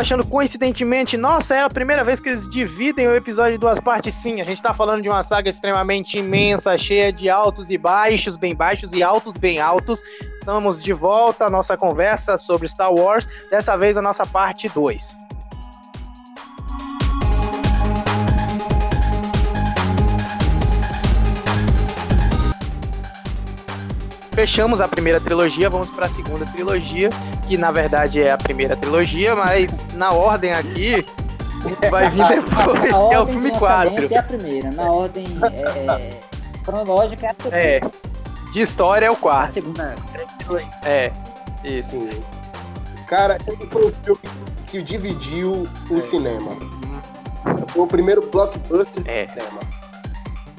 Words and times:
achando 0.00 0.26
coincidentemente, 0.26 1.16
nossa, 1.16 1.54
é 1.54 1.62
a 1.62 1.68
primeira 1.68 2.02
vez 2.02 2.18
que 2.18 2.30
eles 2.30 2.48
dividem 2.48 3.06
o 3.06 3.14
episódio 3.14 3.56
em 3.56 3.58
duas 3.58 3.78
partes, 3.78 4.14
sim. 4.14 4.40
A 4.40 4.44
gente 4.44 4.62
tá 4.62 4.72
falando 4.72 5.02
de 5.02 5.08
uma 5.08 5.22
saga 5.22 5.50
extremamente 5.50 6.18
imensa, 6.18 6.76
cheia 6.78 7.12
de 7.12 7.28
altos 7.28 7.70
e 7.70 7.76
baixos, 7.76 8.36
bem 8.36 8.54
baixos 8.54 8.92
e 8.92 9.02
altos 9.02 9.36
bem 9.36 9.60
altos. 9.60 10.02
Estamos 10.38 10.82
de 10.82 10.92
volta 10.92 11.46
à 11.46 11.50
nossa 11.50 11.76
conversa 11.76 12.38
sobre 12.38 12.66
Star 12.66 12.92
Wars, 12.92 13.26
dessa 13.50 13.76
vez 13.76 13.96
a 13.96 14.02
nossa 14.02 14.24
parte 14.24 14.68
2. 14.70 15.30
Fechamos 24.40 24.80
a 24.80 24.88
primeira 24.88 25.20
trilogia, 25.20 25.68
vamos 25.68 25.90
para 25.90 26.06
a 26.06 26.08
segunda 26.08 26.46
trilogia, 26.46 27.10
que 27.46 27.58
na 27.58 27.70
verdade 27.70 28.22
é 28.22 28.32
a 28.32 28.38
primeira 28.38 28.74
trilogia, 28.74 29.36
mas 29.36 29.70
na 29.92 30.14
ordem 30.14 30.50
aqui 30.50 31.04
vai 31.90 32.08
vir 32.08 32.24
depois, 32.40 32.80
que 32.80 33.14
é 33.14 33.18
o 33.18 33.26
filme 33.26 33.50
4. 33.50 34.14
É 34.14 34.16
a 34.16 34.22
primeira, 34.22 34.70
na 34.70 34.90
ordem 34.90 35.26
é, 35.52 36.10
cronológica 36.64 37.26
é 37.26 37.30
a 37.30 37.34
segunda. 37.34 37.58
É, 37.58 37.80
de 38.54 38.62
história 38.62 39.06
é 39.06 39.10
o 39.10 39.16
quarto. 39.16 39.50
A 39.50 39.52
segunda. 39.52 39.94
É, 40.86 41.12
isso. 41.62 41.98
Cara, 43.06 43.36
esse 43.46 43.66
foi 43.66 43.88
o 43.88 43.92
filme 43.92 44.20
que 44.68 44.80
dividiu 44.80 45.68
o 45.90 45.98
é. 45.98 46.00
cinema. 46.00 46.52
Foi 47.68 47.82
o 47.82 47.86
primeiro 47.86 48.22
blockbuster 48.22 49.02
é. 49.04 49.26
do 49.26 49.32
cinema. 49.34 49.60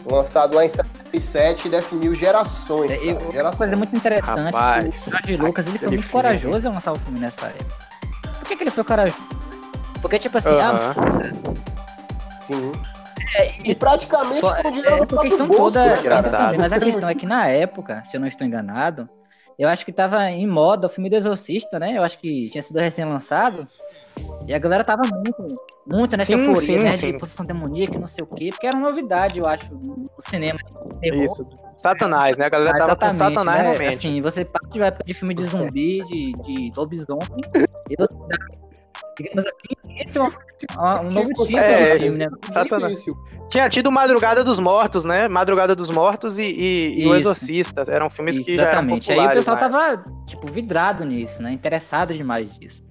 Lançado 0.06 0.56
lá 0.56 0.66
em 0.66 0.70
2007 1.12 1.70
definiu 1.70 2.14
gerações. 2.14 2.92
É, 2.92 2.96
eu, 2.98 3.32
gerações. 3.32 3.44
Uma 3.44 3.52
coisa 3.52 3.76
muito 3.76 3.96
interessante 3.96 4.54
Rapaz, 4.54 5.08
o 5.08 5.10
George 5.12 5.38
Lucas 5.38 5.68
ele 5.68 5.78
foi 5.78 5.88
muito 5.90 6.02
filme. 6.02 6.12
corajoso 6.12 6.68
em 6.68 6.72
lançar 6.72 6.94
o 6.94 7.00
filme 7.00 7.20
nessa 7.20 7.48
época. 7.48 7.92
Por 8.40 8.48
que, 8.48 8.56
que 8.56 8.64
ele 8.64 8.72
foi 8.72 8.84
corajoso? 8.84 9.24
Porque, 10.02 10.20
tipo 10.20 10.38
assim, 10.38 10.50
uh 10.50 10.54
-huh. 10.54 10.80
ah, 10.82 12.44
Sim. 12.48 12.72
É, 13.36 13.54
e 13.64 13.76
praticamente 13.76 14.42
com 14.42 14.72
dinheiro 14.72 14.90
é, 14.90 15.18
a 15.18 15.22
questão 15.22 15.48
bolso, 15.48 15.64
toda, 15.64 15.86
né, 15.86 16.58
mas 16.58 16.74
a 16.74 16.80
questão 16.80 17.08
é 17.08 17.16
que 17.16 17.26
na 17.26 17.48
época, 17.48 18.04
se 18.06 18.18
eu 18.18 18.20
não 18.20 18.28
estou 18.28 18.46
enganado, 18.46 19.08
eu 19.58 19.70
acho 19.70 19.86
que 19.86 19.92
tava 19.92 20.30
em 20.30 20.48
moda 20.48 20.88
o 20.88 20.90
filme 20.90 21.10
do 21.10 21.16
Exorcista, 21.16 21.80
né? 21.80 21.98
Eu 21.98 22.04
acho 22.04 22.18
que 22.18 22.50
tinha 22.50 22.62
sido 22.62 22.80
recém-lançado. 22.80 23.68
E 24.48 24.54
a 24.54 24.60
galera 24.60 24.84
tava 24.84 25.04
muito, 25.04 25.62
muito 25.86 26.18
nessa 26.18 26.34
sim, 26.34 26.46
euforia, 26.46 26.78
sim, 26.78 26.84
né? 26.84 26.92
Sim. 26.94 27.12
De 27.12 27.20
possessão 27.20 27.46
demoníaca, 27.46 27.98
não 28.00 28.08
sei 28.08 28.24
o 28.24 28.28
quê, 28.28 28.50
porque 28.50 28.68
era 28.68 28.76
uma 28.76 28.90
novidade, 28.90 29.40
eu 29.40 29.46
acho, 29.48 29.74
no 29.74 30.10
cinema. 30.28 30.60
Isso. 31.02 31.46
Satanás, 31.78 32.38
né? 32.38 32.46
A 32.46 32.50
galera 32.50 32.78
tava 32.78 32.96
com 32.96 33.12
Satanás 33.12 33.62
né? 33.62 33.70
realmente. 33.72 34.08
Assim, 34.08 34.22
você 34.22 34.46
parte 34.46 34.74
de 34.74 34.82
época 34.82 35.04
de 35.04 35.14
filme 35.14 35.34
de 35.34 35.44
zumbi, 35.46 36.04
de, 36.04 36.34
de 36.44 36.72
lobisomem, 36.76 37.42
e 37.90 37.96
você 37.96 38.14
digamos 39.18 39.46
assim, 39.46 40.00
esse 40.00 40.18
é 40.18 40.22
um, 40.22 40.28
um 41.08 41.12
novo 41.12 41.30
tipo 41.30 41.58
é, 41.58 42.00
filme, 42.00 42.18
né? 42.18 42.30
Satanás. 42.54 43.04
Tinha 43.50 43.70
tido 43.70 43.92
Madrugada 43.92 44.44
dos 44.44 44.60
Mortos, 44.60 45.04
né? 45.04 45.28
Madrugada 45.28 45.76
dos 45.76 45.90
Mortos 45.90 46.38
e, 46.38 46.44
e, 46.44 47.04
e 47.04 47.08
O 47.08 47.16
Exorcista. 47.16 47.84
Eram 47.88 48.10
filmes 48.10 48.36
Isso, 48.36 48.46
que 48.46 48.56
já 48.56 48.64
exatamente. 48.64 49.12
eram 49.12 49.24
populares. 49.24 49.32
Aí 49.32 49.36
o 49.36 49.40
pessoal 49.40 49.72
mas... 49.72 49.96
tava, 49.96 50.26
tipo, 50.26 50.48
vidrado 50.48 51.06
nisso, 51.06 51.42
né? 51.42 51.52
Interessado 51.52 52.14
demais 52.14 52.52
disso. 52.58 52.84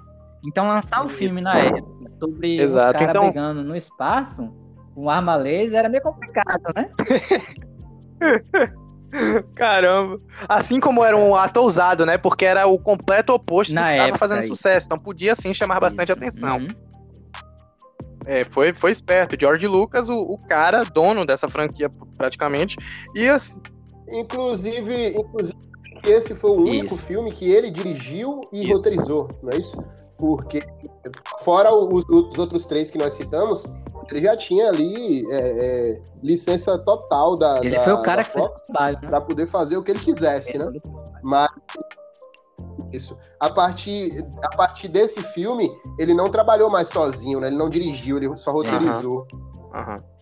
Então 0.45 0.67
lançar 0.67 1.03
um 1.03 1.07
Isso. 1.07 1.17
filme 1.17 1.41
na 1.41 1.59
época 1.59 2.11
sobre 2.19 2.61
Exato. 2.61 2.93
os 2.93 2.99
caras 2.99 3.11
então... 3.11 3.25
brigando 3.25 3.63
no 3.63 3.77
espaço, 3.77 4.53
com 4.95 5.09
arma 5.09 5.37
laser, 5.37 5.79
era 5.79 5.89
meio 5.89 6.03
complicado, 6.03 6.73
né? 6.75 6.91
Caramba. 9.55 10.21
Assim 10.49 10.81
como 10.81 11.05
era 11.05 11.17
um 11.17 11.35
ato 11.35 11.61
ousado, 11.61 12.07
né? 12.07 12.17
Porque 12.17 12.45
era 12.45 12.67
o 12.67 12.79
completo 12.79 13.33
oposto 13.33 13.75
Na 13.75 13.87
que 13.87 13.93
estava 13.93 14.19
fazendo 14.19 14.43
sucesso. 14.45 14.87
Então 14.87 14.99
podia 14.99 15.35
sim 15.35 15.53
chamar 15.53 15.81
bastante 15.81 16.11
Isso. 16.11 16.19
atenção. 16.19 16.59
Uhum. 16.59 16.69
É, 18.27 18.45
foi, 18.45 18.73
foi 18.73 18.91
esperto. 18.91 19.37
George 19.39 19.67
Lucas, 19.67 20.09
o, 20.09 20.17
o, 20.17 20.39
cara, 20.39 20.85
dono 20.85 21.25
dessa 21.25 21.49
franquia 21.49 21.91
praticamente. 22.17 22.77
E 23.15 23.29
assim. 23.29 23.61
Inclusive, 24.09 25.09
inclusive 25.17 25.59
esse 26.07 26.35
foi 26.35 26.51
o 26.51 26.61
único 26.63 26.95
isso. 26.95 27.05
filme 27.05 27.33
que 27.33 27.51
ele 27.51 27.71
dirigiu 27.71 28.49
e 28.53 28.65
isso. 28.65 28.77
roteirizou, 28.77 29.31
não 29.43 29.51
é 29.51 29.57
isso? 29.57 29.83
Porque, 30.17 30.63
fora 31.41 31.73
os, 31.73 32.05
os, 32.09 32.39
outros 32.39 32.67
três 32.67 32.91
que 32.91 32.99
nós 32.99 33.15
citamos, 33.15 33.65
ele 34.11 34.23
já 34.23 34.37
tinha 34.37 34.69
ali 34.69 35.25
é, 35.31 35.39
é, 35.39 36.03
licença 36.23 36.79
total 36.79 37.37
da. 37.37 37.59
Ele 37.59 37.77
da, 37.77 37.83
foi 37.83 37.93
o 37.93 38.03
cara 38.03 38.25
que 38.25 38.33
fez 38.33 38.45
o 38.45 38.49
trabalho. 38.49 38.99
Né? 39.03 39.09
Pra 39.09 39.21
poder 39.21 39.47
fazer 39.47 39.77
o 39.77 39.83
que 39.83 39.91
ele 39.91 40.01
quisesse, 40.01 40.59
né? 40.59 40.71
Mas. 41.23 41.51
Isso. 42.93 43.17
A 43.39 43.49
partir, 43.49 44.27
a 44.43 44.57
partir 44.57 44.89
desse 44.89 45.23
filme, 45.23 45.71
ele 45.99 46.13
não 46.13 46.29
trabalhou 46.29 46.69
mais 46.69 46.89
sozinho, 46.89 47.41
né? 47.41 47.47
Ele 47.47 47.57
não 47.57 47.71
dirigiu, 47.71 48.17
ele 48.17 48.37
só 48.37 48.53
roteirizou. 48.53 49.27
Aham. 49.73 49.97
Uhum. 49.97 50.20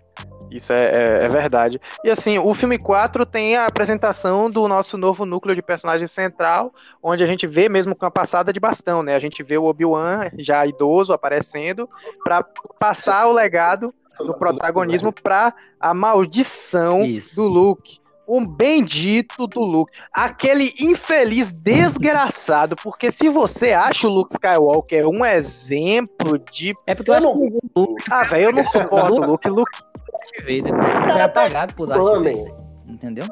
Isso 0.51 0.73
é, 0.73 1.21
é, 1.21 1.25
é, 1.25 1.29
verdade. 1.29 1.81
E 2.03 2.11
assim, 2.11 2.39
o 2.39 2.55
filme 2.55 2.79
4 2.79 3.27
tem 3.27 3.57
a 3.57 3.67
apresentação 3.67 4.49
do 4.49 4.67
nosso 4.67 4.97
novo 4.97 5.27
núcleo 5.27 5.55
de 5.55 5.63
personagem 5.63 6.07
central, 6.07 6.73
onde 7.03 7.23
a 7.23 7.27
gente 7.27 7.47
vê 7.47 7.69
mesmo 7.69 7.95
com 7.95 8.07
a 8.07 8.11
passada 8.11 8.53
de 8.53 8.61
bastão, 8.61 9.03
né? 9.03 9.15
A 9.15 9.19
gente 9.19 9.43
vê 9.43 9.59
o 9.59 9.65
Obi-Wan 9.65 10.31
já 10.39 10.67
idoso 10.67 11.13
aparecendo 11.13 11.89
para 12.25 12.45
passar 12.79 13.27
o 13.27 13.33
legado 13.33 13.95
do 14.25 14.35
protagonismo 14.35 15.13
para 15.13 15.55
a 15.79 15.95
maldição 15.95 17.05
Isso. 17.05 17.37
do 17.37 17.49
Luke. 17.49 18.01
Um 18.27 18.45
bendito 18.45 19.47
do 19.47 19.61
Luke. 19.61 19.91
Aquele 20.13 20.75
infeliz 20.79 21.51
desgraçado, 21.51 22.77
porque 22.77 23.11
se 23.11 23.31
você 23.31 23.73
acha 23.73 24.07
o 24.07 24.11
Luke 24.11 24.35
Skywalker 24.35 25.09
um 25.09 25.25
exemplo 25.25 26.39
de. 26.53 26.75
É 26.87 26.95
porque 26.95 27.11
eu, 27.11 27.15
eu 27.15 27.19
acho 27.19 27.27
não... 27.27 27.35
que 27.35 27.59
o 27.75 27.81
Luke. 27.81 28.05
Ah, 28.11 28.25
velho, 28.25 28.45
eu 28.45 28.53
não 28.53 28.65
suporto 28.67 29.15
o 29.15 29.25
Luke. 29.25 29.49
Luke 29.49 29.79
Darth 30.19 30.41
Vader. 30.41 31.12
Foi 31.12 31.21
apagado 31.21 31.75
por 31.75 31.87
Darth 31.87 32.03
Vader. 32.03 32.55
Entendeu? 32.87 33.25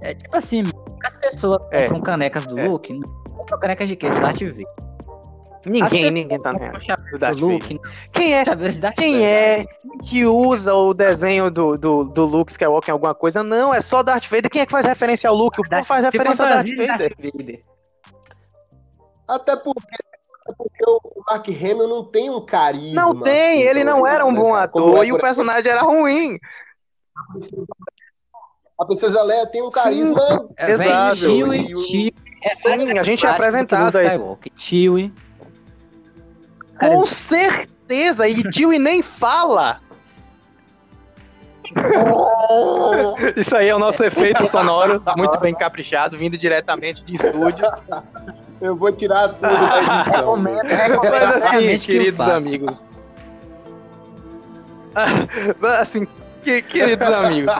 É 0.00 0.14
tipo 0.14 0.36
assim, 0.36 0.62
as 1.04 1.16
pessoas 1.16 1.60
é. 1.70 1.84
compram 1.84 2.02
canecas 2.02 2.46
do 2.46 2.58
é. 2.58 2.68
Luke, 2.68 3.00
compram 3.36 3.58
canecas 3.58 3.88
de 3.88 3.96
quê? 3.96 4.10
Do 4.10 4.20
Darth 4.20 4.40
Vader. 4.40 4.66
Ninguém, 5.66 6.10
ninguém 6.10 6.40
tá 6.40 6.52
vendo. 6.52 7.40
Luke, 7.40 7.80
quem 8.12 8.32
é, 8.32 8.44
quem 8.96 9.26
é 9.26 9.66
que 10.04 10.24
usa 10.24 10.72
o 10.72 10.94
desenho 10.94 11.50
do, 11.50 11.76
do, 11.76 12.04
do 12.04 12.24
Luke 12.24 12.50
Skywalker 12.50 12.90
em 12.90 12.92
alguma 12.92 13.14
coisa? 13.14 13.42
Não, 13.42 13.74
é 13.74 13.80
só 13.80 14.02
Darth 14.02 14.26
Vader. 14.28 14.50
Quem 14.50 14.62
é 14.62 14.66
que 14.66 14.72
faz 14.72 14.86
referência 14.86 15.28
ao 15.28 15.36
Luke? 15.36 15.60
O 15.60 15.68
povo 15.68 15.84
faz 15.84 16.04
referência 16.04 16.44
a 16.44 16.48
Darth 16.48 16.66
Vader. 16.68 16.98
Darth 16.98 17.16
Vader. 17.22 17.64
Até 19.26 19.56
porque 19.56 19.96
porque 20.56 20.84
o 20.86 21.00
Mark 21.26 21.48
Hamill 21.48 21.88
não 21.88 22.04
tem 22.04 22.30
um 22.30 22.44
carisma. 22.44 23.00
Não 23.00 23.20
tem, 23.20 23.60
assim, 23.60 23.68
ele 23.68 23.84
não 23.84 24.06
era 24.06 24.24
um 24.24 24.34
bom 24.34 24.54
ator 24.54 25.04
e 25.04 25.12
o 25.12 25.18
personagem 25.18 25.70
era 25.70 25.82
ruim. 25.82 26.38
A 28.78 28.84
Princesa 28.84 29.22
Leia 29.22 29.46
tem 29.46 29.62
um 29.62 29.70
carisma. 29.70 30.20
Sim, 30.20 30.48
é, 30.56 30.70
exato. 30.70 31.16
Tio 31.16 31.54
e 31.54 31.74
tio. 31.74 32.12
É 32.42 32.54
Sim, 32.54 32.98
a 32.98 33.02
gente 33.02 33.26
é 33.26 33.28
apresentado 33.28 33.96
a. 33.96 34.02
Tio 34.54 35.12
Com 36.78 37.04
certeza, 37.04 38.28
e 38.28 38.42
tio 38.50 38.72
e 38.72 38.78
nem 38.78 39.02
fala. 39.02 39.80
Isso 43.36 43.56
aí 43.56 43.68
é 43.68 43.74
o 43.74 43.78
nosso 43.78 44.02
efeito 44.02 44.46
sonoro, 44.46 45.02
muito 45.16 45.38
bem 45.40 45.52
caprichado, 45.58 46.16
vindo 46.16 46.38
diretamente 46.38 47.02
de 47.02 47.16
estúdio. 47.16 47.66
Eu 48.60 48.76
vou 48.76 48.90
tirar 48.92 49.28
tudo 49.28 49.40
da 49.42 50.00
edição. 50.00 50.36
Mas 50.36 51.44
assim, 51.44 51.78
queridos 51.78 52.20
amigos. 52.20 52.86
assim, 55.78 56.06
que, 56.42 56.62
queridos 56.62 57.06
amigos, 57.06 57.52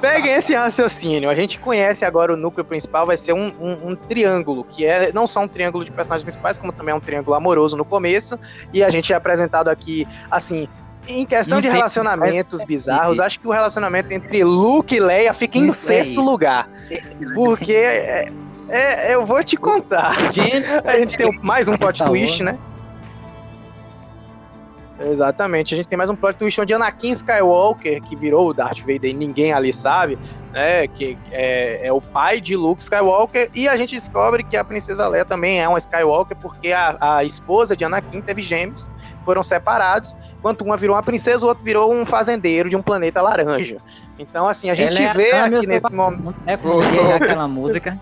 peguem 0.00 0.32
esse 0.32 0.54
raciocínio. 0.54 1.30
A 1.30 1.34
gente 1.34 1.58
conhece 1.58 2.04
agora 2.04 2.32
o 2.32 2.36
núcleo 2.36 2.64
principal, 2.64 3.06
vai 3.06 3.16
ser 3.16 3.32
um, 3.32 3.52
um, 3.60 3.90
um, 3.90 3.96
triângulo, 3.96 4.64
que 4.64 4.84
é 4.84 5.12
não 5.12 5.26
só 5.26 5.40
um 5.40 5.48
triângulo 5.48 5.84
de 5.84 5.92
personagens 5.92 6.24
principais, 6.24 6.58
como 6.58 6.72
também 6.72 6.92
é 6.92 6.96
um 6.96 7.00
triângulo 7.00 7.36
amoroso 7.36 7.76
no 7.76 7.84
começo. 7.84 8.38
E 8.72 8.82
a 8.82 8.90
gente 8.90 9.12
é 9.12 9.16
apresentado 9.16 9.68
aqui, 9.68 10.06
assim, 10.30 10.68
em 11.06 11.24
questão 11.26 11.60
de 11.60 11.68
relacionamentos 11.68 12.64
bizarros, 12.64 13.20
acho 13.20 13.38
que 13.38 13.46
o 13.46 13.50
relacionamento 13.50 14.12
entre 14.12 14.42
Luke 14.42 14.94
e 14.94 15.00
Leia 15.00 15.34
fica 15.34 15.58
em 15.58 15.70
sexto 15.70 16.20
lugar. 16.20 16.68
Porque 17.34 18.30
é, 18.68 19.10
é, 19.10 19.14
eu 19.14 19.24
vou 19.24 19.42
te 19.42 19.56
contar. 19.56 20.16
A 20.84 20.96
gente 20.96 21.16
tem 21.16 21.38
mais 21.42 21.68
um 21.68 21.76
plot 21.76 22.02
twist, 22.04 22.42
né? 22.42 22.58
Exatamente, 25.00 25.74
a 25.74 25.76
gente 25.76 25.88
tem 25.88 25.98
mais 25.98 26.08
um 26.08 26.14
plot 26.14 26.38
twist 26.38 26.60
onde 26.60 26.72
Anakin 26.72 27.10
Skywalker, 27.10 28.00
que 28.00 28.14
virou 28.14 28.48
o 28.48 28.54
Darth 28.54 28.78
Vader 28.78 29.06
e 29.06 29.12
ninguém 29.12 29.52
ali 29.52 29.72
sabe, 29.72 30.16
né, 30.52 30.86
que 30.86 31.18
é, 31.32 31.88
é, 31.88 31.92
o 31.92 32.00
pai 32.00 32.40
de 32.40 32.54
Luke 32.54 32.80
Skywalker, 32.80 33.50
e 33.56 33.66
a 33.66 33.76
gente 33.76 33.96
descobre 33.96 34.44
que 34.44 34.56
a 34.56 34.62
Princesa 34.62 35.08
Leia 35.08 35.24
também 35.24 35.60
é 35.60 35.68
uma 35.68 35.78
Skywalker, 35.78 36.36
porque 36.36 36.70
a, 36.70 36.96
a 37.00 37.24
esposa 37.24 37.76
de 37.76 37.84
Anakin 37.84 38.20
teve 38.20 38.40
gêmeos, 38.40 38.88
foram 39.24 39.42
separados, 39.42 40.16
enquanto 40.38 40.62
uma 40.62 40.76
virou 40.76 40.94
uma 40.94 41.02
princesa, 41.02 41.44
o 41.44 41.48
outro 41.48 41.64
virou 41.64 41.92
um 41.92 42.06
fazendeiro 42.06 42.70
de 42.70 42.76
um 42.76 42.82
planeta 42.82 43.20
laranja. 43.20 43.78
Então, 44.16 44.46
assim, 44.46 44.70
a 44.70 44.74
gente 44.74 44.96
vê 45.14 45.32
aqui 45.32 45.66
nesse 45.66 45.90
momento. 45.90 46.36
É 46.46 46.56
porque 46.56 46.98
é 46.98 47.14
aquela 47.16 47.48
música. 47.48 47.98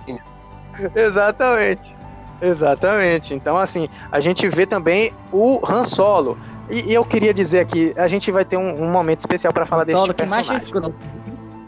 Exatamente. 0.95 1.95
Exatamente. 2.41 3.35
Então, 3.35 3.57
assim, 3.57 3.89
a 4.11 4.21
gente 4.21 4.49
vê 4.49 4.67
também 4.67 5.13
o 5.33 5.61
Han 5.67 5.85
Solo. 5.85 6.37
E, 6.69 6.91
e 6.91 6.95
eu 6.95 7.05
queria 7.05 7.33
dizer 7.33 7.61
aqui, 7.61 7.93
a 7.97 8.09
gente 8.09 8.31
vai 8.33 8.45
ter 8.45 8.57
um, 8.57 8.83
um 8.83 8.91
momento 8.91 9.21
especial 9.21 9.53
para 9.53 9.65
falar 9.65 9.83
Han 9.83 9.87
desse 9.87 9.99
Solo, 9.99 10.15
personagem. 10.15 10.59
Que 10.59 10.81
mais 10.81 10.93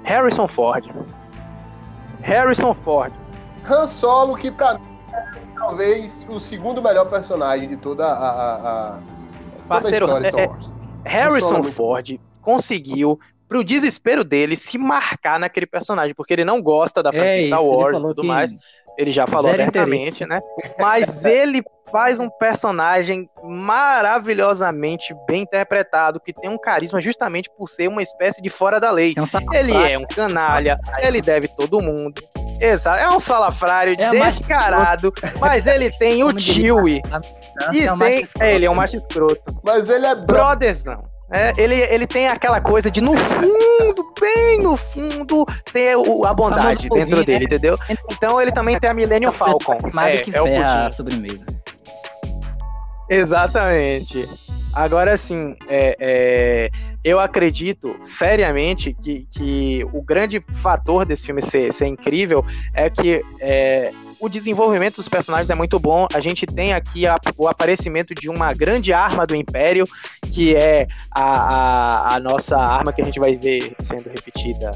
Harrison 0.02 0.48
Ford. 0.48 0.84
Harrison 2.22 2.74
Ford. 2.74 3.12
Han 3.68 3.86
Solo, 3.86 4.36
que 4.36 4.50
pra 4.50 4.74
mim 4.74 4.84
é 5.12 5.24
talvez 5.54 6.26
o 6.28 6.38
segundo 6.38 6.82
melhor 6.82 7.08
personagem 7.08 7.68
de 7.68 7.76
toda 7.76 8.04
a, 8.04 8.30
a, 8.30 8.88
a 8.96 8.98
Parceiro, 9.68 10.06
toda 10.06 10.18
a 10.18 10.22
história 10.22 10.42
é, 10.42 10.44
Star 10.44 10.56
Wars. 10.56 10.72
Harrison 11.04 11.60
é 11.60 11.62
Ford 11.64 12.20
conseguiu 12.44 13.18
pro 13.48 13.64
desespero 13.64 14.24
dele 14.24 14.56
se 14.56 14.76
marcar 14.76 15.38
naquele 15.38 15.66
personagem, 15.66 16.14
porque 16.14 16.32
ele 16.32 16.44
não 16.44 16.60
gosta 16.60 17.02
da 17.02 17.12
franquia 17.12 17.40
é 17.40 17.42
Star 17.44 17.64
Wars 17.64 17.98
e 17.98 18.02
tudo 18.02 18.24
mais. 18.24 18.54
Ele 18.96 19.10
já 19.10 19.26
falou 19.26 19.50
Zero 19.50 19.62
abertamente, 19.62 20.22
interesse. 20.22 20.26
né? 20.26 20.40
Mas 20.78 21.24
ele 21.26 21.62
faz 21.90 22.18
um 22.18 22.28
personagem 22.28 23.28
maravilhosamente 23.42 25.14
bem 25.26 25.42
interpretado, 25.42 26.18
que 26.20 26.32
tem 26.32 26.50
um 26.50 26.58
carisma 26.58 27.00
justamente 27.00 27.48
por 27.56 27.68
ser 27.68 27.88
uma 27.88 28.02
espécie 28.02 28.42
de 28.42 28.50
fora 28.50 28.80
da 28.80 28.90
lei. 28.90 29.14
É 29.16 29.58
ele 29.58 29.72
é 29.76 29.98
um 29.98 30.06
canalha, 30.06 30.76
ele 31.00 31.20
deve 31.20 31.48
todo 31.48 31.80
mundo. 31.80 32.22
Exato, 32.60 32.98
é 32.98 33.08
um 33.08 33.20
salafrário 33.20 33.94
é 33.98 34.10
descarado, 34.10 35.12
mas 35.40 35.66
ele 35.66 35.90
tem 35.90 36.24
o 36.24 36.38
Chewie. 36.38 37.02
E 37.72 37.86
é 37.86 37.96
tem, 37.96 38.28
é, 38.40 38.54
ele 38.54 38.64
é 38.64 38.70
um 38.70 38.74
macho 38.74 38.96
escroto. 38.96 39.42
Mas 39.62 39.88
ele 39.88 40.06
é 40.06 40.14
brotherzão. 40.14 41.13
É, 41.30 41.52
ele, 41.56 41.74
ele 41.74 42.06
tem 42.06 42.28
aquela 42.28 42.60
coisa 42.60 42.90
de 42.90 43.00
no 43.00 43.16
fundo, 43.16 44.12
bem 44.20 44.60
no 44.60 44.76
fundo, 44.76 45.46
ter 45.72 45.96
o, 45.96 46.24
a 46.24 46.34
bondade 46.34 46.88
dentro 46.88 47.16
né? 47.18 47.24
dele, 47.24 47.44
entendeu? 47.46 47.78
Então 48.10 48.40
ele 48.40 48.52
também 48.52 48.78
tem 48.78 48.90
a 48.90 48.94
Millennium 48.94 49.32
Falcon. 49.32 49.78
É, 50.00 50.18
que 50.18 50.36
é 50.36 50.42
o 50.42 50.62
a 50.62 50.90
sobremesa. 50.90 51.44
Exatamente. 53.08 54.28
Agora 54.72 55.16
sim, 55.16 55.56
é, 55.68 55.96
é, 56.00 56.70
eu 57.02 57.20
acredito 57.20 57.96
seriamente 58.02 58.92
que, 58.92 59.26
que 59.30 59.86
o 59.92 60.02
grande 60.02 60.44
fator 60.62 61.04
desse 61.04 61.26
filme 61.26 61.40
ser, 61.40 61.72
ser 61.72 61.86
incrível 61.86 62.44
é 62.72 62.90
que 62.90 63.24
é, 63.40 63.92
o 64.24 64.28
desenvolvimento 64.28 64.96
dos 64.96 65.08
personagens 65.08 65.50
é 65.50 65.54
muito 65.54 65.78
bom. 65.78 66.06
A 66.14 66.18
gente 66.18 66.46
tem 66.46 66.72
aqui 66.72 67.06
a, 67.06 67.16
o 67.36 67.46
aparecimento 67.46 68.14
de 68.14 68.30
uma 68.30 68.54
grande 68.54 68.90
arma 68.90 69.26
do 69.26 69.36
Império, 69.36 69.86
que 70.32 70.56
é 70.56 70.86
a, 71.10 71.22
a, 71.22 72.14
a, 72.14 72.20
nossa 72.20 72.56
arma 72.56 72.90
que 72.90 73.02
a 73.02 73.04
gente 73.04 73.20
vai 73.20 73.36
ver 73.36 73.76
sendo 73.80 74.08
repetida. 74.08 74.70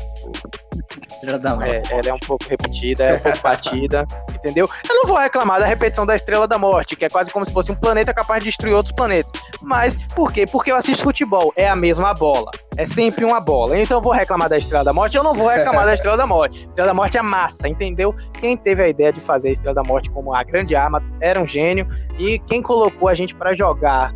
É, 1.66 1.82
ela 1.90 2.08
é 2.08 2.14
um 2.14 2.18
pouco 2.18 2.44
repetida, 2.48 3.04
é 3.04 3.14
um 3.14 3.18
pouco 3.18 3.38
batida, 3.40 4.06
entendeu? 4.34 4.68
Eu 4.88 4.94
não 4.94 5.06
vou 5.06 5.16
reclamar 5.16 5.60
da 5.60 5.66
repetição 5.66 6.06
da 6.06 6.16
Estrela 6.16 6.46
da 6.46 6.58
Morte, 6.58 6.96
que 6.96 7.04
é 7.04 7.08
quase 7.08 7.32
como 7.32 7.44
se 7.44 7.52
fosse 7.52 7.70
um 7.70 7.74
planeta 7.74 8.12
capaz 8.14 8.42
de 8.42 8.50
destruir 8.50 8.74
outros 8.74 8.94
planetas. 8.94 9.30
Mas 9.60 9.96
por 10.14 10.32
quê? 10.32 10.46
Porque 10.46 10.70
eu 10.70 10.76
assisto 10.76 11.02
futebol, 11.02 11.52
é 11.56 11.68
a 11.68 11.76
mesma 11.76 12.14
bola. 12.14 12.50
É 12.76 12.86
sempre 12.86 13.24
uma 13.24 13.40
bola. 13.40 13.78
Então 13.78 13.98
eu 13.98 14.02
vou 14.02 14.12
reclamar 14.12 14.48
da 14.48 14.58
Estrela 14.58 14.84
da 14.84 14.92
Morte, 14.92 15.16
eu 15.16 15.24
não 15.24 15.34
vou 15.34 15.48
reclamar 15.48 15.84
da 15.84 15.94
Estrela 15.94 16.16
da 16.16 16.26
Morte. 16.26 16.58
A 16.58 16.68
Estrela 16.68 16.88
da 16.88 16.94
Morte 16.94 17.18
é 17.18 17.22
massa, 17.22 17.68
entendeu? 17.68 18.14
Quem 18.34 18.56
teve 18.56 18.82
a 18.82 18.88
ideia 18.88 19.12
de 19.12 19.20
fazer 19.20 19.48
a 19.48 19.52
Estrela 19.52 19.74
da 19.74 19.82
Morte 19.82 20.10
como 20.10 20.34
a 20.34 20.42
grande 20.42 20.76
arma 20.76 21.02
era 21.20 21.40
um 21.40 21.46
gênio. 21.46 21.88
E 22.18 22.38
quem 22.40 22.62
colocou 22.62 23.08
a 23.08 23.14
gente 23.14 23.34
para 23.34 23.54
jogar. 23.54 24.14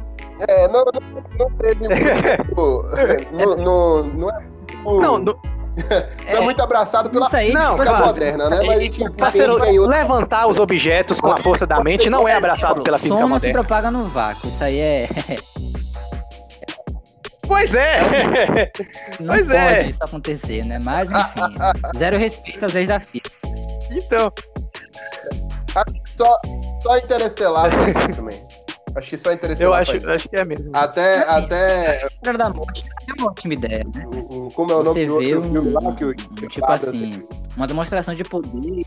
É, 0.48 0.68
não, 0.68 0.84
não, 0.84 1.22
não 1.38 1.50
teve 1.52 1.86
muito. 1.88 2.84
não, 3.32 3.56
não, 3.56 4.04
não 4.04 4.30
é. 4.30 4.52
Não, 4.84 5.18
não, 5.18 5.38
é, 6.26 6.36
é, 6.36 6.40
muito 6.40 6.60
abraçado 6.62 7.08
pela 7.08 7.28
aí, 7.32 7.52
não, 7.52 7.62
física 7.62 7.84
claro. 7.84 8.06
moderna, 8.06 8.50
né? 8.50 8.60
Mas 8.66 8.76
a 8.76 8.80
gente 8.80 9.10
parceiro, 9.12 9.56
levantar 9.86 10.46
os 10.46 10.58
objetos 10.58 11.20
com 11.20 11.30
a 11.30 11.38
força 11.38 11.66
da 11.66 11.82
mente 11.82 12.10
não 12.10 12.28
é 12.28 12.34
abraçado 12.34 12.82
pela 12.82 12.98
física 12.98 13.26
moderna. 13.26 13.40
Se 13.40 13.52
propaga 13.52 13.90
no 13.90 14.04
vácuo, 14.04 14.48
isso 14.48 14.62
aí 14.62 14.78
é... 14.78 15.08
Pois 17.46 17.74
é! 17.74 18.00
Não 19.20 19.26
pois 19.26 19.46
pode 19.46 19.56
é. 19.56 19.86
isso 19.86 20.02
acontecer, 20.02 20.64
né? 20.64 20.78
Mas 20.82 21.10
enfim, 21.10 21.98
zero 21.98 22.16
respeito 22.16 22.64
às 22.64 22.72
leis 22.72 22.88
da 22.88 23.00
física. 23.00 23.30
Então... 23.90 24.32
Só, 26.16 26.38
só 26.82 26.98
Interestelar 26.98 27.70
isso 27.88 28.16
também. 28.16 28.40
Acho 28.94 29.10
que 29.10 29.18
só 29.18 29.32
Interestelar. 29.32 29.70
Eu 29.70 29.74
acho, 29.74 30.10
acho 30.10 30.28
que 30.28 30.36
é 30.36 30.44
mesmo. 30.44 30.70
Até. 30.74 31.22
Assim, 31.22 31.44
até... 31.44 32.08
Da 32.36 32.50
Morte 32.50 32.84
é 33.08 33.20
uma 33.20 33.30
ótima 33.30 33.54
ideia, 33.54 33.84
né? 33.94 34.06
O, 34.06 34.46
o, 34.46 34.50
como 34.50 34.72
é 34.72 34.76
o 34.76 34.82
nome 34.82 35.06
do 35.06 35.14
outro 35.14 35.38
um, 35.38 35.42
filme 35.42 35.70
lá 35.70 35.94
que 35.94 36.04
o. 36.04 36.14
Tipo 36.14 36.70
assim, 36.70 37.22
uma 37.56 37.66
demonstração 37.66 38.14
de 38.14 38.24
poder 38.24 38.84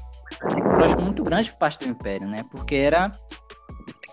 tecnológico 0.50 1.02
muito 1.02 1.24
grande 1.24 1.52
por 1.52 1.57
parte 1.57 1.80
do 1.80 1.92
Império, 1.92 2.28
né? 2.28 2.38
Porque 2.52 2.75
era. 2.75 3.12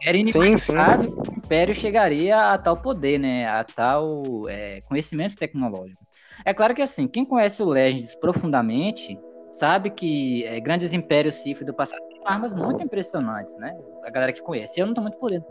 Era 0.05 0.17
inimaginável 0.17 1.13
que 1.13 1.31
o 1.31 1.35
Império 1.37 1.75
chegaria 1.75 2.53
a 2.53 2.59
tal 2.59 2.77
poder, 2.77 3.19
né? 3.19 3.47
A 3.49 3.63
tal 3.63 4.49
é, 4.49 4.81
conhecimento 4.83 5.37
tecnológico. 5.37 6.03
É 6.45 6.53
claro 6.53 6.75
que 6.75 6.83
assim, 6.83 7.07
quem 7.07 7.25
conhece 7.25 7.63
o 7.63 7.69
Legends 7.69 8.15
profundamente 8.17 9.17
sabe 9.53 9.91
que 9.91 10.45
é, 10.47 10.59
grandes 10.61 10.93
impérios 10.93 11.37
Sith 11.37 11.63
do 11.65 11.73
passado 11.73 12.01
têm 12.09 12.21
armas 12.25 12.55
muito 12.55 12.83
impressionantes, 12.83 13.57
né? 13.57 13.77
A 14.05 14.11
galera 14.11 14.33
que 14.33 14.43
conhece. 14.43 14.81
Eu 14.81 14.87
não 14.87 14.95
tô 14.95 15.01
muito 15.01 15.19
por 15.19 15.31
dentro 15.31 15.49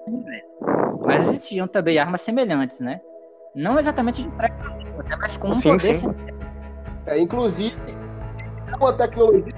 Mas 1.05 1.27
existiam 1.27 1.67
também 1.67 1.97
armas 1.97 2.21
semelhantes, 2.21 2.79
né? 2.79 2.99
Não 3.55 3.79
exatamente 3.79 4.23
de 4.23 4.29
pré-campo, 4.29 5.03
mas 5.19 5.37
com 5.37 5.49
um 5.49 5.53
sim, 5.53 5.69
poder 5.69 5.99
sim. 5.99 6.07
É, 7.05 7.19
inclusive, 7.19 7.75
uma 8.79 8.93
tecnologia 8.93 9.53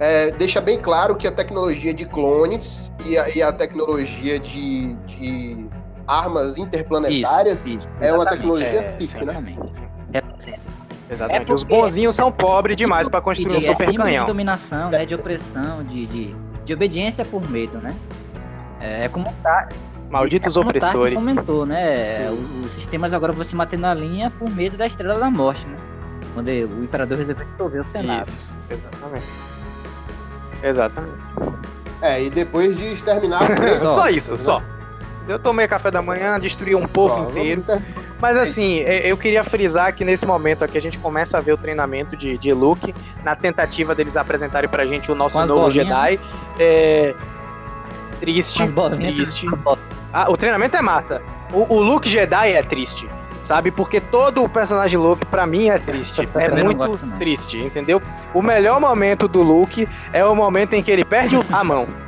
é, 0.00 0.30
deixa 0.32 0.60
bem 0.60 0.78
claro 0.78 1.16
que 1.16 1.26
a 1.26 1.32
tecnologia 1.32 1.92
de 1.92 2.06
clones 2.06 2.92
e 3.04 3.18
a, 3.18 3.28
e 3.28 3.42
a 3.42 3.52
tecnologia 3.52 4.38
de, 4.38 4.94
de, 5.06 5.68
armas 6.06 6.56
interplanetárias 6.56 7.66
isso, 7.66 7.78
isso, 7.78 7.88
é 8.00 8.12
uma 8.12 8.24
tecnologia 8.24 8.78
é, 8.78 8.82
Sith, 8.82 9.14
né? 9.16 9.34
É, 10.12 10.22
Exatamente. 11.10 11.50
É 11.50 11.54
Os 11.54 11.62
bonzinhos 11.62 12.14
são 12.14 12.30
pobres 12.30 12.76
demais 12.76 13.08
para 13.08 13.20
construir 13.20 13.60
de, 13.60 13.68
um 13.68 13.72
super 13.72 13.94
canhão. 13.94 14.24
de 14.24 14.26
dominação, 14.26 14.90
né, 14.90 15.06
de 15.06 15.14
opressão, 15.14 15.82
de, 15.84 16.06
de, 16.06 16.36
de 16.64 16.74
obediência 16.74 17.24
por 17.24 17.48
medo, 17.48 17.78
né? 17.78 17.94
É, 18.80 19.04
é 19.04 19.08
como 19.08 19.32
tá. 19.42 19.68
Malditos 20.10 20.56
é 20.56 20.60
opressores. 20.60 21.18
comentou, 21.18 21.66
né? 21.66 22.30
Os, 22.30 22.66
os, 22.66 22.72
sistemas 22.72 23.12
agora 23.12 23.32
vão 23.32 23.44
se 23.44 23.54
manter 23.54 23.78
na 23.78 23.92
linha 23.92 24.30
por 24.30 24.50
medo 24.50 24.76
da 24.76 24.86
estrela 24.86 25.18
da 25.18 25.30
morte, 25.30 25.66
né? 25.66 25.76
Quando 26.34 26.48
o 26.48 26.84
imperador 26.84 27.18
resolveu 27.18 27.46
dissolver 27.46 27.80
o 27.82 27.88
Senado. 27.88 28.26
Isso, 28.26 28.56
exatamente. 28.70 29.26
Exatamente. 30.62 31.18
É, 32.00 32.22
e 32.22 32.30
depois 32.30 32.76
de 32.76 32.92
exterminar. 32.92 33.42
só 33.80 34.08
isso, 34.08 34.36
só. 34.38 34.62
Eu 35.26 35.38
tomei 35.38 35.68
café 35.68 35.90
da 35.90 36.00
manhã, 36.00 36.38
destruí 36.40 36.74
um 36.74 36.86
povo 36.86 37.28
inteiro. 37.28 37.62
Mas 38.20 38.36
assim, 38.36 38.78
eu 38.78 39.16
queria 39.16 39.44
frisar 39.44 39.94
que 39.94 40.04
nesse 40.04 40.26
momento 40.26 40.64
aqui 40.64 40.76
a 40.76 40.82
gente 40.82 40.98
começa 40.98 41.38
a 41.38 41.40
ver 41.40 41.52
o 41.52 41.56
treinamento 41.56 42.16
de, 42.16 42.36
de 42.36 42.52
Luke, 42.52 42.94
na 43.24 43.36
tentativa 43.36 43.94
deles 43.94 44.16
apresentarem 44.16 44.68
pra 44.68 44.86
gente 44.86 45.10
o 45.10 45.14
nosso 45.14 45.38
novo 45.38 45.62
bolinhas. 45.62 45.86
Jedi. 45.86 46.20
É... 46.58 47.14
Triste, 48.18 48.64
triste. 48.96 49.46
Ah, 50.12 50.26
o 50.28 50.36
treinamento 50.36 50.76
é 50.76 50.82
massa. 50.82 51.22
O, 51.52 51.76
o 51.76 51.82
Luke 51.82 52.08
Jedi 52.08 52.52
é 52.52 52.62
triste 52.62 53.08
sabe? 53.48 53.70
Porque 53.70 53.98
todo 53.98 54.44
o 54.44 54.48
personagem 54.48 54.98
Luke, 54.98 55.24
para 55.24 55.46
mim, 55.46 55.70
é 55.70 55.78
triste. 55.78 56.28
é 56.34 56.62
muito 56.62 56.76
gosto, 56.76 57.06
triste, 57.18 57.56
entendeu? 57.56 58.00
O 58.34 58.42
melhor 58.42 58.78
momento 58.78 59.26
do 59.26 59.42
Luke 59.42 59.88
é 60.12 60.22
o 60.22 60.36
momento 60.36 60.74
em 60.74 60.82
que 60.82 60.90
ele 60.90 61.04
perde 61.04 61.36
a 61.50 61.64
mão. 61.64 61.88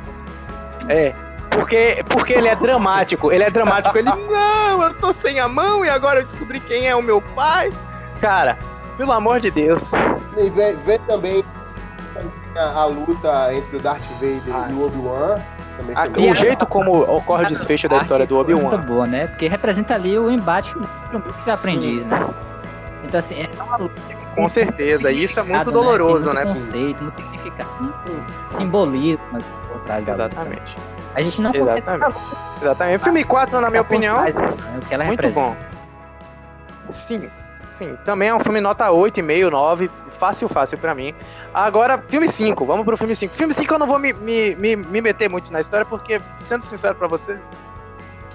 É, 0.89 1.13
porque, 1.51 2.03
porque 2.09 2.33
ele 2.33 2.47
é 2.47 2.55
dramático. 2.55 3.31
Ele 3.31 3.43
é 3.43 3.49
dramático. 3.49 3.97
Ele, 3.97 4.09
não, 4.29 4.81
eu 4.81 4.93
tô 4.95 5.13
sem 5.13 5.39
a 5.39 5.47
mão 5.47 5.85
e 5.85 5.89
agora 5.89 6.21
eu 6.21 6.25
descobri 6.25 6.59
quem 6.61 6.87
é 6.87 6.95
o 6.95 7.01
meu 7.01 7.21
pai. 7.21 7.71
Cara, 8.19 8.57
pelo 8.97 9.11
amor 9.11 9.39
de 9.39 9.51
Deus. 9.51 9.91
E 10.37 10.49
vê, 10.49 10.75
vê 10.77 10.97
também 10.99 11.43
a, 12.55 12.81
a, 12.81 12.85
luta 12.85 13.53
entre 13.53 13.77
o 13.77 13.79
Darth 13.81 14.05
Vader 14.19 14.41
ah. 14.53 14.67
e 14.69 14.73
o 14.73 14.85
Obi-Wan. 14.85 15.39
O 16.17 16.35
jeito 16.35 16.65
como 16.67 17.01
ocorre 17.01 17.45
o 17.45 17.47
desfecho 17.47 17.89
da 17.89 17.97
história 17.97 18.25
do 18.25 18.37
Obi-Wan. 18.37 18.61
Muito 18.61 18.77
boa, 18.79 19.07
né? 19.07 19.27
Porque 19.27 19.47
representa 19.47 19.95
ali 19.95 20.17
o 20.17 20.29
embate 20.29 20.73
com 20.73 21.17
o 21.17 21.51
aprendiz, 21.51 22.05
né? 22.05 22.27
Então, 23.03 23.19
assim, 23.19 23.35
é 23.41 23.63
uma 23.63 23.77
luta. 23.77 24.01
Com 24.35 24.47
certeza, 24.47 25.11
e 25.11 25.25
isso 25.25 25.39
é 25.39 25.43
muito 25.43 25.71
doloroso, 25.71 26.31
né? 26.31 26.45
Muito 26.45 26.59
né? 26.59 26.65
conceito, 26.65 27.03
muito 27.03 27.15
significado, 27.15 27.69
muito 27.79 28.57
simbolismo 28.57 29.39
da 29.87 29.99
Exatamente. 29.99 30.75
A 31.15 31.21
gente 31.21 31.41
não 31.41 31.53
Exatamente. 31.53 32.15
Exatamente. 32.61 33.01
O 33.01 33.03
filme 33.03 33.23
4, 33.23 33.61
na 33.61 33.69
minha 33.69 33.81
opinião, 33.81 34.21
né? 34.23 34.31
o 34.81 34.85
que 34.85 34.93
ela 34.93 35.03
muito 35.05 35.29
bom. 35.31 35.55
Sim, 36.89 37.29
sim. 37.71 37.97
Também 38.05 38.29
é 38.29 38.35
um 38.35 38.39
filme 38.39 38.61
nota 38.61 38.87
8,5, 38.89 39.49
9. 39.49 39.91
Fácil, 40.19 40.47
fácil 40.47 40.77
pra 40.77 40.93
mim. 40.93 41.13
Agora, 41.53 41.97
filme 42.07 42.29
5. 42.29 42.65
Vamos 42.65 42.85
pro 42.85 42.97
filme 42.97 43.15
5. 43.15 43.33
Filme 43.33 43.53
5 43.53 43.73
eu 43.73 43.79
não 43.79 43.87
vou 43.87 43.97
me, 43.97 44.13
me, 44.13 44.55
me, 44.55 44.75
me 44.75 45.01
meter 45.01 45.29
muito 45.29 45.51
na 45.51 45.59
história, 45.59 45.85
porque, 45.85 46.21
sendo 46.39 46.63
sincero 46.63 46.95
pra 46.95 47.07
vocês, 47.07 47.51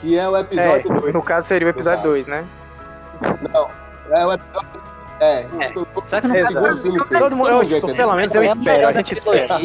Que 0.00 0.18
é 0.18 0.28
o 0.28 0.36
episódio 0.36 0.88
2. 0.88 1.04
É, 1.06 1.12
no 1.12 1.22
caso 1.22 1.46
seria 1.46 1.66
o 1.66 1.70
episódio 1.70 2.02
2, 2.02 2.26
né? 2.26 2.44
Não, 3.52 3.70
é 4.10 4.26
o 4.26 4.32
episódio. 4.32 4.86
É, 5.20 5.46
é. 5.60 5.72
Só 6.06 6.20
que 6.20 6.28
filme 6.28 6.98
feito. 7.04 7.18
Todo 7.18 7.36
mundo, 7.36 7.48
eu, 7.48 7.94
pelo 7.94 8.14
menos 8.14 8.34
eu 8.34 8.42
espero, 8.42 8.88
a 8.88 8.92
gente 8.92 9.14
espera. 9.14 9.58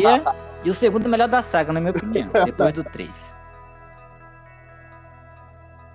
E 0.64 0.70
o 0.70 0.74
segundo 0.74 1.10
melhor 1.10 1.28
da 1.28 1.42
saga, 1.42 1.74
na 1.74 1.80
minha 1.80 1.92
opinião, 1.92 2.30
depois 2.46 2.72
do 2.72 2.84
3. 2.84 3.10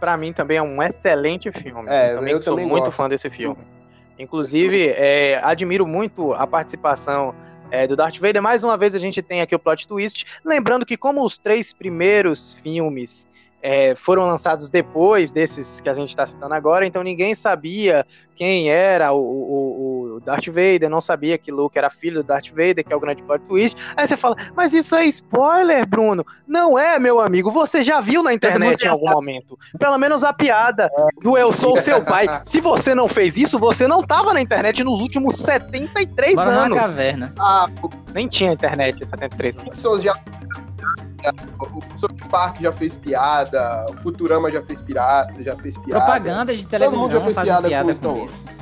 Pra 0.01 0.17
mim 0.17 0.33
também 0.33 0.59
é 0.59 0.63
um 0.63 0.83
excelente 0.83 1.51
filme. 1.53 1.89
É, 1.89 2.13
eu 2.13 2.17
também 2.17 2.33
eu 2.33 2.43
sou 2.43 2.53
também 2.53 2.67
muito 2.67 2.85
gosto. 2.85 2.97
fã 2.97 3.09
desse 3.09 3.31
filme. 3.31 3.63
Inclusive, 4.19 4.89
é, 4.89 5.41
admiro 5.43 5.87
muito 5.87 6.33
a 6.35 6.47
participação 6.47 7.35
é, 7.71 7.87
do 7.87 7.97
Darth 7.97 8.19
Vader. 8.19 8.43
Mais 8.43 8.63
uma 8.63 8.77
vez 8.77 8.95
a 8.95 8.99
gente 8.99 9.23
tem 9.23 9.41
aqui 9.41 9.55
o 9.55 9.59
plot 9.59 9.87
twist. 9.87 10.27
Lembrando 10.45 10.85
que 10.85 10.97
como 10.97 11.25
os 11.25 11.39
três 11.39 11.73
primeiros 11.73 12.55
filmes 12.55 13.27
é, 13.63 13.95
foram 13.97 14.27
lançados 14.27 14.69
depois 14.69 15.33
desses 15.33 15.81
que 15.81 15.89
a 15.89 15.95
gente 15.95 16.11
está 16.11 16.27
citando 16.27 16.55
agora, 16.55 16.87
então 16.87 17.03
ninguém 17.03 17.35
sabia 17.35 18.07
quem 18.37 18.69
era 18.69 19.13
o, 19.13 19.19
o, 19.19 20.15
o, 20.17 20.21
Darth 20.21 20.47
Vader, 20.47 20.91
não 20.91 21.01
sabia 21.01 21.39
que 21.39 21.51
Luke 21.51 21.77
era 21.77 21.89
filho 21.89 22.23
do 22.23 22.27
Darth 22.27 22.51
Vader, 22.51 22.85
que 22.85 22.93
é 22.93 22.97
o 22.97 23.01
grande 23.01 23.23
plot 23.23 23.43
twist. 23.47 23.77
Aí 23.97 24.07
você 24.07 24.17
fala, 24.17 24.37
mas 24.55 24.75
isso 24.75 24.95
é 24.95 25.07
spoiler, 25.07 25.87
Bruno. 25.87 26.25
Não 26.47 26.79
é, 26.79 26.99
meu 26.99 27.19
amigo, 27.19 27.51
você 27.51 27.83
já 27.83 28.01
viu 28.01 28.23
na 28.23 28.35
internet 28.35 28.83
em 28.83 28.89
algum 28.89 29.11
momento. 29.11 29.59
Pelo 29.79 29.97
menos 29.97 30.23
a 30.23 30.35
piada 30.35 30.91
do 31.23 31.37
Eu 31.37 31.53
Sou 31.53 31.77
Seu 31.79 32.05
Pai. 32.05 32.27
Se 32.45 32.61
você 32.61 32.95
não 32.95 33.09
fez 33.09 33.37
isso, 33.39 33.59
você 33.59 33.89
não 33.89 34.03
tava 34.03 34.35
na 34.35 34.41
internet 34.41 34.85
nos 34.85 35.01
últimos 35.01 35.37
73 35.39 36.35
Bora 36.35 36.51
anos. 36.51 36.79
caverna. 36.79 37.33
Ah, 37.39 37.67
Nem 38.13 38.29
tinha 38.29 38.53
internet 38.53 39.03
em 39.03 39.07
73 39.07 39.59
anos. 39.59 39.71
pessoas 39.71 40.03
já. 40.03 40.15
O 41.59 41.99
South 41.99 42.16
Park 42.31 42.61
já 42.61 42.73
fez 42.73 42.97
piada, 42.97 43.87
o 43.90 43.95
Futurama 43.99 44.50
já 44.50 44.62
fez 44.62 44.81
piada, 44.83 45.33
já 45.43 45.57
fez 45.57 45.76
piada. 45.78 46.05
Propaganda 46.05 46.55
de 46.55 46.66
Todo 46.66 46.93
mundo 46.93 47.12
já 47.12 47.21
televisão 47.21 47.23
fez 47.23 47.37
piada, 47.47 47.69
piada, 47.69 47.95
com 47.95 48.09
com 48.14 48.25
isso. 48.25 48.57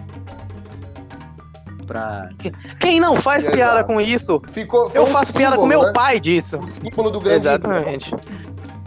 Pra... 1.86 2.28
Quem 2.80 2.98
não 2.98 3.16
faz 3.16 3.44
Exato. 3.44 3.56
piada 3.56 3.84
com 3.84 4.00
isso? 4.00 4.40
Ficou, 4.48 4.90
Eu 4.94 5.02
um 5.02 5.06
faço 5.06 5.32
piada 5.34 5.56
com 5.56 5.62
símbolo, 5.62 5.80
meu 5.80 5.88
né? 5.88 5.92
pai 5.92 6.18
disso. 6.18 6.58
O 6.58 6.68
símbolo 6.68 7.10
do 7.10 7.20
grande 7.20 7.46
Exatamente. 7.46 8.14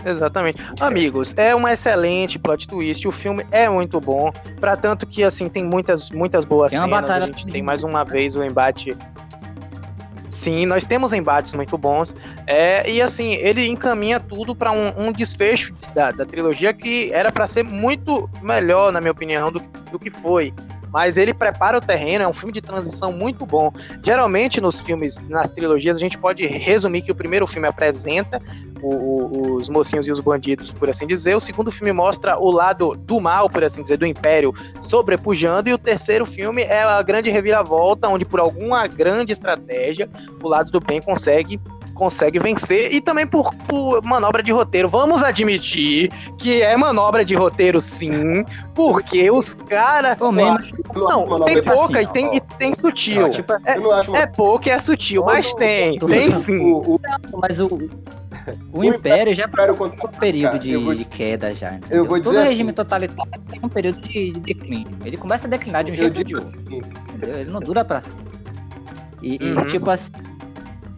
Exatamente. 0.06 0.64
Amigos, 0.80 1.34
é 1.38 1.54
uma 1.54 1.74
excelente 1.74 2.40
plot 2.40 2.68
twist. 2.68 3.08
O 3.08 3.12
filme 3.12 3.46
é 3.52 3.70
muito 3.70 4.00
bom. 4.00 4.32
Pra 4.60 4.76
tanto 4.76 5.06
que, 5.06 5.24
assim, 5.24 5.50
tem 5.50 5.64
muitas, 5.66 6.10
muitas 6.10 6.46
boas 6.46 6.72
Tem 6.72 6.80
uma 6.80 6.88
cenas. 6.88 7.02
batalha 7.02 7.24
A 7.26 7.28
gente 7.28 7.46
tem 7.48 7.62
mais 7.62 7.84
uma 7.84 8.04
vez 8.04 8.36
o 8.36 8.44
embate. 8.44 8.98
Sim, 10.38 10.68
nós 10.68 10.86
temos 10.86 11.12
embates 11.14 11.52
muito 11.54 11.76
bons. 11.80 12.14
É, 12.46 12.88
e 12.88 13.02
assim, 13.02 13.34
ele 13.34 13.68
encaminha 13.68 14.20
tudo 14.20 14.56
pra 14.56 14.72
um, 14.72 14.94
um 14.96 15.12
desfecho 15.12 15.74
da, 15.96 16.12
da 16.12 16.28
trilogia 16.28 16.72
que 16.74 17.12
era 17.12 17.32
pra 17.32 17.48
ser 17.48 17.64
muito 17.64 18.30
melhor, 18.44 18.92
na 18.92 19.02
minha 19.02 19.12
opinião, 19.12 19.52
do, 19.52 19.60
do 19.92 19.98
que 19.98 20.12
foi. 20.12 20.54
Mas 20.92 21.18
ele 21.18 21.34
prepara 21.34 21.78
o 21.78 21.82
terreno, 21.82 22.24
é 22.24 22.28
um 22.28 22.34
filme 22.34 22.54
de 22.54 22.62
transição 22.62 23.12
muito 23.12 23.46
bom. 23.46 23.72
Geralmente 24.04 24.60
nos 24.62 24.80
filmes, 24.80 25.18
nas 25.30 25.52
trilogias, 25.52 25.98
a 25.98 26.00
gente 26.00 26.18
pode 26.18 26.46
resumir 26.46 27.02
que 27.02 27.12
o 27.12 27.16
primeiro 27.16 27.46
filme 27.46 27.68
apresenta 27.68 28.42
o- 28.82 28.96
o- 28.96 29.54
os 29.56 29.70
mocinhos 29.70 30.08
e 30.08 30.12
os 30.12 30.20
bandidos, 30.20 30.72
por 30.72 30.90
assim 30.90 31.08
dizer. 31.08 31.36
O 31.36 31.40
segundo 31.40 31.72
filme 31.72 31.92
mostra 31.92 32.38
o 32.38 32.52
lado 32.52 32.96
do 32.96 33.20
mal, 33.20 33.50
por 33.50 33.64
assim 33.64 33.82
dizer, 33.82 33.98
do 33.98 34.06
império 34.06 34.54
sobrepujando. 34.82 35.70
E 35.70 35.74
o 35.74 35.78
terceiro 35.78 36.26
filme 36.26 36.64
é 36.64 36.84
a 36.84 37.02
grande 37.02 37.30
reviravolta, 37.30 38.08
onde 38.08 38.26
por 38.26 38.40
alguma 38.40 38.88
grande 38.88 39.34
estratégia 39.34 40.10
o 40.42 40.48
lado 40.48 40.72
do 40.72 40.80
bem 40.80 41.02
consegue 41.02 41.60
consegue 41.98 42.40
vencer 42.40 42.94
e 42.94 43.02
também 43.02 43.26
por, 43.28 43.54
por 43.56 44.02
manobra 44.04 44.42
de 44.44 44.52
roteiro. 44.52 44.88
Vamos 44.88 45.24
admitir 45.24 46.10
que 46.38 46.62
é 46.62 46.78
manobra 46.78 47.26
de 47.26 47.36
roteiro 47.36 47.82
sim, 47.82 48.46
porque 48.76 49.30
os 49.32 49.54
caras 49.54 50.18
mesmo, 50.32 50.58
não, 50.96 51.40
tem 51.46 51.56
tipo 51.56 51.72
pouca 51.74 52.00
assim, 52.00 52.08
e 52.10 52.14
tem, 52.14 52.36
e 52.38 52.42
tem 52.42 52.74
sutil. 52.74 53.26
ó, 53.26 53.30
tipo 53.30 53.52
assim, 53.54 53.72
Eu 53.72 53.82
não 53.82 53.92
acho 53.92 54.16
É 54.16 54.26
pouco 54.28 54.68
e 54.68 54.72
é 54.72 54.80
sutil, 54.80 55.24
mas 55.26 55.54
tem, 55.56 55.98
tem 56.00 56.32
sim. 56.32 56.72
o, 56.72 56.96
o 56.96 57.00
mas 57.42 57.60
o, 57.60 57.68
o 58.72 58.84
Império 58.84 59.34
já 59.34 59.46
Império 59.46 59.74
passou 59.76 59.90
contra- 59.90 60.08
por 60.08 60.16
um 60.16 60.20
período 60.20 60.52
cara, 60.52 60.60
de, 60.60 60.72
eu 60.72 60.84
vou- 60.84 60.96
de 60.96 61.04
queda 61.06 61.54
já. 61.56 61.74
entendeu? 61.74 62.06
vou 62.06 62.22
Todo 62.22 62.34
dizer 62.36 62.48
regime 62.48 62.70
assim- 62.70 62.76
totalitário 62.76 63.32
tem 63.50 63.60
um 63.64 63.70
período 63.70 64.00
de, 64.02 64.32
de 64.32 64.40
declínio. 64.40 64.88
Ele 65.04 65.18
começa 65.18 65.48
a 65.48 65.50
declinar 65.50 65.84
de 65.84 65.92
um 65.92 65.96
eu 65.96 65.98
jeito 65.98 66.18
ou 66.20 66.24
de 66.24 66.36
outro. 66.36 66.60
assim, 66.66 66.78
entendeu? 67.16 67.40
Ele 67.40 67.50
não 67.52 67.60
dura 67.60 67.84
pra 67.84 68.02
sempre. 68.02 68.28
E, 69.22 69.38
e, 69.42 69.52
Uhum. 69.52 69.66
tipo 69.66 69.90
assim, 69.90 70.12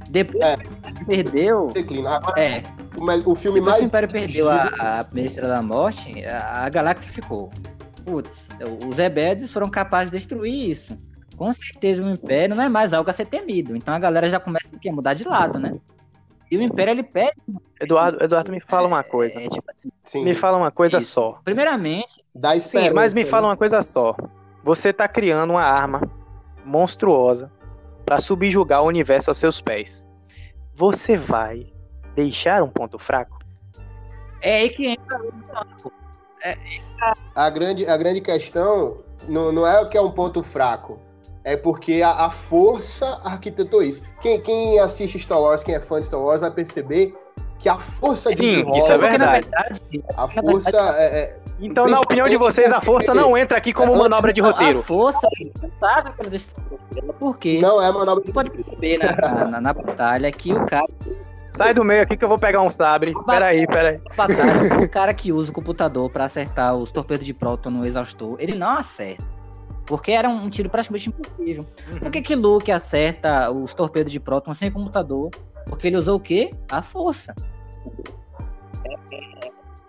depois 0.09 0.43
É. 0.43 0.57
que 0.57 1.05
perdeu. 1.05 1.67
declina. 1.67 2.19
É, 2.35 2.63
o, 2.97 3.31
o 3.31 3.35
filme 3.35 3.59
depois 3.59 3.59
que 3.59 3.59
o 3.59 3.63
mais 3.63 3.83
Império 3.83 4.09
perdeu 4.09 4.49
a, 4.49 4.99
a 4.99 5.03
primeira 5.03 5.47
da 5.47 5.61
morte, 5.61 6.25
a, 6.25 6.65
a 6.65 6.69
galáxia 6.69 7.09
ficou. 7.11 7.49
Putz, 8.05 8.49
os 8.87 8.97
rebeldes 8.97 9.51
foram 9.53 9.69
capazes 9.69 10.11
de 10.11 10.17
destruir 10.17 10.71
isso. 10.71 10.97
Com 11.37 11.53
certeza 11.53 12.03
o 12.03 12.09
Império 12.09 12.55
não 12.55 12.63
é 12.63 12.67
mais 12.69 12.91
algo 12.91 13.09
a 13.09 13.13
ser 13.13 13.25
temido. 13.25 13.75
Então 13.75 13.93
a 13.93 13.99
galera 13.99 14.27
já 14.29 14.39
começa 14.39 14.69
a 14.75 14.91
mudar 14.91 15.13
de 15.13 15.25
lado, 15.27 15.57
né? 15.59 15.75
E 16.51 16.57
o 16.57 16.61
Império 16.61 16.91
ele 16.91 17.03
perde. 17.03 17.39
Eduardo, 17.79 18.21
Eduardo, 18.23 18.51
me 18.51 18.59
fala 18.59 18.87
uma 18.87 19.03
coisa. 19.03 19.39
É, 19.39 19.47
tipo, 19.47 19.63
sim, 20.03 20.23
Me 20.23 20.33
fala 20.33 20.57
uma 20.57 20.71
coisa 20.71 20.97
Isso. 20.97 21.11
só. 21.11 21.39
primeiramente, 21.45 22.23
dá 22.33 22.59
Sim, 22.59 22.89
mas 22.89 23.13
me 23.13 23.23
né? 23.23 23.29
fala 23.29 23.47
uma 23.47 23.55
coisa 23.55 23.83
só. 23.83 24.15
Você 24.63 24.91
tá 24.91 25.07
criando 25.07 25.51
uma 25.51 25.61
arma 25.61 26.01
monstruosa 26.65 27.51
pra 28.09 28.17
subjugar 28.17 28.81
o 28.81 28.87
universo 28.87 29.29
aos 29.29 29.37
seus 29.37 29.61
pés. 29.61 30.03
Você 30.73 31.15
vai 31.15 31.71
deixar 32.15 32.63
um 32.63 32.67
ponto 32.67 32.97
fraco? 32.97 33.37
é 34.41 34.61
aí 34.61 34.69
que 34.71 34.87
entra 34.87 35.19
A 37.35 37.49
grande, 37.51 37.85
a 37.85 37.95
grande 37.95 38.19
questão 38.19 39.03
não, 39.27 39.51
não 39.51 39.67
é 39.67 39.79
o 39.79 39.87
que 39.87 39.95
é 39.95 40.01
um 40.01 40.09
ponto 40.09 40.41
fraco. 40.41 40.99
É 41.43 41.55
porque 41.55 42.01
a, 42.01 42.25
a 42.25 42.31
força 42.31 43.21
arquitetou 43.23 43.83
isso. 43.83 44.01
Quem, 44.23 44.41
quem 44.41 44.79
assiste 44.79 45.19
Star 45.19 45.39
Wars, 45.39 45.63
quem 45.63 45.75
é 45.75 45.79
fã 45.79 45.99
de 45.99 46.07
Star 46.07 46.19
Wars, 46.19 46.41
vai 46.41 46.49
perceber 46.49 47.15
que 47.59 47.67
a 47.67 47.77
força 47.77 48.29
Sim, 48.29 48.35
desenrola, 48.35 48.77
isso 48.77 48.91
é 48.91 48.97
porque, 48.97 49.17
na 49.17 49.31
verdade. 49.31 49.47
verdade, 49.49 50.03
A 50.15 50.27
força 50.27 50.95
é, 50.97 51.19
é- 51.23 51.39
Então, 51.59 51.87
na 51.87 51.99
opinião 51.99 52.27
de 52.29 52.37
vocês, 52.37 52.71
a 52.71 52.81
força 52.81 53.13
não 53.13 53.37
entra 53.37 53.57
aqui 53.57 53.73
como 53.73 53.95
manobra 53.95 54.31
de 54.31 54.39
roteiro. 54.41 54.79
A 54.79 54.83
força 54.83 55.19
é 55.39 55.43
responsável 55.43 56.13
pela 56.13 56.29
destruição. 56.29 56.79
Por 57.19 57.37
quê? 57.37 57.59
não 57.61 57.81
é 57.81 57.91
manobra 57.91 58.23
de 58.23 58.27
Você 58.27 58.33
pode 58.33 58.49
perceber 58.49 58.97
na, 58.97 59.45
na, 59.45 59.61
na 59.61 59.73
batalha 59.73 60.31
que 60.31 60.53
o 60.53 60.65
cara, 60.65 60.87
Sai 61.51 61.73
do 61.73 61.83
meio 61.83 62.03
aqui 62.03 62.15
que 62.15 62.23
eu 62.23 62.29
vou 62.29 62.39
pegar 62.39 62.61
um 62.61 62.71
sabre. 62.71 63.13
Peraí, 63.25 63.67
peraí. 63.67 63.99
batalha, 64.15 64.79
o 64.81 64.87
cara 64.89 65.13
que 65.13 65.33
usa 65.33 65.51
o 65.51 65.53
computador 65.53 66.09
pra 66.09 66.25
acertar 66.25 66.75
os 66.75 66.91
torpedos 66.91 67.25
de 67.25 67.33
próton 67.33 67.69
no 67.71 67.85
exaustor, 67.85 68.37
ele 68.39 68.55
não 68.55 68.69
acerta. 68.69 69.25
Porque 69.85 70.11
era 70.11 70.29
um 70.29 70.49
tiro 70.49 70.69
praticamente 70.69 71.09
impossível. 71.09 71.65
Por 71.99 72.11
que, 72.11 72.21
que 72.21 72.35
Luke 72.35 72.71
acerta 72.71 73.51
os 73.51 73.73
torpedos 73.73 74.11
de 74.11 74.19
próton 74.19 74.53
sem 74.53 74.69
computador? 74.71 75.31
Porque 75.69 75.87
ele 75.87 75.97
usou 75.97 76.17
o 76.17 76.19
quê? 76.19 76.53
A 76.69 76.81
força. 76.81 77.33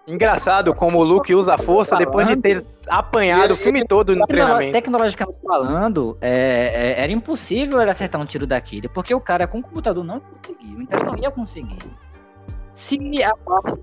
Engraçado 0.06 0.74
como 0.74 0.98
o 0.98 1.04
Luke 1.04 1.32
usa 1.34 1.54
a 1.54 1.58
força 1.58 1.96
depois 1.96 2.26
de 2.26 2.36
ter 2.36 2.64
apanhado 2.88 3.54
o 3.54 3.56
filme 3.56 3.84
todo 3.86 4.14
no 4.16 4.26
treinamento. 4.26 4.72
Tecnologicamente 4.72 5.38
falando, 5.46 6.18
é, 6.20 6.96
é- 6.98 7.02
era 7.02 7.12
impossível 7.12 7.80
ele 7.80 7.90
acertar 7.90 8.20
um 8.20 8.24
tiro 8.24 8.46
daquele, 8.46 8.88
porque 8.88 9.14
o 9.14 9.20
cara 9.20 9.46
com 9.46 9.62
computador 9.62 10.02
não 10.02 10.20
conseguiu, 10.20 10.80
então 10.82 10.98
ele 10.98 11.10
não 11.10 11.16
ia 11.18 11.30
conseguir. 11.30 11.78
Se 12.72 12.98
a 13.22 13.32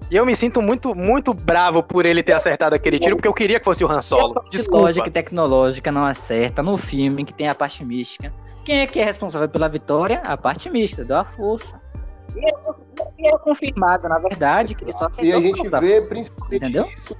E 0.09 0.15
eu 0.17 0.25
me 0.25 0.35
sinto 0.35 0.61
muito, 0.61 0.93
muito 0.93 1.33
bravo 1.33 1.81
por 1.83 2.05
ele 2.05 2.21
ter 2.23 2.33
acertado 2.33 2.75
aquele 2.75 2.99
tiro, 2.99 3.15
porque 3.15 3.27
eu 3.27 3.33
queria 3.33 3.59
que 3.59 3.65
fosse 3.65 3.85
o 3.85 3.91
Han 3.91 4.01
Solo. 4.01 4.43
Desculpa. 4.49 4.85
lógica 4.85 5.07
e 5.07 5.11
tecnológica 5.11 5.91
não 5.91 6.03
acerta 6.03 6.61
no 6.61 6.75
filme 6.77 7.23
que 7.23 7.33
tem 7.33 7.47
a 7.47 7.55
parte 7.55 7.85
mística, 7.85 8.33
quem 8.65 8.79
é 8.81 8.87
que 8.87 8.99
é 8.99 9.05
responsável 9.05 9.47
pela 9.47 9.69
vitória? 9.69 10.21
A 10.25 10.35
parte 10.35 10.69
mística, 10.69 11.05
deu 11.05 11.17
a 11.17 11.23
força. 11.23 11.79
E 12.35 12.45
era, 12.45 12.57
e 13.17 13.27
era 13.27 13.37
confirmado, 13.39 14.07
na 14.09 14.19
verdade, 14.19 14.75
que 14.75 14.83
ele 14.83 14.91
só 14.93 15.05
acertou 15.05 15.25
E 15.25 15.33
a 15.33 15.39
gente 15.39 15.67
vê 15.69 16.01
principalmente 16.01 16.55
Entendeu? 16.57 16.85
isso. 16.87 17.17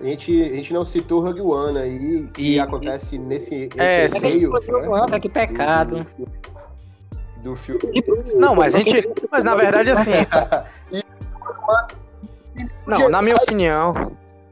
A 0.00 0.02
gente, 0.04 0.42
a 0.42 0.48
gente 0.48 0.72
não 0.72 0.84
citou 0.84 1.20
Rogue 1.22 1.40
One 1.42 1.78
aí, 1.78 2.26
que 2.32 2.54
E- 2.54 2.60
acontece 2.60 3.18
nesse 3.18 3.68
É, 3.76 4.06
É 4.06 4.20
meio, 4.20 4.50
né, 5.10 5.20
que 5.20 5.28
pecado. 5.28 6.06
do 7.42 7.54
filme. 7.56 7.80
Não, 8.36 8.54
mas 8.54 8.74
a 8.74 8.78
gente. 8.78 9.08
Mas 9.30 9.44
na 9.44 9.54
verdade, 9.54 9.90
assim. 9.90 10.10
Não, 12.86 13.08
na 13.08 13.22
minha 13.22 13.36
opinião. 13.36 13.92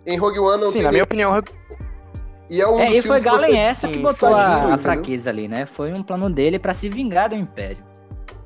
Em 0.07 0.17
Rogue 0.17 0.38
One 0.38 0.62
não 0.62 0.69
Sim, 0.69 0.75
tem 0.79 0.83
na 0.85 0.93
minha 0.93 1.05
opinião. 1.05 1.43
E 2.50 2.61
é 2.61 2.67
um 2.69 2.78
É, 2.81 2.90
e 2.90 3.02
foi 3.02 3.17
que 3.19 3.23
você- 3.28 3.40
Galen 3.40 3.59
essa 3.59 3.87
que 3.88 3.95
sim, 3.95 4.02
botou 4.02 4.35
a, 4.35 4.75
a 4.75 4.78
fraqueza 4.78 5.28
ali, 5.31 5.47
né? 5.49 5.67
Foi 5.67 5.93
um 5.93 6.02
plano 6.02 6.31
dele 6.31 6.59
pra 6.59 6.73
se 6.75 6.88
vingar 6.88 7.28
do 7.28 7.35
Império. 7.35 7.87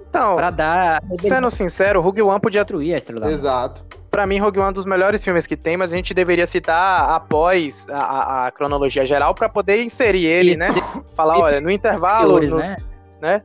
Então, 0.09 0.37
Pra 0.37 0.51
dar. 0.51 1.03
sendo 1.13 1.49
sincero, 1.51 2.01
Rogue 2.03 2.21
One 2.21 2.39
podia. 2.41 2.61
destruir 2.63 2.93
a 2.93 2.97
Estrela 2.99 3.21
da 3.21 3.27
Morte. 3.29 3.39
Exato. 3.39 3.85
Pra 4.11 4.27
mim, 4.27 4.39
Rogue 4.39 4.59
One 4.59 4.67
é 4.67 4.71
um 4.71 4.75
dos 4.75 4.85
melhores 4.85 5.25
filmes 5.25 5.47
que 5.47 5.57
tem, 5.57 5.75
mas 5.77 5.91
a 5.91 5.97
gente 5.97 6.13
deveria 6.13 6.47
citar 6.47 7.09
após 7.15 7.87
a, 7.91 7.97
a- 7.99 8.47
a 8.47 8.51
cronologia 8.51 9.07
geral 9.07 9.35
pra 9.35 9.49
poder 9.49 9.83
inserir 9.83 10.27
ele, 10.27 10.51
Isso, 10.51 10.59
né? 10.59 10.69
Falar, 11.17 11.39
olha, 11.39 11.61
no 11.63 11.71
intervalo. 11.71 12.39
No- 12.41 12.59
né? 12.59 13.41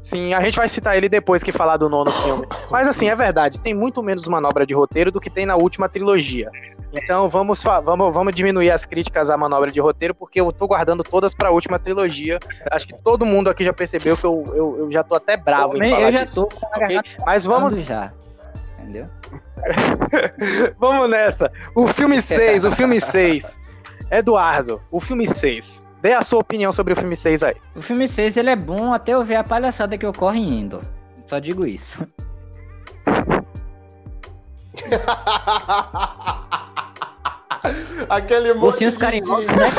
Sim, 0.00 0.32
a 0.34 0.40
gente 0.42 0.56
vai 0.56 0.68
citar 0.68 0.96
ele 0.96 1.08
depois 1.08 1.42
que 1.42 1.50
falar 1.52 1.76
do 1.78 1.88
nono 1.88 2.10
filme. 2.10 2.46
Mas 2.70 2.86
assim, 2.86 3.08
é 3.08 3.16
verdade, 3.16 3.58
tem 3.60 3.72
muito 3.74 4.02
menos 4.02 4.26
manobra 4.26 4.66
de 4.66 4.74
roteiro 4.74 5.10
do 5.10 5.20
que 5.20 5.30
tem 5.30 5.46
na 5.46 5.56
última 5.56 5.88
trilogia. 5.88 6.50
Então 6.94 7.28
vamos, 7.28 7.62
vamos, 7.62 8.14
vamos 8.14 8.34
diminuir 8.34 8.70
as 8.70 8.84
críticas 8.84 9.28
à 9.28 9.36
manobra 9.36 9.70
de 9.70 9.80
roteiro, 9.80 10.14
porque 10.14 10.40
eu 10.40 10.52
tô 10.52 10.68
guardando 10.68 11.02
todas 11.02 11.34
pra 11.34 11.50
última 11.50 11.78
trilogia. 11.78 12.38
Acho 12.70 12.86
que 12.86 12.94
todo 13.02 13.26
mundo 13.26 13.50
aqui 13.50 13.64
já 13.64 13.72
percebeu 13.72 14.16
que 14.16 14.24
eu, 14.24 14.44
eu, 14.54 14.76
eu 14.78 14.92
já 14.92 15.02
tô 15.02 15.16
até 15.16 15.36
bravo 15.36 15.76
eu, 15.76 15.82
em 15.82 15.90
falar 15.90 16.02
Eu 16.02 16.12
já 16.12 16.24
disso, 16.24 16.46
tô 16.46 16.56
com 16.56 16.66
a 16.66 16.84
okay? 16.84 17.00
Mas 17.26 17.44
vamos. 17.44 17.76
Já. 17.78 18.12
Entendeu? 18.78 19.08
vamos 20.78 21.10
nessa. 21.10 21.50
O 21.74 21.88
filme 21.88 22.22
6, 22.22 22.64
o 22.64 22.70
filme 22.70 23.00
6. 23.00 23.58
Eduardo, 24.10 24.80
o 24.90 25.00
filme 25.00 25.26
6. 25.26 25.84
Dê 26.00 26.12
a 26.12 26.22
sua 26.22 26.40
opinião 26.40 26.70
sobre 26.70 26.92
o 26.92 26.96
filme 26.96 27.16
6 27.16 27.42
aí. 27.42 27.56
O 27.74 27.82
filme 27.82 28.06
6 28.06 28.36
ele 28.36 28.50
é 28.50 28.56
bom 28.56 28.92
até 28.92 29.12
eu 29.12 29.24
ver 29.24 29.36
a 29.36 29.44
palhaçada 29.44 29.96
que 29.96 30.06
ocorre 30.06 30.38
indo. 30.38 30.80
Só 31.26 31.38
digo 31.38 31.66
isso. 31.66 32.06
Aquele 38.08 38.54
monte 38.54 38.90
de, 38.90 38.96
carinhosos, 38.96 39.46
né? 39.46 39.70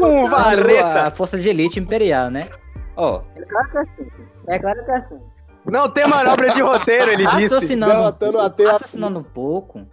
Um 0.00 0.28
vareta. 0.28 1.02
A 1.02 1.10
força 1.10 1.38
de 1.38 1.48
elite 1.48 1.80
imperial, 1.80 2.30
né? 2.30 2.48
Ó. 2.96 3.20
Oh. 3.20 3.40
É 3.40 3.44
claro 3.44 3.70
que 3.70 3.76
é 3.76 3.80
assim. 3.80 4.10
É 4.48 4.58
claro 4.58 4.84
que 4.84 4.90
é 4.90 4.94
assim. 4.96 5.20
Não 5.64 5.90
tem 5.90 6.06
manobra 6.06 6.54
de 6.54 6.62
roteiro, 6.62 7.10
ele 7.10 7.26
disse. 7.26 7.42
Raciocinando, 7.42 8.26
um, 8.26 8.66
raciocinando 8.66 9.18
um 9.20 9.22
pouco, 9.22 9.86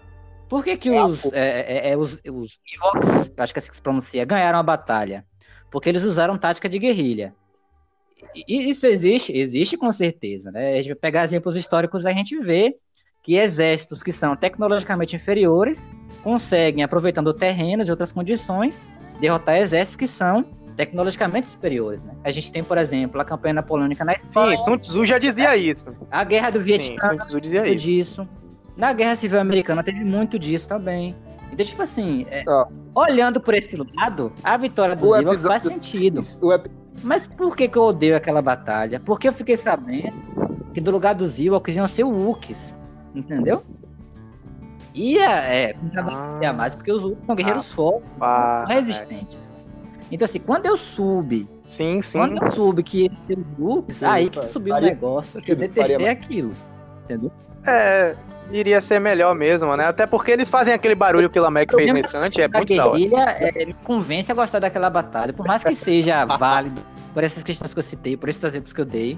por 0.47 0.63
que, 0.63 0.77
que 0.77 0.89
os, 0.89 1.25
é, 1.33 1.89
é, 1.89 1.91
é, 1.91 1.97
os, 1.97 2.19
os 2.31 2.59
Evox, 2.73 3.31
acho 3.37 3.53
que 3.53 3.59
é 3.59 3.61
assim 3.61 3.69
que 3.69 3.75
se 3.75 3.81
pronuncia, 3.81 4.23
ganharam 4.25 4.59
a 4.59 4.63
batalha? 4.63 5.25
Porque 5.71 5.89
eles 5.89 6.03
usaram 6.03 6.37
tática 6.37 6.69
de 6.69 6.79
guerrilha. 6.79 7.33
E 8.47 8.69
isso 8.69 8.85
existe? 8.85 9.35
Existe 9.35 9.75
com 9.75 9.91
certeza. 9.91 10.51
Né? 10.51 10.73
A 10.73 10.75
gente 10.75 10.87
vai 10.87 10.95
pegar 10.95 11.25
exemplos 11.25 11.55
históricos, 11.55 12.05
a 12.05 12.11
gente 12.11 12.37
vê 12.39 12.75
que 13.25 13.35
exércitos 13.35 14.03
que 14.03 14.11
são 14.11 14.35
tecnologicamente 14.35 15.15
inferiores 15.15 15.83
conseguem, 16.23 16.83
aproveitando 16.83 17.33
terrenos 17.33 17.87
e 17.87 17.91
outras 17.91 18.11
condições, 18.11 18.79
derrotar 19.19 19.57
exércitos 19.57 19.95
que 19.95 20.07
são 20.07 20.45
tecnologicamente 20.77 21.47
superiores. 21.47 22.03
Né? 22.03 22.13
A 22.23 22.29
gente 22.29 22.51
tem, 22.51 22.63
por 22.63 22.77
exemplo, 22.77 23.19
a 23.19 23.25
campanha 23.25 23.55
napoleônica 23.55 24.05
na 24.05 24.13
Espanha. 24.13 24.57
Sim, 24.57 24.63
Sun 24.63 24.77
Tzu 24.77 25.05
já 25.05 25.17
dizia 25.17 25.57
isso. 25.57 25.89
A 26.11 26.23
guerra 26.23 26.51
do 26.51 26.59
Vietnã. 26.59 27.01
Sim, 27.01 27.09
Sun 27.09 27.17
Tzu 27.17 27.41
dizia 27.41 27.67
isso. 27.67 27.85
Disso. 27.87 28.29
Na 28.77 28.93
Guerra 28.93 29.15
Civil 29.15 29.39
Americana 29.39 29.81
teve 29.83 30.03
muito 30.03 30.37
disso 30.37 30.67
também. 30.67 31.15
Então, 31.51 31.65
tipo 31.65 31.81
assim, 31.81 32.27
é, 32.29 32.43
ah. 32.47 32.67
olhando 32.93 33.39
por 33.39 33.55
esse 33.55 33.75
lado, 33.75 34.31
a 34.43 34.55
vitória 34.57 34.95
dos 34.95 35.17
Ewoks 35.17 35.43
faz 35.43 35.63
sentido. 35.63 36.21
Mas 37.01 37.25
por 37.25 37.55
que, 37.55 37.67
que 37.67 37.77
eu 37.77 37.83
odeio 37.83 38.15
aquela 38.15 38.41
batalha? 38.41 38.99
Porque 38.99 39.27
eu 39.27 39.33
fiquei 39.33 39.57
sabendo 39.57 40.13
que 40.73 40.81
do 40.81 40.91
lugar 40.91 41.15
dos 41.15 41.39
Ewoks 41.39 41.75
iam 41.75 41.87
ser 41.87 42.03
Wookiees, 42.03 42.74
entendeu? 43.15 43.63
Ia, 44.93 45.29
é, 45.29 45.75
ah. 45.97 46.53
mais, 46.53 46.73
porque 46.73 46.91
os 46.91 47.03
Wookiees 47.03 47.25
são 47.25 47.35
guerreiros 47.35 47.71
ah, 47.71 47.75
fortes, 47.75 48.11
ah, 48.21 48.65
resistentes. 48.67 49.53
Então, 50.11 50.25
assim, 50.25 50.39
quando 50.39 50.65
eu 50.67 50.77
soube 50.77 51.47
Sim, 51.67 52.01
sim. 52.01 52.19
Quando 52.19 52.43
eu 52.43 52.51
soube 52.51 52.83
que 52.83 53.03
ia 53.03 53.11
ser 53.21 53.37
aí 54.05 54.29
que 54.29 54.45
subiu 54.45 54.75
o 54.75 54.77
um 54.77 54.81
negócio, 54.81 55.41
que 55.41 55.51
eu 55.51 55.55
detestei 55.55 56.07
aquilo. 56.07 56.51
Entendeu? 57.03 57.31
É, 57.65 58.15
iria 58.51 58.79
ser 58.79 58.99
melhor 58.99 59.33
mesmo, 59.35 59.75
né? 59.75 59.85
Até 59.85 60.05
porque 60.05 60.31
eles 60.31 60.49
fazem 60.49 60.73
aquele 60.73 60.95
barulho 60.95 61.29
que 61.29 61.39
o 61.39 61.41
Lamek 61.41 61.75
fez 61.75 61.91
nesse 61.91 62.15
antes, 62.15 62.37
é 62.37 62.47
muito 62.47 62.75
da 62.75 62.87
hora. 62.87 63.31
É, 63.39 63.65
me 63.65 63.73
convence 63.73 64.31
a 64.31 64.35
gostar 64.35 64.59
daquela 64.59 64.89
batalha, 64.89 65.33
por 65.33 65.47
mais 65.47 65.63
que 65.63 65.75
seja 65.75 66.23
válido, 66.37 66.81
por 67.13 67.23
essas 67.23 67.43
questões 67.43 67.73
que 67.73 67.79
eu 67.79 67.83
citei, 67.83 68.15
por 68.15 68.29
esses 68.29 68.43
exemplos 68.43 68.71
que 68.71 68.81
eu 68.81 68.85
dei. 68.85 69.17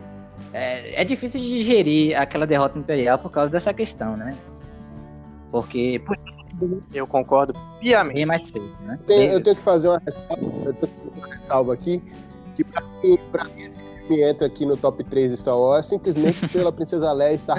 É, 0.54 1.02
é 1.02 1.04
difícil 1.04 1.39
de 1.39 1.47
digerir 1.47 2.19
aquela 2.19 2.45
derrota 2.45 2.78
imperial 2.78 3.17
por 3.17 3.32
causa 3.32 3.52
dessa 3.52 3.73
questão, 3.73 4.15
né? 4.15 4.30
Porque. 5.52 6.02
Eu 6.93 7.06
concordo 7.06 7.54
piamente. 7.80 8.15
Bem 8.15 8.26
mais 8.26 8.50
feio, 8.50 8.76
né? 8.82 8.97
Tem, 9.06 9.28
eu 9.32 9.41
tenho 9.43 9.56
que 9.56 9.62
fazer 9.62 9.89
uma 9.89 10.02
ressalva, 10.04 10.41
eu 10.65 10.73
tenho 10.73 10.93
uma 11.15 11.28
ressalva 11.28 11.73
aqui, 11.73 12.02
que 12.56 12.63
pra 12.63 12.82
mim, 12.82 13.19
pra 13.32 13.43
mim 13.43 13.62
esse 13.62 13.82
me 14.10 14.21
entra 14.21 14.47
aqui 14.47 14.65
no 14.65 14.76
top 14.76 15.04
3 15.04 15.38
Star 15.38 15.58
Wars 15.58 15.86
simplesmente 15.86 16.47
pela 16.50 16.71
Princesa 16.71 17.12
Leia 17.12 17.34
estar 17.34 17.58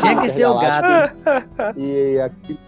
Tinha 0.00 0.20
que 0.20 0.28
ser 0.30 0.46
o 0.46 0.58
gato. 0.58 1.16
E 1.76 2.18
aqui 2.20 2.58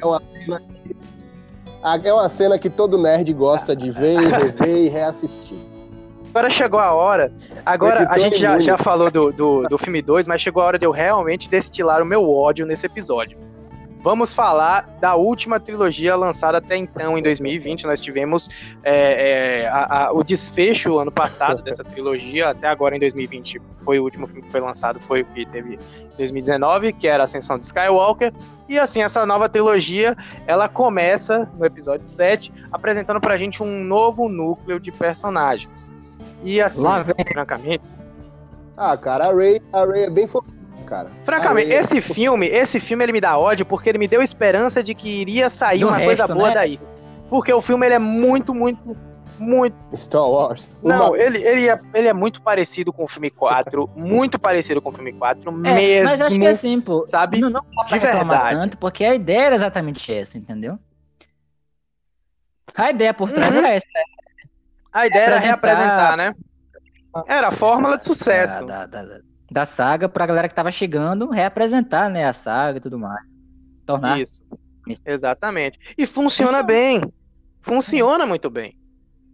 é 0.00 0.06
uma 0.06 0.20
cena 0.20 0.60
que, 0.60 2.08
é 2.08 2.12
uma 2.12 2.28
cena 2.28 2.58
que 2.58 2.70
todo 2.70 2.98
nerd 2.98 3.32
gosta 3.32 3.74
de 3.74 3.90
ver 3.90 4.20
e 4.20 4.28
rever 4.28 4.76
e 4.76 4.88
reassistir. 4.88 5.58
Agora 6.32 6.48
chegou 6.48 6.80
a 6.80 6.92
hora. 6.92 7.30
Agora, 7.64 8.08
a 8.08 8.18
gente 8.18 8.38
já, 8.38 8.58
já 8.58 8.78
falou 8.78 9.10
do, 9.10 9.30
do, 9.30 9.62
do 9.64 9.76
filme 9.76 10.00
2, 10.00 10.26
mas 10.26 10.40
chegou 10.40 10.62
a 10.62 10.66
hora 10.66 10.78
de 10.78 10.86
eu 10.86 10.90
realmente 10.90 11.48
destilar 11.48 12.00
o 12.00 12.06
meu 12.06 12.30
ódio 12.30 12.64
nesse 12.64 12.86
episódio. 12.86 13.36
Vamos 14.02 14.34
falar 14.34 14.88
da 14.98 15.14
última 15.14 15.60
trilogia 15.60 16.16
lançada 16.16 16.58
até 16.58 16.76
então, 16.76 17.16
em 17.16 17.22
2020. 17.22 17.84
Nós 17.84 18.00
tivemos 18.00 18.48
é, 18.82 19.60
é, 19.62 19.68
a, 19.68 20.06
a, 20.06 20.12
o 20.12 20.24
desfecho 20.24 20.98
ano 20.98 21.12
passado 21.12 21.62
dessa 21.62 21.84
trilogia, 21.84 22.48
até 22.48 22.66
agora 22.66 22.96
em 22.96 22.98
2020 22.98 23.60
foi 23.84 24.00
o 24.00 24.02
último 24.02 24.26
filme 24.26 24.42
que 24.42 24.50
foi 24.50 24.60
lançado, 24.60 25.00
foi 25.00 25.20
o 25.20 25.24
que 25.26 25.46
teve 25.46 25.74
em 25.74 26.16
2019, 26.16 26.94
que 26.94 27.06
era 27.06 27.22
a 27.22 27.24
Ascensão 27.24 27.58
de 27.58 27.66
Skywalker. 27.66 28.32
E 28.68 28.76
assim, 28.78 29.02
essa 29.02 29.24
nova 29.26 29.48
trilogia, 29.50 30.16
ela 30.46 30.66
começa 30.66 31.48
no 31.56 31.64
episódio 31.64 32.06
7, 32.06 32.52
apresentando 32.72 33.20
pra 33.20 33.36
gente 33.36 33.62
um 33.62 33.84
novo 33.84 34.28
núcleo 34.28 34.80
de 34.80 34.90
personagens. 34.90 35.92
E 36.42 36.60
assim, 36.60 36.82
francamente. 37.32 37.84
Ah, 38.76 38.96
cara, 38.96 39.28
a 39.28 39.34
Ray, 39.34 39.60
a 39.72 39.84
Ray 39.84 40.04
é 40.04 40.10
bem 40.10 40.26
fofinha 40.26 40.62
cara. 40.92 41.10
Francamente, 41.24 41.72
Aí... 41.72 41.78
esse 41.78 42.00
filme, 42.02 42.46
esse 42.46 42.78
filme 42.78 43.04
ele 43.04 43.12
me 43.12 43.20
dá 43.20 43.38
ódio 43.38 43.64
porque 43.64 43.88
ele 43.88 43.98
me 43.98 44.06
deu 44.06 44.20
esperança 44.20 44.82
de 44.82 44.94
que 44.94 45.08
iria 45.08 45.48
sair 45.48 45.80
Do 45.80 45.88
uma 45.88 45.96
resto, 45.96 46.06
coisa 46.06 46.34
boa 46.34 46.48
né? 46.48 46.54
daí. 46.54 46.80
Porque 47.30 47.50
o 47.50 47.62
filme 47.62 47.86
ele 47.86 47.94
é 47.94 47.98
muito, 47.98 48.54
muito, 48.54 48.94
muito. 49.38 49.74
Star 49.94 50.28
Wars. 50.28 50.68
Não, 50.82 51.08
uma... 51.08 51.18
ele, 51.18 51.42
ele, 51.42 51.66
é, 51.66 51.76
ele 51.94 52.08
é 52.08 52.12
muito 52.12 52.42
parecido 52.42 52.92
com 52.92 53.04
o 53.04 53.08
filme 53.08 53.30
4. 53.30 53.88
muito 53.96 54.38
parecido 54.38 54.82
com 54.82 54.90
o 54.90 54.92
filme 54.92 55.14
4 55.14 55.48
é, 55.48 55.52
mesmo. 55.52 56.10
Mas 56.10 56.20
acho 56.20 56.38
que 56.38 56.44
é 56.44 56.50
assim, 56.50 56.78
pô. 56.78 57.06
Sabe? 57.08 57.40
Não, 57.40 57.48
não 57.48 57.64
pode 57.64 57.94
de 57.94 57.98
verdade. 57.98 58.54
tanto, 58.54 58.76
porque 58.76 59.02
a 59.02 59.14
ideia 59.14 59.46
era 59.46 59.54
exatamente 59.54 60.12
essa, 60.12 60.36
entendeu? 60.36 60.78
A 62.74 62.90
ideia 62.90 63.14
por 63.14 63.32
trás 63.32 63.54
uhum. 63.54 63.60
era 63.60 63.70
essa. 63.70 63.86
A 64.92 65.06
ideia 65.06 65.24
era 65.24 65.38
reapresentar, 65.38 66.16
né? 66.16 66.34
Era 67.26 67.48
a 67.48 67.52
fórmula 67.52 67.96
de 67.96 68.04
sucesso. 68.04 68.64
Da, 68.66 68.86
da, 68.86 69.02
da, 69.04 69.20
da 69.50 69.66
saga 69.66 70.08
pra 70.08 70.26
galera 70.26 70.48
que 70.48 70.54
tava 70.54 70.72
chegando 70.72 71.28
reapresentar, 71.30 72.08
né, 72.08 72.26
a 72.26 72.32
saga 72.32 72.78
e 72.78 72.80
tudo 72.80 72.98
mais. 72.98 73.22
Tornar. 73.86 74.20
Isso. 74.20 74.42
Exatamente. 75.04 75.78
E 75.96 76.06
funciona 76.06 76.62
bem. 76.62 77.02
Funciona 77.60 78.26
muito 78.26 78.50
bem. 78.50 78.76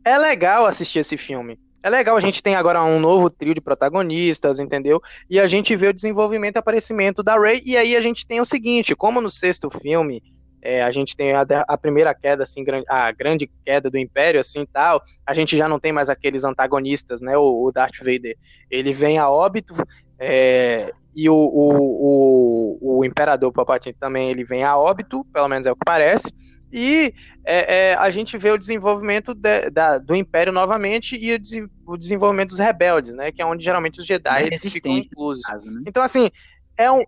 É 0.04 0.16
legal 0.18 0.66
assistir 0.66 1.00
esse 1.00 1.16
filme. 1.16 1.58
É 1.82 1.88
legal, 1.88 2.16
a 2.16 2.20
gente 2.20 2.42
tem 2.42 2.56
agora 2.56 2.82
um 2.82 2.98
novo 2.98 3.30
trio 3.30 3.54
de 3.54 3.60
protagonistas, 3.60 4.58
entendeu? 4.58 5.00
E 5.30 5.38
a 5.38 5.46
gente 5.46 5.76
vê 5.76 5.88
o 5.88 5.94
desenvolvimento 5.94 6.56
e 6.56 6.58
aparecimento 6.58 7.22
da 7.22 7.38
Rey, 7.38 7.62
e 7.64 7.76
aí 7.76 7.96
a 7.96 8.00
gente 8.00 8.26
tem 8.26 8.40
o 8.40 8.44
seguinte, 8.44 8.96
como 8.96 9.20
no 9.20 9.30
sexto 9.30 9.70
filme, 9.70 10.20
é, 10.60 10.82
a 10.82 10.90
gente 10.90 11.16
tem 11.16 11.32
a, 11.32 11.44
a, 11.68 11.76
primeira 11.78 12.14
queda, 12.14 12.42
assim, 12.42 12.64
a 12.88 13.12
grande 13.12 13.50
queda 13.64 13.90
do 13.90 13.98
Império, 13.98 14.40
assim, 14.40 14.66
tal, 14.66 15.02
a 15.26 15.34
gente 15.34 15.56
já 15.56 15.68
não 15.68 15.78
tem 15.78 15.92
mais 15.92 16.08
aqueles 16.08 16.44
antagonistas, 16.44 17.20
né, 17.20 17.36
o, 17.36 17.64
o 17.64 17.72
Darth 17.72 17.98
Vader, 17.98 18.36
ele 18.70 18.92
vem 18.92 19.18
a 19.18 19.28
óbito, 19.28 19.74
é, 20.18 20.92
e 21.14 21.28
o, 21.28 21.34
o, 21.34 22.78
o, 22.80 22.98
o, 22.98 23.04
Imperador 23.04 23.52
Palpatine 23.52 23.94
também 23.98 24.30
ele 24.30 24.44
vem 24.44 24.62
a 24.62 24.76
óbito, 24.76 25.24
pelo 25.32 25.48
menos 25.48 25.66
é 25.66 25.72
o 25.72 25.76
que 25.76 25.84
parece. 25.84 26.32
E 26.72 27.14
é, 27.44 27.90
é, 27.90 27.94
a 27.94 28.10
gente 28.10 28.36
vê 28.36 28.50
o 28.50 28.58
desenvolvimento 28.58 29.34
de, 29.34 29.70
da, 29.70 29.98
do 29.98 30.14
Império 30.14 30.52
novamente 30.52 31.16
e 31.16 31.34
o, 31.34 31.92
o, 31.92 31.96
desenvolvimento 31.96 32.50
dos 32.50 32.58
rebeldes, 32.58 33.14
né? 33.14 33.32
Que 33.32 33.40
é 33.40 33.46
onde 33.46 33.64
geralmente 33.64 33.98
os 33.98 34.06
Jedi 34.06 34.56
ficam 34.58 34.92
inclusos. 34.98 35.42
Caso, 35.44 35.70
né? 35.70 35.82
Então, 35.86 36.02
assim, 36.02 36.30
é 36.78 36.90
um. 36.90 37.02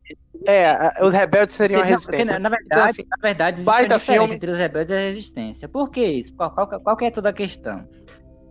É, 0.46 1.04
os 1.04 1.14
rebeldes 1.14 1.54
seriam 1.54 1.80
Seria, 1.80 1.94
a 1.94 1.96
resistência. 1.96 2.26
Porque, 2.26 2.38
na, 2.38 2.48
verdade, 2.48 2.66
então, 2.66 2.84
assim, 2.84 3.04
na 3.08 3.16
verdade, 3.22 3.60
existe 3.60 3.72
diferença 3.72 4.12
filme... 4.12 4.34
entre 4.34 4.50
os 4.50 4.58
rebeldes 4.58 4.90
e 4.90 4.98
a 4.98 5.00
resistência. 5.00 5.68
Por 5.68 5.90
que 5.90 6.04
isso? 6.04 6.34
Qual, 6.34 6.50
qual, 6.50 6.80
qual 6.80 6.96
que 6.96 7.04
é 7.04 7.10
toda 7.10 7.28
a 7.28 7.32
questão? 7.32 7.88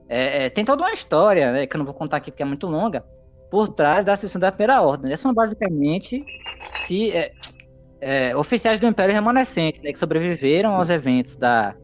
É, 0.07 0.45
é, 0.45 0.49
tem 0.49 0.63
toda 0.63 0.81
uma 0.81 0.93
história, 0.93 1.51
né, 1.51 1.67
que 1.67 1.75
eu 1.75 1.79
não 1.79 1.85
vou 1.85 1.93
contar 1.93 2.17
aqui 2.17 2.31
porque 2.31 2.41
é 2.41 2.45
muito 2.45 2.65
longa, 2.67 3.03
por 3.51 3.67
trás 3.67 4.03
da 4.05 4.15
sessão 4.15 4.39
da 4.39 4.51
Primeira 4.51 4.81
Ordem. 4.81 5.09
Eles 5.09 5.19
são 5.19 5.33
basicamente 5.33 6.23
se, 6.85 7.11
é, 7.11 7.31
é, 8.01 8.35
oficiais 8.35 8.79
do 8.79 8.87
Império 8.87 9.13
remanescentes, 9.13 9.81
né, 9.81 9.91
que 9.91 9.99
sobreviveram 9.99 10.75
aos 10.75 10.89
eventos 10.89 11.35
da, 11.35 11.75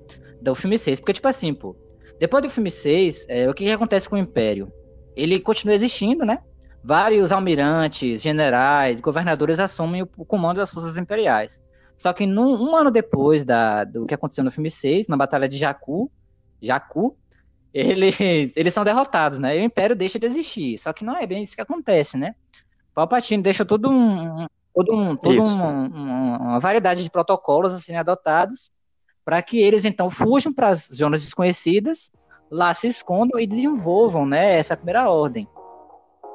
do 0.41 0.55
filme 0.55 0.77
6. 0.77 0.99
Porque, 0.99 1.13
tipo 1.13 1.27
assim, 1.27 1.53
pô, 1.53 1.75
depois 2.19 2.41
do 2.41 2.49
filme 2.49 2.71
6, 2.71 3.25
é, 3.27 3.49
o 3.49 3.53
que, 3.53 3.65
que 3.65 3.71
acontece 3.71 4.07
com 4.07 4.15
o 4.15 4.19
Império? 4.19 4.71
Ele 5.15 5.39
continua 5.39 5.75
existindo, 5.75 6.25
né? 6.25 6.39
Vários 6.87 7.31
almirantes, 7.31 8.21
generais, 8.21 9.01
governadores 9.01 9.59
assumem 9.59 10.03
o, 10.03 10.09
o 10.17 10.23
comando 10.23 10.57
das 10.57 10.69
forças 10.69 10.97
imperiais. 10.97 11.63
Só 11.97 12.13
que 12.13 12.27
num, 12.27 12.61
um 12.61 12.75
ano 12.75 12.91
depois 12.91 13.43
da, 13.43 13.83
do 13.83 14.05
que 14.05 14.13
aconteceu 14.13 14.43
no 14.43 14.51
filme 14.51 14.69
6, 14.69 15.07
na 15.07 15.17
Batalha 15.17 15.49
de 15.49 15.57
Jakku, 15.57 16.11
Jakku 16.61 17.17
eles, 17.73 18.15
eles 18.55 18.71
são 18.71 18.83
derrotados, 18.83 19.39
né? 19.39 19.57
E 19.57 19.61
o 19.61 19.63
Império 19.63 19.95
deixa 19.95 20.19
de 20.19 20.27
existir. 20.27 20.77
Só 20.77 20.93
que 20.93 21.03
não 21.03 21.17
é 21.17 21.25
bem 21.25 21.41
isso 21.41 21.55
que 21.55 21.61
acontece, 21.61 22.17
né? 22.17 22.35
Palpatine 22.93 23.41
deixa 23.41 23.65
todo 23.65 23.89
um, 23.89 24.45
todo 24.71 24.95
um, 24.95 25.15
todo 25.15 25.43
um, 25.43 25.61
um, 25.61 26.35
uma 26.35 26.59
variedade 26.59 27.03
de 27.03 27.09
protocolos 27.09 27.73
assim 27.73 27.95
adotados 27.95 28.71
para 29.25 29.41
que 29.41 29.59
eles 29.59 29.85
então 29.85 30.07
fujam 30.07 30.53
para 30.53 30.69
as 30.69 30.87
zonas 30.93 31.23
desconhecidas, 31.23 32.11
lá 32.49 32.71
se 32.75 32.87
escondam 32.87 33.39
e 33.39 33.47
desenvolvam, 33.47 34.23
né, 34.23 34.59
essa 34.59 34.77
primeira 34.77 35.09
ordem. 35.09 35.47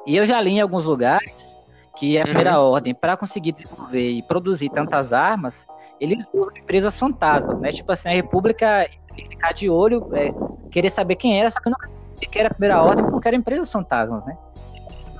E 0.05 0.15
eu 0.15 0.25
já 0.25 0.41
li 0.41 0.51
em 0.51 0.61
alguns 0.61 0.85
lugares 0.85 1.57
que 1.95 2.17
a 2.17 2.23
primeira 2.23 2.59
uhum. 2.59 2.71
ordem, 2.71 2.93
para 2.93 3.15
conseguir 3.15 3.51
desenvolver 3.51 4.09
e 4.09 4.23
produzir 4.23 4.69
tantas 4.69 5.13
armas, 5.13 5.67
eles 5.99 6.25
usam 6.33 6.55
empresas 6.57 6.97
fantasmas, 6.97 7.59
né? 7.59 7.71
Tipo 7.71 7.91
assim, 7.91 8.09
a 8.09 8.13
República 8.13 8.89
ficar 9.29 9.53
de 9.53 9.69
olho, 9.69 10.09
é, 10.13 10.33
querer 10.71 10.89
saber 10.89 11.15
quem 11.15 11.39
era, 11.39 11.51
só 11.51 11.59
que 11.59 11.69
não 11.69 11.77
que 12.19 12.39
era 12.39 12.49
a 12.49 12.51
primeira 12.51 12.81
ordem 12.81 13.03
porque 13.05 13.27
eram 13.27 13.39
empresas 13.39 13.71
fantasmas, 13.71 14.23
né? 14.25 14.37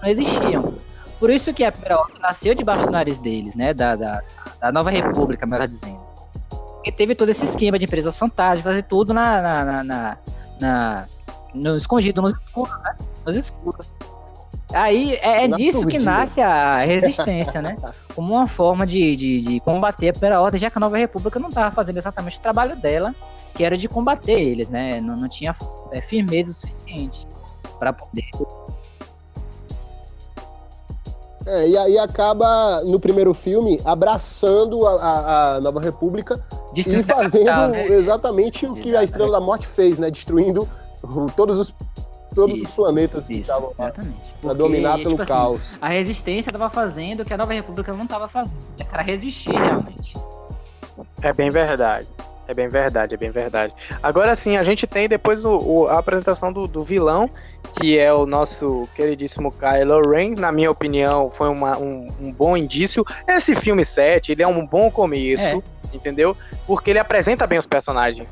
Não 0.01 0.09
existiam. 0.09 0.75
Por 1.19 1.29
isso 1.29 1.53
que 1.53 1.63
a 1.63 1.71
primeira 1.71 1.99
ordem 1.99 2.19
nasceu 2.19 2.55
debaixo 2.55 2.85
do 2.85 2.91
nariz 2.91 3.17
deles, 3.17 3.55
né? 3.55 3.73
Da, 3.73 3.95
da, 3.95 4.21
da 4.59 4.71
nova 4.71 4.89
república, 4.89 5.45
melhor 5.45 5.67
dizendo. 5.67 5.99
Porque 6.49 6.91
teve 6.91 7.15
todo 7.15 7.29
esse 7.29 7.45
esquema 7.45 7.77
de 7.77 7.85
empresas 7.85 8.17
fantasmas, 8.17 8.63
fazer 8.63 8.83
tudo 8.83 9.13
na, 9.13 9.41
na, 9.41 9.65
na, 9.65 9.83
na, 9.83 10.17
na 10.59 11.07
no 11.53 11.75
escondido, 11.75 12.21
nos 12.21 12.33
escuros, 12.33 12.83
né? 12.83 12.95
Nos 13.25 13.35
escuros. 13.35 13.93
Aí 14.73 15.15
é, 15.15 15.45
é 15.45 15.47
disso 15.47 15.85
que 15.85 15.99
nasce 15.99 16.41
a 16.41 16.77
resistência, 16.77 17.61
né? 17.61 17.77
Como 18.15 18.33
uma 18.33 18.47
forma 18.47 18.85
de, 18.85 19.15
de, 19.15 19.41
de, 19.41 19.59
combater 19.61 20.09
a 20.09 20.13
Primeira 20.13 20.41
Ordem, 20.41 20.59
já 20.59 20.69
que 20.69 20.77
a 20.77 20.81
Nova 20.81 20.97
República 20.97 21.39
não 21.39 21.49
estava 21.49 21.73
fazendo 21.73 21.97
exatamente 21.97 22.37
o 22.37 22.41
trabalho 22.41 22.75
dela, 22.75 23.13
que 23.53 23.63
era 23.63 23.77
de 23.77 23.87
combater 23.87 24.39
eles, 24.39 24.69
né? 24.69 25.01
Não, 25.01 25.15
não 25.15 25.29
tinha 25.29 25.55
é, 25.91 26.01
firmeza 26.01 26.51
o 26.51 26.53
suficiente 26.53 27.27
para 27.79 27.93
poder. 27.93 28.29
É, 31.45 31.69
e 31.69 31.77
aí 31.77 31.97
acaba, 31.97 32.81
no 32.83 32.99
primeiro 32.99 33.33
filme, 33.33 33.81
abraçando 33.83 34.85
a, 34.85 34.91
a, 34.91 35.55
a 35.55 35.61
Nova 35.61 35.81
República 35.81 36.43
e 36.75 37.03
fazendo 37.03 37.67
né? 37.69 37.87
exatamente 37.87 38.65
o 38.65 38.75
que 38.75 38.95
a 38.95 39.03
Estrela 39.03 39.31
da 39.31 39.41
Morte 39.41 39.67
fez, 39.67 39.97
né? 39.97 40.11
Destruindo 40.11 40.69
todos 41.35 41.57
os 41.57 41.75
todos 42.33 42.55
isso, 42.55 42.65
os 42.65 42.75
planetas 42.75 43.27
que 43.27 43.35
estavam 43.35 43.73
lá 43.77 43.91
para 44.41 44.53
dominar 44.53 44.97
pelo 44.97 45.11
tipo 45.11 45.21
assim, 45.21 45.31
caos. 45.31 45.77
a 45.81 45.87
resistência 45.87 46.49
estava 46.49 46.69
fazendo 46.69 47.21
o 47.21 47.25
que 47.25 47.33
a 47.33 47.37
Nova 47.37 47.53
República 47.53 47.93
não 47.93 48.03
estava 48.03 48.27
fazendo, 48.27 48.55
para 48.89 49.01
resistir 49.01 49.51
realmente. 49.51 50.17
É 51.21 51.33
bem 51.33 51.49
verdade. 51.49 52.07
É 52.47 52.53
bem 52.53 52.67
verdade, 52.67 53.13
é 53.13 53.17
bem 53.17 53.31
verdade. 53.31 53.73
Agora 54.03 54.35
sim, 54.35 54.57
a 54.57 54.63
gente 54.63 54.85
tem 54.85 55.07
depois 55.07 55.45
o, 55.45 55.57
o, 55.57 55.87
a 55.87 55.99
apresentação 55.99 56.51
do, 56.51 56.67
do, 56.67 56.83
vilão, 56.83 57.29
que 57.79 57.97
é 57.97 58.11
o 58.11 58.25
nosso 58.25 58.89
queridíssimo 58.93 59.53
Kylo 59.53 60.09
Ren. 60.09 60.35
Na 60.35 60.51
minha 60.51 60.69
opinião, 60.69 61.31
foi 61.31 61.47
uma, 61.47 61.77
um, 61.77 62.09
um, 62.19 62.31
bom 62.31 62.57
indício. 62.57 63.05
Esse 63.25 63.55
filme 63.55 63.85
7, 63.85 64.33
ele 64.33 64.43
é 64.43 64.47
um 64.47 64.65
bom 64.65 64.91
começo, 64.91 65.45
é. 65.45 65.61
entendeu? 65.93 66.35
Porque 66.67 66.89
ele 66.89 66.99
apresenta 66.99 67.47
bem 67.47 67.57
os 67.57 67.65
personagens. 67.65 68.27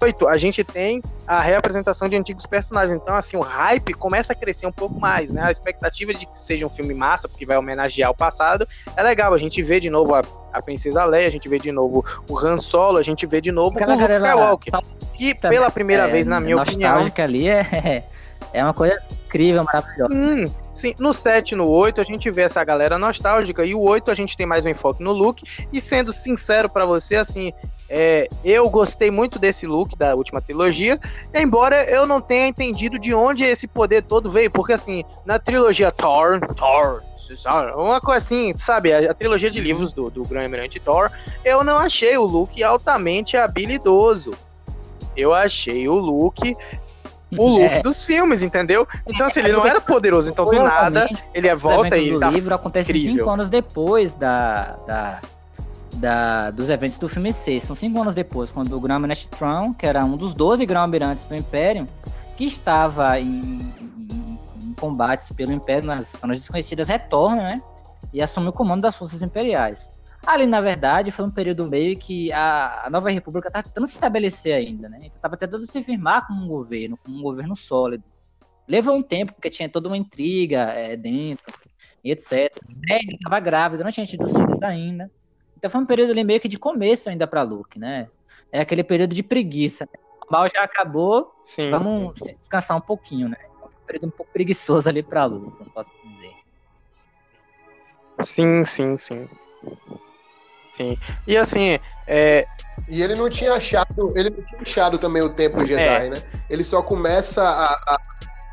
8, 0.00 0.28
a 0.28 0.36
gente 0.36 0.62
tem 0.62 1.02
a 1.26 1.40
reapresentação 1.40 2.08
de 2.08 2.16
antigos 2.16 2.46
personagens. 2.46 2.98
Então, 3.00 3.14
assim, 3.14 3.36
o 3.36 3.40
hype 3.40 3.92
começa 3.94 4.32
a 4.32 4.36
crescer 4.36 4.66
um 4.66 4.72
pouco 4.72 4.98
mais, 5.00 5.30
né? 5.30 5.42
A 5.42 5.50
expectativa 5.50 6.14
de 6.14 6.24
que 6.24 6.38
seja 6.38 6.64
um 6.64 6.70
filme 6.70 6.94
massa, 6.94 7.28
porque 7.28 7.44
vai 7.44 7.56
homenagear 7.56 8.10
o 8.10 8.14
passado, 8.14 8.66
é 8.96 9.02
legal. 9.02 9.34
A 9.34 9.38
gente 9.38 9.60
vê 9.62 9.80
de 9.80 9.90
novo 9.90 10.14
a, 10.14 10.22
a 10.52 10.62
Princesa 10.62 11.04
Leia, 11.04 11.26
a 11.26 11.30
gente 11.30 11.48
vê 11.48 11.58
de 11.58 11.72
novo 11.72 12.04
o 12.28 12.38
Han 12.38 12.56
Solo, 12.56 12.98
a 12.98 13.02
gente 13.02 13.26
vê 13.26 13.40
de 13.40 13.50
novo 13.50 13.76
Aquela 13.76 13.96
o 13.96 14.00
Luke 14.00 14.12
Skywalker. 14.12 14.72
Tá... 14.72 14.82
Que, 15.14 15.34
pela 15.34 15.68
primeira 15.68 16.06
é, 16.06 16.12
vez, 16.12 16.28
na 16.28 16.38
minha 16.38 16.56
opinião... 16.56 17.10
ali 17.18 17.48
é, 17.48 18.04
é 18.52 18.62
uma 18.62 18.72
coisa 18.72 18.96
incrível, 19.10 19.64
maravilhosa. 19.64 20.06
Sim, 20.06 20.54
Sim, 20.78 20.94
no 20.96 21.12
7 21.12 21.50
e 21.50 21.56
no 21.56 21.66
8 21.66 22.00
a 22.00 22.04
gente 22.04 22.30
vê 22.30 22.42
essa 22.42 22.62
galera 22.62 23.00
nostálgica 23.00 23.64
e 23.64 23.74
o 23.74 23.80
8 23.80 24.12
a 24.12 24.14
gente 24.14 24.36
tem 24.36 24.46
mais 24.46 24.64
um 24.64 24.68
enfoque 24.68 25.02
no 25.02 25.10
look. 25.10 25.42
E 25.72 25.80
sendo 25.80 26.12
sincero 26.12 26.68
para 26.68 26.86
você, 26.86 27.16
assim, 27.16 27.52
é, 27.88 28.28
eu 28.44 28.70
gostei 28.70 29.10
muito 29.10 29.40
desse 29.40 29.66
look 29.66 29.98
da 29.98 30.14
última 30.14 30.40
trilogia, 30.40 30.96
embora 31.34 31.82
eu 31.90 32.06
não 32.06 32.20
tenha 32.20 32.46
entendido 32.46 32.96
de 32.96 33.12
onde 33.12 33.42
esse 33.42 33.66
poder 33.66 34.04
todo 34.04 34.30
veio, 34.30 34.52
porque 34.52 34.72
assim, 34.72 35.02
na 35.26 35.36
trilogia 35.36 35.90
Thor, 35.90 36.38
Thor, 36.54 37.02
uma 37.76 38.00
coisa 38.00 38.24
assim, 38.24 38.56
sabe, 38.56 38.92
a, 38.92 39.10
a 39.10 39.14
trilogia 39.14 39.50
de 39.50 39.60
livros 39.60 39.92
do, 39.92 40.08
do 40.08 40.24
Grande 40.24 40.44
Almirante 40.44 40.78
Thor, 40.78 41.10
eu 41.44 41.64
não 41.64 41.76
achei 41.76 42.16
o 42.16 42.22
look 42.24 42.62
altamente 42.62 43.36
habilidoso. 43.36 44.30
Eu 45.16 45.34
achei 45.34 45.88
o 45.88 45.94
look 45.94 46.56
o 47.36 47.46
look 47.58 47.62
é. 47.62 47.82
dos 47.82 48.04
filmes, 48.04 48.42
entendeu? 48.42 48.86
Então, 49.06 49.26
assim, 49.26 49.40
ele 49.40 49.52
não 49.52 49.66
era 49.66 49.80
poderoso, 49.80 50.30
então 50.30 50.44
do 50.44 50.52
nada 50.52 51.08
ele 51.34 51.48
é 51.48 51.54
volta 51.54 51.96
e. 51.96 52.14
O 52.14 52.20
tá 52.20 52.30
livro 52.30 52.54
acontece 52.54 52.90
incrível. 52.90 53.14
cinco 53.16 53.30
anos 53.30 53.48
depois 53.48 54.14
da, 54.14 54.76
da, 54.86 55.20
da, 55.94 56.50
dos 56.50 56.68
eventos 56.68 56.98
do 56.98 57.08
filme 57.08 57.32
6. 57.32 57.62
São 57.62 57.76
cinco 57.76 58.00
anos 58.00 58.14
depois, 58.14 58.50
quando 58.50 58.76
o 58.76 58.80
Grão-Almirante 58.80 59.28
Tron, 59.28 59.74
que 59.74 59.86
era 59.86 60.04
um 60.04 60.16
dos 60.16 60.34
12 60.34 60.64
Grão-Almirantes 60.64 61.24
do 61.24 61.34
Império, 61.34 61.86
que 62.36 62.44
estava 62.44 63.18
em, 63.20 63.26
em, 63.26 64.38
em, 64.70 64.74
combates 64.74 65.30
pelo 65.32 65.52
Império 65.52 65.86
nas 65.86 66.06
zonas 66.20 66.40
desconhecidas, 66.40 66.88
retorna, 66.88 67.42
né? 67.42 67.62
E 68.12 68.22
assume 68.22 68.48
o 68.48 68.52
comando 68.52 68.82
das 68.82 68.96
forças 68.96 69.20
imperiais. 69.20 69.90
Ali, 70.26 70.46
na 70.46 70.60
verdade, 70.60 71.10
foi 71.10 71.24
um 71.24 71.30
período 71.30 71.68
meio 71.68 71.96
que 71.96 72.30
a, 72.32 72.86
a 72.86 72.90
Nova 72.90 73.10
República 73.10 73.48
estava 73.48 73.62
tentando 73.62 73.86
se 73.86 73.94
estabelecer 73.94 74.54
ainda, 74.54 74.88
né? 74.88 74.98
Então, 75.02 75.16
estava 75.16 75.36
tentando 75.36 75.66
se 75.66 75.82
firmar 75.82 76.26
como 76.26 76.44
um 76.44 76.48
governo, 76.48 76.98
como 76.98 77.18
um 77.18 77.22
governo 77.22 77.56
sólido. 77.56 78.04
Levou 78.66 78.94
um 78.94 79.02
tempo, 79.02 79.32
porque 79.32 79.48
tinha 79.48 79.68
toda 79.68 79.88
uma 79.88 79.96
intriga 79.96 80.64
é, 80.64 80.96
dentro, 80.96 81.46
e 82.04 82.10
etc. 82.10 82.32
É, 82.90 82.96
ele 82.96 83.14
estava 83.14 83.40
grávida, 83.40 83.84
não 83.84 83.92
tinha 83.92 84.06
tido 84.06 84.26
filhos 84.26 84.62
ainda. 84.62 85.10
Então 85.56 85.70
foi 85.70 85.80
um 85.80 85.86
período 85.86 86.12
ali 86.12 86.22
meio 86.22 86.40
que 86.40 86.48
de 86.48 86.58
começo 86.58 87.08
ainda 87.08 87.26
para 87.26 87.42
Luke, 87.42 87.78
né? 87.78 88.08
É 88.52 88.60
aquele 88.60 88.84
período 88.84 89.14
de 89.14 89.22
preguiça. 89.22 89.84
Né? 89.86 89.98
O 90.28 90.32
mal 90.32 90.48
já 90.48 90.62
acabou, 90.62 91.32
sim, 91.44 91.70
vamos 91.70 92.18
sim. 92.20 92.36
descansar 92.38 92.76
um 92.76 92.80
pouquinho, 92.80 93.28
né? 93.28 93.36
Um 93.62 93.86
período 93.86 94.06
um 94.06 94.10
pouco 94.10 94.32
preguiçoso 94.32 94.88
ali 94.88 95.02
para 95.02 95.24
Luke, 95.24 95.64
não 95.64 95.70
posso 95.70 95.90
dizer. 96.04 96.34
Sim, 98.20 98.64
sim, 98.64 98.96
sim. 98.96 99.28
Sim. 100.78 100.96
E 101.26 101.36
assim, 101.36 101.78
é... 102.06 102.46
E 102.88 103.02
ele 103.02 103.16
não 103.16 103.28
tinha 103.28 103.52
achado, 103.54 104.12
ele 104.16 104.30
não 104.30 104.42
tinha 104.44 104.60
achado 104.62 104.98
também 104.98 105.20
o 105.22 105.30
tempo 105.30 105.66
Jedi, 105.66 105.82
é. 105.82 106.08
né? 106.08 106.22
Ele 106.48 106.62
só 106.62 106.80
começa 106.80 107.42
a, 107.42 107.98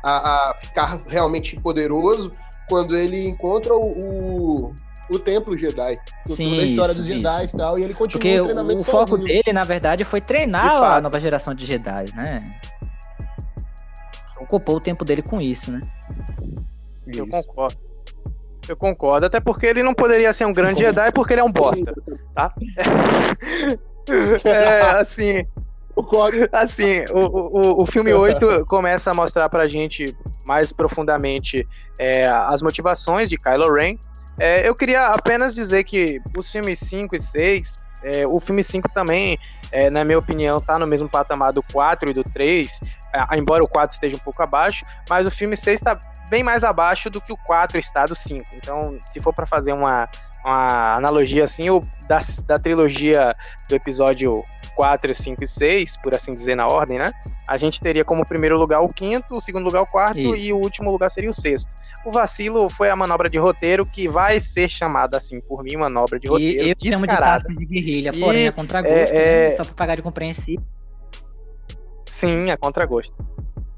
a, 0.02 0.50
a, 0.50 0.54
ficar 0.60 1.00
realmente 1.06 1.54
poderoso 1.56 2.32
quando 2.68 2.96
ele 2.96 3.26
encontra 3.26 3.72
o, 3.72 3.84
o, 3.86 4.74
o 5.08 5.18
templo 5.20 5.56
Jedi. 5.56 5.98
Sim, 6.26 6.50
toda 6.50 6.62
a 6.62 6.66
história 6.66 6.94
dos 6.94 7.06
Jedi 7.06 7.44
e 7.44 7.56
tal, 7.56 7.78
e 7.78 7.84
ele 7.84 7.94
continua 7.94 8.20
Porque 8.20 8.40
o 8.40 8.44
treinamento 8.44 8.80
o 8.80 8.84
sozinho. 8.84 9.06
foco 9.06 9.18
dele, 9.18 9.52
na 9.52 9.62
verdade, 9.62 10.02
foi 10.02 10.20
treinar 10.20 10.82
a 10.82 11.00
nova 11.00 11.20
geração 11.20 11.54
de 11.54 11.64
Jedi, 11.64 12.12
né? 12.16 12.58
Ocupou 14.40 14.76
o 14.76 14.80
tempo 14.80 15.04
dele 15.04 15.22
com 15.22 15.40
isso, 15.40 15.70
né? 15.70 15.80
Isso. 17.06 17.20
Eu 17.20 17.28
concordo. 17.28 17.85
Eu 18.68 18.76
concordo, 18.76 19.26
até 19.26 19.40
porque 19.40 19.66
ele 19.66 19.82
não 19.82 19.94
poderia 19.94 20.32
ser 20.32 20.44
um 20.44 20.52
grande 20.52 20.80
Jedi 20.80 21.12
porque 21.12 21.34
ele 21.34 21.40
é 21.40 21.44
um 21.44 21.52
bosta, 21.52 21.94
tá? 22.34 22.52
É, 24.44 24.80
assim, 25.00 25.44
Assim, 26.52 27.04
o, 27.10 27.20
o, 27.20 27.82
o 27.82 27.86
filme 27.86 28.12
8 28.14 28.66
começa 28.66 29.10
a 29.10 29.14
mostrar 29.14 29.48
pra 29.48 29.66
gente 29.66 30.14
mais 30.44 30.70
profundamente 30.70 31.66
é, 31.98 32.28
as 32.28 32.60
motivações 32.60 33.30
de 33.30 33.38
Kylo 33.38 33.72
Ren. 33.72 33.96
É, 34.38 34.68
eu 34.68 34.74
queria 34.74 35.08
apenas 35.08 35.54
dizer 35.54 35.84
que 35.84 36.20
os 36.36 36.50
filmes 36.50 36.78
5 36.80 37.16
e 37.16 37.20
6, 37.20 37.76
é, 38.02 38.26
o 38.26 38.38
filme 38.38 38.62
5 38.62 38.90
também, 38.92 39.38
é, 39.72 39.88
na 39.88 40.04
minha 40.04 40.18
opinião, 40.18 40.60
tá 40.60 40.78
no 40.78 40.86
mesmo 40.86 41.08
patamar 41.08 41.54
do 41.54 41.62
4 41.72 42.10
e 42.10 42.12
do 42.12 42.22
3, 42.22 42.78
é, 42.78 42.95
embora 43.36 43.62
o 43.62 43.68
4 43.68 43.94
esteja 43.94 44.16
um 44.16 44.20
pouco 44.20 44.42
abaixo, 44.42 44.84
mas 45.08 45.26
o 45.26 45.30
filme 45.30 45.56
6 45.56 45.80
está 45.80 45.98
bem 46.28 46.42
mais 46.42 46.64
abaixo 46.64 47.08
do 47.08 47.20
que 47.20 47.32
o 47.32 47.36
4 47.36 47.78
está 47.78 48.06
do 48.06 48.14
5. 48.14 48.44
Então, 48.54 48.98
se 49.12 49.20
for 49.20 49.32
para 49.32 49.46
fazer 49.46 49.72
uma, 49.72 50.08
uma 50.44 50.94
analogia 50.94 51.44
assim, 51.44 51.70
o, 51.70 51.80
da, 52.08 52.20
da 52.46 52.58
trilogia 52.58 53.32
do 53.68 53.74
episódio 53.74 54.42
4, 54.74 55.14
5 55.14 55.42
e 55.42 55.48
6, 55.48 55.96
por 55.98 56.14
assim 56.14 56.34
dizer, 56.34 56.54
na 56.54 56.68
ordem, 56.68 56.98
né? 56.98 57.10
A 57.48 57.56
gente 57.56 57.80
teria 57.80 58.04
como 58.04 58.26
primeiro 58.26 58.58
lugar 58.58 58.80
o 58.80 58.88
quinto, 58.88 59.36
o 59.36 59.40
segundo 59.40 59.64
lugar 59.64 59.82
o 59.82 59.86
quarto 59.86 60.18
Isso. 60.18 60.36
e 60.36 60.52
o 60.52 60.56
último 60.56 60.90
lugar 60.90 61.10
seria 61.10 61.30
o 61.30 61.34
sexto. 61.34 61.70
O 62.04 62.12
vacilo 62.12 62.68
foi 62.70 62.88
a 62.88 62.94
manobra 62.94 63.28
de 63.28 63.38
roteiro 63.38 63.84
que 63.84 64.06
vai 64.06 64.38
ser 64.38 64.68
chamada 64.68 65.16
assim 65.16 65.40
por 65.40 65.64
mim, 65.64 65.76
manobra 65.76 66.20
de 66.20 66.28
roteiro 66.28 66.66
e 66.66 66.70
eu 66.70 66.76
descarada. 66.76 67.48
de 67.48 67.64
guerrilha, 67.64 68.12
e, 68.14 68.20
porém 68.20 68.46
a 68.46 68.52
contragosto, 68.52 68.94
é, 68.94 69.12
né? 69.12 69.48
é... 69.48 69.52
só 69.56 69.64
para 69.64 69.74
pagar 69.74 69.96
de 69.96 70.02
compreensível. 70.02 70.64
Sim, 72.16 72.50
a 72.50 72.56
contragosto. 72.56 73.14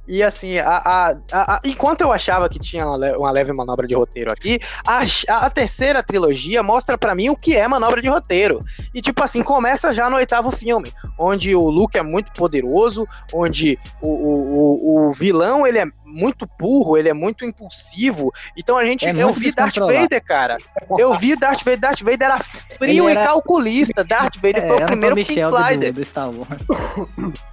E 0.06 0.22
assim, 0.22 0.56
a, 0.58 0.76
a, 0.78 1.16
a, 1.32 1.60
enquanto 1.64 2.00
eu 2.00 2.10
achava 2.10 2.48
que 2.48 2.58
tinha 2.58 2.86
uma, 2.86 2.96
uma 3.18 3.30
leve 3.30 3.52
manobra 3.52 3.86
de 3.86 3.94
roteiro 3.94 4.32
aqui, 4.32 4.58
a, 4.86 5.50
terceira 5.50 6.02
trilogia 6.02 6.62
mostra 6.62 6.96
para 6.96 7.14
mim 7.14 7.28
o 7.28 7.36
que 7.36 7.54
é 7.54 7.68
manobra 7.68 8.00
de 8.00 8.08
roteiro. 8.08 8.60
E 8.94 9.02
tipo 9.02 9.22
assim, 9.22 9.42
começa 9.42 9.92
já 9.92 10.08
no 10.08 10.16
oitavo 10.16 10.50
filme, 10.50 10.90
onde 11.18 11.54
o 11.54 11.68
Luke 11.68 11.98
é 11.98 12.02
muito 12.02 12.32
poderoso, 12.32 13.06
onde 13.34 13.76
o, 14.00 14.08
o, 14.08 14.30
o, 14.54 15.08
o 15.08 15.12
vilão 15.12 15.66
ele 15.66 15.78
é 15.78 15.86
muito 16.06 16.48
burro, 16.58 16.96
ele 16.96 17.10
é 17.10 17.14
muito 17.14 17.44
impulsivo. 17.44 18.32
Então 18.56 18.78
a 18.78 18.84
gente. 18.86 19.04
É 19.04 19.10
eu 19.10 19.30
vi 19.30 19.52
Darth 19.52 19.76
Vader, 19.76 20.24
cara. 20.24 20.56
Eu 20.98 21.14
vi 21.14 21.36
Darth 21.36 21.62
Vader. 21.62 21.80
Darth 21.80 22.00
Vader 22.00 22.22
era 22.22 22.38
frio 22.78 23.08
era... 23.10 23.20
e 23.20 23.24
calculista. 23.26 24.02
Darth 24.04 24.36
Vader 24.36 24.64
é, 24.64 24.68
foi 24.68 24.82
o 24.82 24.86
primeiro 24.86 25.16
Pink 25.16 25.38
Slider. 25.38 25.92
Do, 25.92 26.00
do 26.00 26.04
Star 26.04 26.30
Wars. 26.30 27.38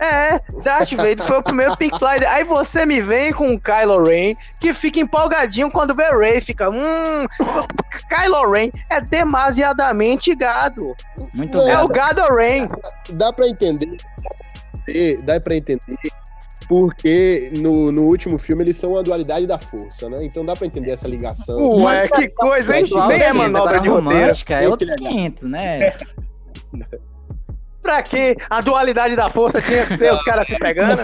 É, 0.00 0.40
Darth 0.62 0.92
Vader 0.92 1.22
foi 1.22 1.38
o 1.38 1.42
primeiro 1.42 1.76
Pink 1.76 1.98
Floyd. 1.98 2.24
Aí 2.26 2.44
você 2.44 2.84
me 2.86 3.00
vem 3.00 3.32
com 3.32 3.52
o 3.52 3.60
Kylo 3.60 4.02
Ren, 4.04 4.34
que 4.60 4.72
fica 4.72 5.00
empolgadinho 5.00 5.70
quando 5.70 5.94
vê 5.94 6.10
Rey, 6.16 6.40
fica, 6.40 6.68
hum, 6.70 7.26
Kylo 8.08 8.50
Ren 8.50 8.70
é 8.90 9.00
demasiadamente 9.00 10.34
gado. 10.34 10.94
Muito 11.34 11.58
É 11.60 11.72
gado. 11.72 11.84
o 11.84 11.88
gado 11.88 12.34
Ren. 12.34 12.68
Dá 13.10 13.32
pra 13.32 13.48
entender, 13.48 13.96
dá 15.24 15.40
pra 15.40 15.56
entender 15.56 15.96
porque 16.68 17.48
no, 17.54 17.90
no 17.90 18.02
último 18.02 18.38
filme 18.38 18.62
eles 18.62 18.76
são 18.76 18.98
a 18.98 19.02
dualidade 19.02 19.46
da 19.46 19.58
força, 19.58 20.08
né? 20.10 20.22
Então 20.22 20.44
dá 20.44 20.54
pra 20.54 20.66
entender 20.66 20.90
essa 20.90 21.08
ligação. 21.08 21.56
Ué, 21.82 22.06
que 22.08 22.28
coisa, 22.28 22.78
hein? 22.78 22.84
Nem 23.08 23.22
é 23.22 23.32
manobra 23.32 23.80
de 23.80 23.88
roteiro. 23.88 24.32
É 24.50 24.68
outro 24.68 24.86
500, 24.94 25.44
né? 25.44 25.94
Pra 27.82 28.02
que 28.02 28.36
a 28.48 28.60
dualidade 28.60 29.16
da 29.16 29.30
força 29.30 29.60
tinha 29.62 29.86
que 29.86 29.96
ser 29.96 30.12
os 30.12 30.22
caras 30.22 30.46
se 30.46 30.58
pegando? 30.58 31.02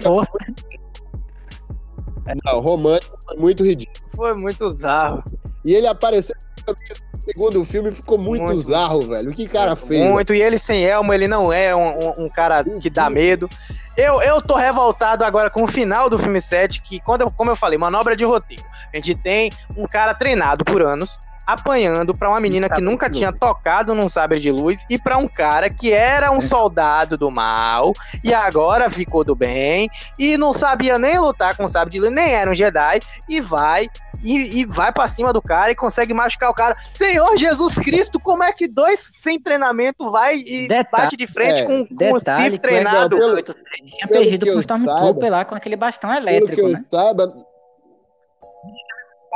Não, 2.44 2.60
romântico 2.60 3.18
foi 3.24 3.36
muito 3.36 3.64
ridículo. 3.64 3.98
Foi 4.16 4.34
muito 4.34 4.70
zarro. 4.72 5.22
E 5.64 5.74
ele 5.74 5.86
apareceu 5.86 6.34
no 6.66 7.22
segundo 7.22 7.64
filme 7.64 7.90
ficou 7.90 8.18
muito, 8.18 8.44
muito 8.44 8.60
zarro, 8.62 9.02
velho. 9.02 9.30
O 9.30 9.34
que 9.34 9.46
cara 9.46 9.76
fez? 9.76 10.10
Muito, 10.10 10.34
e 10.34 10.42
ele 10.42 10.58
sem 10.58 10.84
elmo, 10.84 11.12
ele 11.12 11.28
não 11.28 11.52
é 11.52 11.74
um, 11.74 12.24
um, 12.24 12.28
cara 12.28 12.64
que 12.64 12.88
dá 12.88 13.10
medo. 13.10 13.48
Eu, 13.96 14.20
eu 14.22 14.40
tô 14.40 14.54
revoltado 14.54 15.24
agora 15.24 15.50
com 15.50 15.62
o 15.62 15.66
final 15.66 16.08
do 16.08 16.18
filme 16.18 16.40
7, 16.40 16.82
que, 16.82 17.00
quando 17.00 17.30
como 17.30 17.50
eu 17.50 17.56
falei, 17.56 17.78
manobra 17.78 18.16
de 18.16 18.24
roteiro. 18.24 18.64
A 18.92 18.96
gente 18.96 19.14
tem 19.14 19.52
um 19.76 19.86
cara 19.86 20.14
treinado 20.14 20.64
por 20.64 20.82
anos, 20.82 21.18
apanhando 21.46 22.14
para 22.14 22.28
uma 22.28 22.40
menina 22.40 22.68
que 22.68 22.80
nunca 22.80 23.10
tinha 23.10 23.32
tocado 23.32 23.94
num 23.94 24.08
sabre 24.08 24.38
de 24.38 24.50
luz 24.50 24.84
e 24.88 24.98
para 24.98 25.18
um 25.18 25.28
cara 25.28 25.68
que 25.68 25.92
era 25.92 26.30
um 26.30 26.40
soldado 26.40 27.16
do 27.16 27.30
mal 27.30 27.92
e 28.22 28.32
agora 28.32 28.90
ficou 28.90 29.24
do 29.24 29.34
bem 29.34 29.88
e 30.18 30.36
não 30.36 30.52
sabia 30.52 30.98
nem 30.98 31.18
lutar 31.18 31.56
com 31.56 31.68
sabre 31.68 31.92
de 31.92 32.00
luz, 32.00 32.12
nem 32.12 32.32
era 32.32 32.50
um 32.50 32.54
Jedi 32.54 33.00
e 33.28 33.40
vai 33.40 33.88
e, 34.22 34.60
e 34.60 34.64
vai 34.64 34.92
para 34.92 35.06
cima 35.08 35.32
do 35.32 35.42
cara 35.42 35.70
e 35.70 35.74
consegue 35.74 36.14
machucar 36.14 36.50
o 36.50 36.54
cara. 36.54 36.76
Senhor 36.94 37.36
Jesus 37.36 37.74
Cristo, 37.74 38.18
como 38.18 38.42
é 38.42 38.52
que 38.52 38.66
dois 38.66 39.00
sem 39.00 39.38
treinamento 39.38 40.10
vai 40.10 40.36
e 40.36 40.68
detalhe, 40.68 40.88
bate 40.90 41.16
de 41.16 41.26
frente 41.26 41.60
é, 41.60 41.66
com, 41.66 41.86
com 41.86 42.12
o 42.12 42.20
Sith 42.20 42.60
treinado? 42.60 43.16
Pelo, 43.16 43.42
tinha 43.42 44.08
perdido 44.08 44.46
com 44.46 44.56
o 44.56 44.60
Stormtrooper 44.60 45.30
lá 45.30 45.44
com 45.44 45.54
aquele 45.54 45.76
bastão 45.76 46.12
elétrico, 46.12 46.56
pelo 46.56 46.68
que 46.68 46.72
né? 46.74 46.84
Eu 46.90 46.98
saiba, 46.98 47.53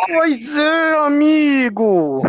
Pois 0.06 0.56
é, 0.56 0.94
amigo! 0.96 2.20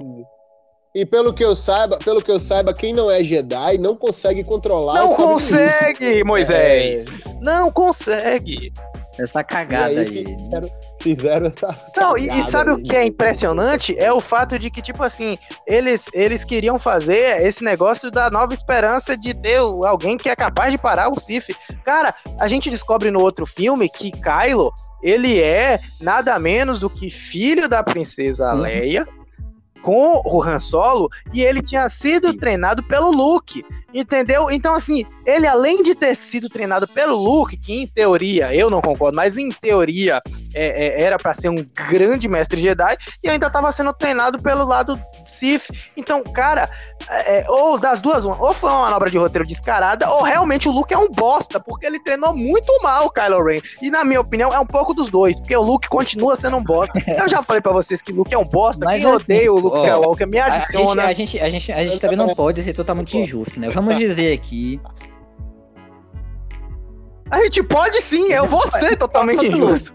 E 0.93 1.05
pelo 1.05 1.33
que 1.33 1.43
eu 1.43 1.55
saiba, 1.55 1.97
pelo 1.99 2.21
que 2.21 2.31
eu 2.31 2.39
saiba, 2.39 2.73
quem 2.73 2.93
não 2.93 3.11
é 3.11 3.23
Jedi 3.23 3.77
não 3.77 3.95
consegue 3.95 4.43
controlar 4.43 4.95
Não 4.95 5.15
consegue, 5.15 6.23
Moisés! 6.25 7.21
É... 7.21 7.33
Não 7.39 7.71
consegue! 7.71 8.73
Essa 9.19 9.43
cagada 9.43 9.99
aí. 9.99 9.99
aí. 9.99 10.25
Fizeram, 10.25 10.69
fizeram 11.01 11.47
essa. 11.47 11.77
Não, 11.95 12.17
e, 12.17 12.27
e, 12.27 12.49
sabe 12.49 12.71
aí. 12.71 12.75
o 12.75 12.83
que 12.83 12.95
é 12.95 13.05
impressionante? 13.05 13.97
É 13.99 14.11
o 14.11 14.21
fato 14.21 14.57
de 14.57 14.71
que, 14.71 14.81
tipo 14.81 15.03
assim, 15.03 15.37
eles, 15.67 16.05
eles 16.13 16.45
queriam 16.45 16.79
fazer 16.79 17.45
esse 17.45 17.63
negócio 17.63 18.09
da 18.09 18.29
nova 18.29 18.53
esperança 18.53 19.17
de 19.17 19.33
ter 19.33 19.57
alguém 19.57 20.17
que 20.17 20.29
é 20.29 20.35
capaz 20.35 20.71
de 20.71 20.77
parar 20.77 21.09
o 21.09 21.19
Sif. 21.19 21.53
Cara, 21.83 22.15
a 22.39 22.47
gente 22.47 22.69
descobre 22.69 23.11
no 23.11 23.21
outro 23.21 23.45
filme 23.45 23.89
que 23.89 24.11
Kylo 24.11 24.71
ele 25.01 25.39
é 25.39 25.79
nada 26.01 26.37
menos 26.39 26.79
do 26.79 26.89
que 26.89 27.09
filho 27.09 27.67
da 27.67 27.83
princesa 27.83 28.53
uhum. 28.53 28.61
Leia 28.61 29.07
com 29.81 30.21
o 30.25 30.43
Han 30.43 30.59
Solo 30.59 31.09
e 31.33 31.41
ele 31.41 31.61
tinha 31.61 31.87
sido 31.89 32.33
treinado 32.33 32.83
pelo 32.83 33.11
Luke. 33.11 33.63
Entendeu? 33.93 34.51
Então, 34.51 34.75
assim, 34.75 35.05
ele 35.25 35.47
além 35.47 35.81
de 35.81 35.95
ter 35.95 36.15
sido 36.15 36.47
treinado 36.47 36.87
pelo 36.87 37.15
Luke, 37.15 37.57
que 37.57 37.73
em 37.73 37.87
teoria, 37.87 38.53
eu 38.53 38.69
não 38.69 38.81
concordo, 38.81 39.15
mas 39.15 39.37
em 39.37 39.49
teoria 39.49 40.21
é, 40.53 40.87
é, 40.87 41.01
era 41.01 41.17
para 41.17 41.33
ser 41.33 41.49
um 41.49 41.65
grande 41.73 42.27
mestre 42.27 42.61
Jedi, 42.61 42.97
e 43.23 43.29
ainda 43.29 43.47
estava 43.47 43.71
sendo 43.71 43.93
treinado 43.93 44.41
pelo 44.41 44.65
lado 44.65 44.99
Sith. 45.25 45.69
Então, 45.95 46.23
cara, 46.23 46.69
é, 47.07 47.39
é, 47.39 47.49
ou 47.49 47.77
das 47.77 48.01
duas, 48.01 48.25
ou 48.25 48.53
foi 48.53 48.69
uma 48.69 48.81
manobra 48.81 49.09
de 49.09 49.17
roteiro 49.17 49.47
descarada, 49.47 50.09
ou 50.09 50.23
realmente 50.23 50.67
o 50.67 50.71
Luke 50.71 50.93
é 50.93 50.97
um 50.97 51.09
bosta, 51.09 51.59
porque 51.59 51.85
ele 51.85 51.99
treinou 51.99 52.35
muito 52.35 52.71
mal 52.81 53.05
o 53.05 53.09
Kylo 53.09 53.43
Ren. 53.43 53.61
E 53.81 53.89
na 53.89 54.03
minha 54.03 54.21
opinião, 54.21 54.53
é 54.53 54.59
um 54.59 54.65
pouco 54.65 54.93
dos 54.93 55.09
dois, 55.09 55.39
porque 55.39 55.55
o 55.55 55.61
Luke 55.61 55.87
continua 55.87 56.35
sendo 56.35 56.57
um 56.57 56.63
bosta. 56.63 56.99
Eu 57.07 57.27
já 57.27 57.41
falei 57.41 57.61
para 57.61 57.71
vocês 57.71 58.01
que 58.01 58.11
o 58.11 58.15
Luke 58.15 58.33
é 58.33 58.37
um 58.37 58.43
bosta, 58.43 58.85
mas 58.85 59.01
quem 59.01 59.09
assim, 59.09 59.23
odeia 59.23 59.53
o 59.53 59.59
Luke 59.59 59.77
Skywalker 59.77 60.27
me 60.27 60.39
adiciona. 60.39 61.03
A 61.03 61.13
gente, 61.13 61.39
a 61.39 61.49
gente, 61.49 61.71
a 61.71 61.77
gente, 61.77 61.81
a 61.81 61.85
gente 61.85 61.99
também 61.99 62.17
não 62.17 62.33
pode 62.33 62.63
ser 62.63 62.73
totalmente 62.73 63.17
injusto, 63.17 63.59
né? 63.59 63.69
Vamos 63.69 63.97
dizer 63.97 64.33
aqui. 64.33 64.79
A 67.31 67.43
gente 67.43 67.63
pode 67.63 68.01
sim, 68.01 68.31
eu 68.31 68.47
vou 68.47 68.67
ser 68.71 68.97
totalmente 68.97 69.45
injusto. 69.45 69.93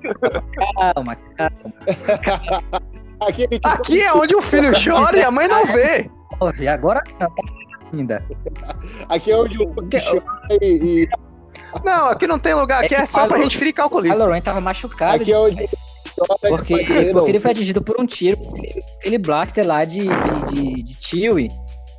Calma, 0.95 1.17
calma. 1.37 2.85
Aqui, 3.21 3.49
aqui 3.63 4.03
é 4.03 4.13
onde 4.13 4.35
o 4.35 4.43
filho 4.43 4.73
chora 4.73 5.17
e 5.17 5.23
a 5.23 5.31
mãe 5.31 5.49
não 5.49 5.65
vê. 5.65 6.11
E 6.61 6.69
agora 6.69 7.01
não, 7.19 7.31
tá 7.31 7.45
ainda. 7.91 8.25
Aqui 9.09 9.31
é 9.31 9.37
onde 9.37 9.63
o 9.63 9.73
chora 9.75 10.59
e, 10.61 11.09
Não, 11.83 12.09
aqui 12.09 12.27
não 12.27 12.39
tem 12.39 12.53
lugar, 12.53 12.85
aqui 12.85 12.95
é, 12.95 13.03
é 13.03 13.07
só 13.07 13.27
pra 13.27 13.41
gente 13.41 13.57
fricar 13.57 13.87
o 13.87 13.91
colírio. 13.91 14.19
O 14.19 14.27
Kylo 14.27 14.43
tava 14.43 14.61
machucado. 14.61 15.23
Aqui 15.23 15.33
é 15.33 15.39
onde 15.39 15.65
porque, 16.41 17.11
porque 17.13 17.31
ele 17.31 17.41
foi 17.41 17.51
atingido 17.51 17.83
por 17.83 18.01
um 18.01 18.07
tiro, 18.07 18.39
aquele 18.99 19.19
blaster 19.19 19.67
lá 19.67 19.85
de, 19.85 20.01
de, 20.01 20.53
de, 20.53 20.83
de 20.83 20.97
Chewie. 21.05 21.51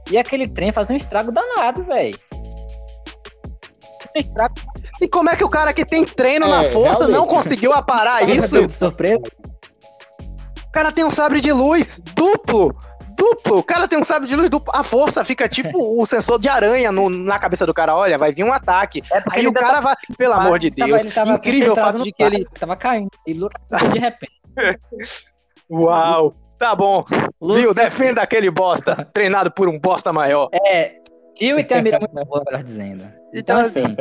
E 0.09 0.17
aquele 0.17 0.47
trem 0.47 0.71
faz 0.71 0.89
um 0.89 0.95
estrago 0.95 1.31
danado, 1.31 1.83
velho. 1.83 2.17
E 5.01 5.07
como 5.07 5.29
é 5.29 5.35
que 5.35 5.43
o 5.43 5.49
cara 5.49 5.73
que 5.73 5.85
tem 5.85 6.03
treino 6.05 6.45
é, 6.45 6.49
na 6.49 6.63
força 6.63 7.05
realmente. 7.05 7.11
não 7.11 7.27
conseguiu 7.27 7.73
aparar 7.73 8.27
isso? 8.27 8.69
surpresa. 8.69 9.23
O 10.67 10.71
cara 10.71 10.91
tem 10.91 11.03
um 11.03 11.09
sabre 11.09 11.41
de 11.41 11.51
luz 11.51 11.99
duplo. 12.13 12.75
Duplo, 13.17 13.59
o 13.59 13.63
cara 13.63 13.87
tem 13.87 13.97
um 13.97 14.03
sabre 14.03 14.27
de 14.27 14.35
luz 14.35 14.49
duplo. 14.49 14.73
A 14.75 14.83
força 14.83 15.23
fica 15.23 15.47
tipo 15.47 16.01
o 16.01 16.05
sensor 16.05 16.37
de 16.37 16.49
aranha 16.49 16.91
no, 16.91 17.09
na 17.09 17.39
cabeça 17.39 17.65
do 17.65 17.73
cara. 17.73 17.95
Olha, 17.95 18.17
vai 18.17 18.33
vir 18.33 18.43
um 18.43 18.51
ataque. 18.51 19.01
É 19.11 19.23
Aí 19.31 19.47
o 19.47 19.53
cara 19.53 19.79
vai. 19.79 19.95
Pelo 20.17 20.33
amor 20.33 20.59
de 20.59 20.69
Deus. 20.69 21.03
incrível 21.03 21.73
o 21.73 21.75
fato 21.75 22.03
de 22.03 22.11
que 22.11 22.23
ele. 22.23 22.45
Tava 22.59 22.75
caindo. 22.75 23.09
E 23.25 23.33
de 23.33 23.99
repente. 23.99 24.33
Uau! 25.71 26.35
Tá 26.57 26.75
bom. 26.75 27.05
Luke... 27.41 27.61
Viu? 27.61 27.73
Defenda 27.73 28.21
aquele 28.21 28.49
bosta, 28.49 29.07
treinado 29.13 29.51
por 29.51 29.67
um 29.67 29.79
bosta 29.79 30.13
maior. 30.13 30.49
É, 30.53 30.95
e 31.39 31.63
tem 31.63 31.77
a 31.77 31.81
mira 31.81 31.99
muito 31.99 32.25
boa, 32.25 32.43
melhor 32.45 32.63
dizendo. 32.63 33.03
Então, 33.33 33.59
então 33.65 33.83
assim, 33.83 33.95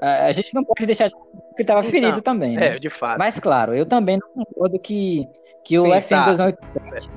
a, 0.00 0.26
a, 0.26 0.32
gente 0.32 0.54
não 0.54 0.64
pode 0.64 0.86
deixar 0.86 1.08
de 1.08 1.14
que 1.56 1.62
estava 1.62 1.80
então, 1.80 1.90
ferido 1.90 2.22
também. 2.22 2.56
Né? 2.56 2.76
É, 2.76 2.78
de 2.78 2.88
fato. 2.88 3.18
Mas, 3.18 3.38
claro, 3.38 3.74
eu 3.74 3.84
também 3.84 4.18
não 4.18 4.44
concordo 4.44 4.78
que, 4.78 5.26
que 5.64 5.78
o 5.78 5.84
Sim, 5.84 6.00
FN 6.00 6.08
tá. 6.08 6.24
2087 6.26 7.10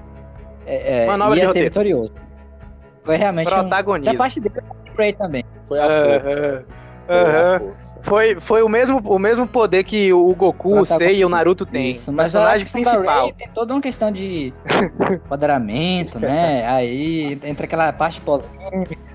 é, 0.66 1.06
é, 1.06 1.36
ia 1.36 1.54
ser 1.54 1.64
vitorioso. 1.64 2.14
Foi 3.04 3.16
realmente 3.16 3.50
Protagonismo. 3.50 4.10
Um, 4.10 4.14
da 4.14 4.18
parte 4.18 4.40
dele, 4.40 5.14
também. 5.14 5.44
Foi 5.68 5.80
a 5.80 5.88
uh, 5.88 6.82
Uhum. 7.12 7.74
Foi, 8.04 8.40
foi 8.40 8.64
o, 8.64 8.70
mesmo, 8.70 9.02
o 9.04 9.20
mesmo 9.20 9.46
poder 9.46 9.84
que 9.84 10.14
o 10.14 10.34
Goku, 10.34 10.80
o 10.80 10.86
Sei 10.86 11.18
e 11.18 11.26
o 11.26 11.30
Naruto 11.30 11.66
têm. 11.66 11.92
Isso, 11.92 12.12
mas 12.12 12.32
personagem 12.32 12.66
principal. 12.66 13.34
tem 13.34 13.50
toda 13.50 13.74
uma 13.74 13.82
questão 13.82 14.12
de 14.12 14.54
empoderamento, 15.12 16.20
né? 16.20 16.66
Aí 16.68 17.38
entra 17.44 17.66
aquela 17.66 17.92
parte 17.92 18.22
polêmica. 18.22 19.11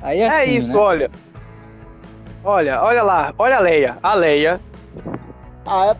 Aí 0.00 0.20
é, 0.20 0.24
é 0.24 0.42
assim, 0.42 0.50
isso, 0.50 0.72
né? 0.72 0.78
olha. 0.78 1.10
Olha, 2.44 2.82
olha 2.82 3.02
lá, 3.02 3.34
olha 3.38 3.56
a 3.56 3.60
Leia. 3.60 3.98
A 4.02 4.14
Leia. 4.14 4.60
Ah, 5.66 5.94
é 5.94 5.96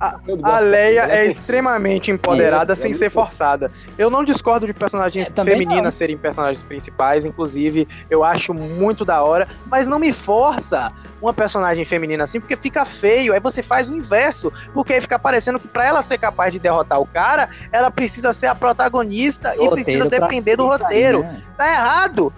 a, 0.00 0.18
a 0.42 0.58
Leia 0.58 1.02
é 1.02 1.30
extremamente 1.30 2.10
empoderada 2.10 2.74
sem 2.74 2.92
ser 2.92 3.10
forçada. 3.10 3.70
Eu 3.96 4.10
não 4.10 4.24
discordo 4.24 4.66
de 4.66 4.74
personagens 4.74 5.32
é, 5.34 5.44
femininas 5.44 5.84
não. 5.84 5.92
serem 5.92 6.16
personagens 6.16 6.62
principais, 6.62 7.24
inclusive 7.24 7.86
eu 8.10 8.24
acho 8.24 8.52
muito 8.52 9.04
da 9.04 9.22
hora, 9.22 9.48
mas 9.66 9.86
não 9.86 9.98
me 9.98 10.12
força 10.12 10.92
uma 11.22 11.32
personagem 11.32 11.84
feminina 11.84 12.24
assim, 12.24 12.40
porque 12.40 12.56
fica 12.56 12.84
feio. 12.84 13.32
Aí 13.32 13.40
você 13.40 13.62
faz 13.62 13.88
o 13.88 13.96
inverso, 13.96 14.52
porque 14.72 14.94
aí 14.94 15.00
fica 15.00 15.18
parecendo 15.18 15.58
que 15.58 15.68
para 15.68 15.86
ela 15.86 16.02
ser 16.02 16.18
capaz 16.18 16.52
de 16.52 16.58
derrotar 16.58 17.00
o 17.00 17.06
cara, 17.06 17.48
ela 17.72 17.90
precisa 17.90 18.32
ser 18.32 18.46
a 18.46 18.54
protagonista 18.54 19.54
e 19.58 19.68
precisa 19.70 20.08
depender 20.08 20.56
do 20.56 20.66
roteiro. 20.66 21.18
Aí, 21.18 21.24
né? 21.24 21.42
Tá 21.56 21.72
errado. 21.72 22.32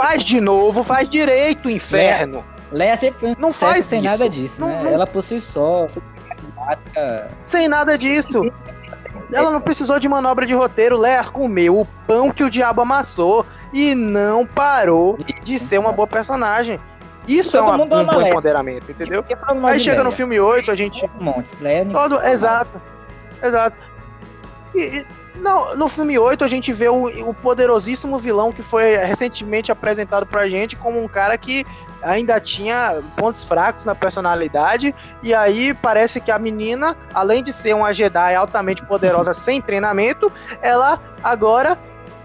Faz 0.00 0.24
de 0.24 0.40
novo, 0.40 0.82
faz 0.82 1.10
direito, 1.10 1.68
inferno. 1.68 2.42
Leia 2.72 2.96
sempre 2.96 3.36
não 3.38 3.52
faz 3.52 3.84
sem 3.84 4.00
isso. 4.00 4.08
nada 4.10 4.30
disso, 4.30 4.58
não, 4.58 4.68
né? 4.68 4.82
Não... 4.84 4.90
Ela 4.92 5.06
por 5.06 5.22
si 5.22 5.38
só, 5.38 5.86
sem 7.42 7.68
nada 7.68 7.98
disso. 7.98 8.50
Ela 9.30 9.50
não 9.50 9.60
precisou 9.60 10.00
de 10.00 10.08
manobra 10.08 10.46
de 10.46 10.54
roteiro. 10.54 10.96
Leia 10.96 11.22
comeu 11.24 11.80
o 11.80 11.86
pão 12.06 12.30
que 12.30 12.42
o 12.42 12.48
diabo 12.48 12.80
amassou 12.80 13.44
e 13.74 13.94
não 13.94 14.46
parou 14.46 15.18
de 15.42 15.58
ser 15.58 15.78
uma 15.78 15.92
boa 15.92 16.06
personagem. 16.06 16.80
Isso 17.28 17.54
é 17.54 17.60
uma, 17.60 17.76
um 17.76 17.86
bom 17.86 18.26
empoderamento, 18.26 18.90
entendeu? 18.90 19.22
Aí 19.64 19.78
chega 19.78 20.02
no 20.02 20.10
filme 20.10 20.40
8, 20.40 20.70
a 20.70 20.76
gente. 20.76 21.10
Leia 21.60 21.84
Todo, 21.84 22.18
exato. 22.22 22.80
Exato. 23.42 23.76
E, 24.74 25.04
não, 25.36 25.74
no 25.76 25.88
filme 25.88 26.18
8 26.18 26.44
a 26.44 26.48
gente 26.48 26.72
vê 26.72 26.88
o, 26.88 27.06
o, 27.28 27.34
poderosíssimo 27.34 28.18
vilão 28.18 28.52
que 28.52 28.62
foi 28.62 28.96
recentemente 28.96 29.72
apresentado 29.72 30.26
pra 30.26 30.48
gente 30.48 30.76
como 30.76 31.02
um 31.02 31.08
cara 31.08 31.36
que 31.38 31.64
ainda 32.02 32.40
tinha 32.40 33.02
pontos 33.16 33.44
fracos 33.44 33.84
na 33.84 33.94
personalidade. 33.94 34.94
E 35.22 35.34
aí 35.34 35.74
parece 35.74 36.20
que 36.20 36.30
a 36.30 36.38
menina, 36.38 36.96
além 37.14 37.42
de 37.42 37.52
ser 37.52 37.74
uma 37.74 37.92
Jedi 37.92 38.34
altamente 38.34 38.84
poderosa 38.84 39.32
sem 39.34 39.60
treinamento, 39.60 40.32
ela 40.62 41.00
agora 41.22 41.78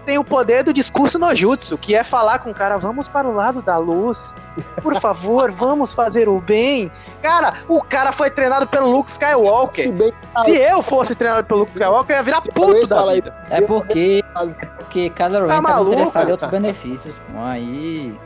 tem 0.06 0.18
o 0.18 0.24
poder 0.24 0.62
do 0.62 0.72
discurso 0.72 1.18
no 1.18 1.34
jutsu, 1.34 1.76
que 1.76 1.94
é 1.94 2.04
falar 2.04 2.38
com 2.38 2.50
o 2.50 2.54
cara, 2.54 2.78
vamos 2.78 3.08
para 3.08 3.28
o 3.28 3.34
lado 3.34 3.60
da 3.60 3.76
luz, 3.76 4.34
por 4.80 4.94
favor, 5.00 5.50
vamos 5.52 5.92
fazer 5.92 6.28
o 6.28 6.40
bem. 6.40 6.90
Cara, 7.20 7.54
o 7.68 7.82
cara 7.82 8.12
foi 8.12 8.30
treinado 8.30 8.66
pelo 8.68 8.88
Luke 8.88 9.10
Skywalker. 9.10 9.84
Se, 9.84 9.92
bem, 9.92 10.12
Se 10.44 10.56
eu 10.56 10.80
fosse 10.80 11.14
treinado 11.16 11.44
pelo 11.46 11.60
Luke 11.60 11.72
Skywalker, 11.72 12.14
eu 12.14 12.18
ia 12.18 12.22
virar 12.22 12.40
puto 12.40 12.86
da 12.86 13.12
vida. 13.12 13.34
É 13.50 13.60
porque, 13.60 14.24
é 14.36 14.66
porque 14.78 15.10
cada 15.10 15.40
Ren 15.40 15.48
tá, 15.48 15.62
tá 15.62 15.82
interessado 15.82 16.28
em 16.28 16.32
outros 16.32 16.50
benefícios. 16.50 17.20
Aí... 17.36 18.16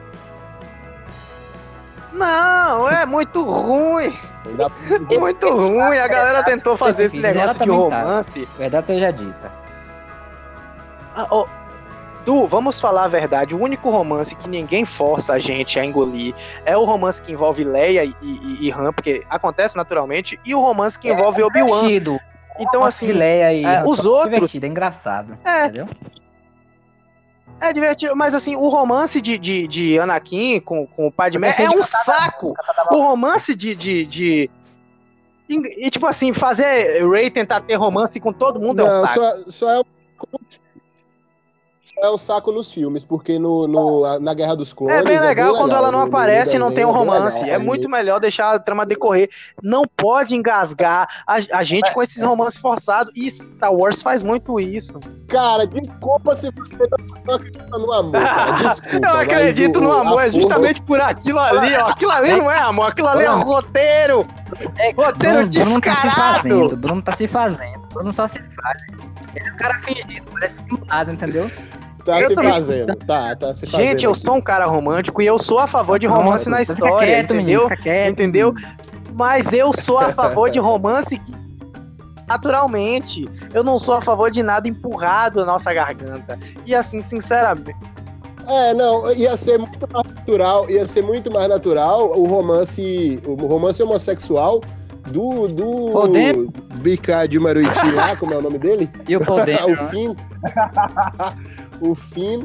Não, 2.12 2.90
é 2.90 3.06
muito 3.06 3.42
ruim. 3.42 4.14
muito 5.18 5.48
ruim. 5.48 5.98
A 5.98 6.08
galera 6.08 6.42
tentou 6.42 6.76
fazer 6.76 7.04
esse 7.04 7.18
negócio 7.18 7.58
de 7.58 7.70
romance. 7.70 8.48
Verdade 8.58 8.86
seja 8.88 9.12
dita. 9.12 9.50
Ah, 11.14 11.26
oh, 11.30 11.46
Vamos 12.46 12.80
falar 12.80 13.04
a 13.04 13.08
verdade. 13.08 13.54
O 13.54 13.62
único 13.62 13.90
romance 13.90 14.34
que 14.34 14.48
ninguém 14.48 14.84
força 14.84 15.34
a 15.34 15.38
gente 15.38 15.78
a 15.78 15.84
engolir 15.84 16.34
é 16.64 16.76
o 16.76 16.84
romance 16.84 17.20
que 17.20 17.32
envolve 17.32 17.64
Leia 17.64 18.04
e, 18.04 18.14
e, 18.22 18.68
e 18.68 18.72
Han, 18.72 18.92
porque 18.92 19.24
acontece 19.28 19.76
naturalmente, 19.76 20.38
e 20.44 20.54
o 20.54 20.60
romance 20.60 20.98
que 20.98 21.10
envolve 21.10 21.40
é 21.40 21.44
Obi-Wan. 21.44 22.20
Então, 22.58 22.84
assim, 22.84 23.12
Leia 23.12 23.52
e 23.52 23.64
é, 23.64 23.82
os 23.84 24.04
outros. 24.04 24.62
É 24.62 24.66
engraçado. 24.66 25.38
É. 25.44 25.64
Entendeu? 25.66 25.88
É 27.60 27.72
divertido, 27.72 28.16
mas 28.16 28.34
assim, 28.34 28.56
o 28.56 28.68
romance 28.70 29.20
de, 29.20 29.36
de, 29.36 29.68
de 29.68 29.98
Anakin 29.98 30.60
com, 30.60 30.86
com 30.86 31.08
o 31.08 31.12
Padmé 31.12 31.54
é 31.58 31.68
um 31.68 31.82
saco. 31.82 32.54
O 32.90 33.02
romance 33.02 33.54
de, 33.54 33.74
de, 33.74 34.06
de... 34.06 34.50
E, 35.46 35.86
e, 35.86 35.90
tipo 35.90 36.06
assim, 36.06 36.32
fazer 36.32 37.06
Ray 37.06 37.30
tentar 37.30 37.60
ter 37.60 37.74
romance 37.74 38.18
com 38.18 38.32
todo 38.32 38.58
mundo 38.58 38.78
Não, 38.78 38.86
é 38.86 38.88
um 38.88 39.06
saco. 39.06 39.14
Só, 39.14 39.50
só 39.50 39.80
é 39.80 39.82
é 42.02 42.08
o 42.08 42.18
saco 42.18 42.50
nos 42.52 42.72
filmes, 42.72 43.04
porque 43.04 43.38
no, 43.38 43.66
no, 43.66 44.18
na 44.18 44.34
Guerra 44.34 44.56
dos 44.56 44.72
Clones. 44.72 44.96
É 44.96 45.02
bem 45.02 45.18
legal, 45.18 45.24
é 45.24 45.34
bem 45.34 45.44
legal 45.44 45.56
quando 45.56 45.74
ela 45.74 45.92
não 45.92 46.00
aparece 46.00 46.56
e 46.56 46.58
não 46.58 46.72
tem 46.72 46.84
um 46.84 46.90
romance. 46.90 47.38
É, 47.48 47.54
é 47.54 47.58
muito 47.58 47.88
melhor 47.88 48.18
deixar 48.20 48.52
a 48.52 48.58
trama 48.58 48.86
decorrer. 48.86 49.28
Não 49.62 49.84
pode 49.96 50.34
engasgar 50.34 51.08
a, 51.26 51.36
a 51.52 51.62
gente 51.62 51.92
com 51.92 52.02
esses 52.02 52.22
romances 52.22 52.58
forçados. 52.58 53.12
E 53.16 53.30
Star 53.30 53.72
Wars 53.72 54.02
faz 54.02 54.22
muito 54.22 54.58
isso. 54.58 54.98
Cara, 55.28 55.66
desculpa 55.66 56.36
se 56.36 56.50
você 56.50 56.88
não 57.26 57.34
acredita 57.34 57.78
no 57.78 57.92
amor. 57.92 58.12
Cara. 58.12 58.52
Desculpa. 58.70 59.06
Eu 59.06 59.16
acredito 59.16 59.80
no 59.80 59.92
amor, 59.92 60.24
é 60.24 60.30
justamente 60.30 60.82
por 60.82 61.00
aquilo 61.00 61.38
ali, 61.38 61.74
ó. 61.76 61.88
Aquilo 61.88 62.10
ali 62.10 62.36
não 62.36 62.50
é 62.50 62.58
amor, 62.58 62.88
aquilo 62.88 63.08
ali 63.08 63.24
é 63.24 63.28
roteiro. 63.28 64.26
É, 64.78 64.90
roteiro 64.92 65.46
Bruno, 65.46 65.50
Bruno 65.50 65.80
tá 65.80 65.96
se 66.00 66.10
fazendo, 66.10 66.76
Bruno 66.76 67.02
tá 67.02 67.16
se 67.16 67.28
fazendo. 67.28 67.80
Bruno 67.92 68.12
só 68.12 68.26
se 68.26 68.38
faz. 68.38 68.82
Ele 69.34 69.48
é 69.48 69.52
um 69.52 69.56
cara 69.56 69.78
fingido, 69.80 70.30
parece 70.32 70.54
simulado, 70.56 71.12
entendeu? 71.12 71.50
Tá 72.04 72.20
eu 72.20 72.28
se 72.28 72.34
também. 72.34 72.52
fazendo, 72.52 72.96
tá, 72.96 73.36
tá 73.36 73.54
se 73.54 73.66
fazendo. 73.66 73.86
Gente, 73.86 74.04
eu 74.04 74.14
sou 74.14 74.36
um 74.36 74.40
cara 74.40 74.66
romântico 74.66 75.20
e 75.20 75.26
eu 75.26 75.38
sou 75.38 75.58
a 75.58 75.66
favor 75.66 75.98
de 75.98 76.06
romance 76.06 76.48
na 76.48 76.62
história, 76.62 77.06
quieto, 77.06 77.34
entendeu? 77.34 77.68
Quieto, 77.68 78.10
entendeu? 78.10 78.54
Mas 79.12 79.52
eu 79.52 79.72
sou 79.72 79.98
a 79.98 80.10
favor 80.12 80.50
de 80.50 80.58
romance 80.58 81.20
naturalmente. 82.26 83.28
Eu 83.52 83.64
não 83.64 83.76
sou 83.78 83.94
a 83.94 84.00
favor 84.00 84.30
de 84.30 84.42
nada 84.42 84.68
empurrado 84.68 85.40
na 85.40 85.52
nossa 85.52 85.74
garganta. 85.74 86.38
E 86.64 86.74
assim, 86.74 87.02
sinceramente. 87.02 87.76
É, 88.46 88.72
não, 88.72 89.12
ia 89.12 89.36
ser 89.36 89.58
muito 89.58 89.86
mais 89.92 90.06
natural, 90.06 90.70
ia 90.70 90.86
ser 90.86 91.02
muito 91.02 91.30
mais 91.30 91.48
natural 91.48 92.12
o 92.18 92.26
romance, 92.26 93.20
o 93.26 93.34
romance 93.46 93.82
homossexual 93.82 94.60
do 95.08 95.48
do 95.48 96.52
Bica 96.80 97.26
de 97.26 97.38
Maruiti 97.38 97.90
lá, 97.92 98.16
como 98.16 98.34
é 98.34 98.38
o 98.38 98.42
nome 98.42 98.58
dele? 98.58 98.90
E 99.08 99.16
o 99.16 99.20
Podem, 99.24 99.56
o 99.70 99.76
fim. 99.88 100.16
O 101.80 101.94
Finn 101.94 102.44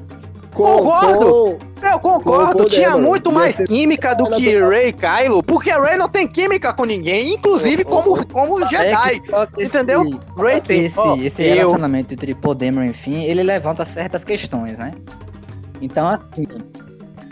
com, 0.55 0.63
concordo! 0.63 1.57
Com, 1.81 1.87
eu 1.87 1.99
concordo, 1.99 2.65
tinha 2.65 2.97
muito 2.97 3.31
mais 3.31 3.57
química 3.57 4.15
do 4.15 4.23
que 4.31 4.57
Ray 4.57 4.87
e 4.87 4.93
Kylo, 4.93 5.43
porque 5.43 5.69
Ray 5.69 5.97
não 5.97 6.07
tem 6.07 6.27
química 6.27 6.73
com 6.73 6.85
ninguém, 6.85 7.33
inclusive 7.33 7.83
como, 7.83 8.25
como 8.27 8.63
é 8.63 8.67
Jedi, 8.67 9.21
entendeu? 9.59 10.03
Esse, 10.03 10.19
Ray 10.37 10.61
tem... 10.61 10.85
Esse, 10.85 10.99
oh, 10.99 11.17
esse 11.21 11.43
relacionamento 11.43 12.13
entre 12.13 12.33
Podemon 12.33 12.83
e 12.85 12.93
Finn, 12.93 13.23
ele 13.23 13.43
levanta 13.43 13.83
certas 13.83 14.23
questões, 14.23 14.77
né? 14.77 14.91
Então, 15.81 16.07
assim, 16.07 16.47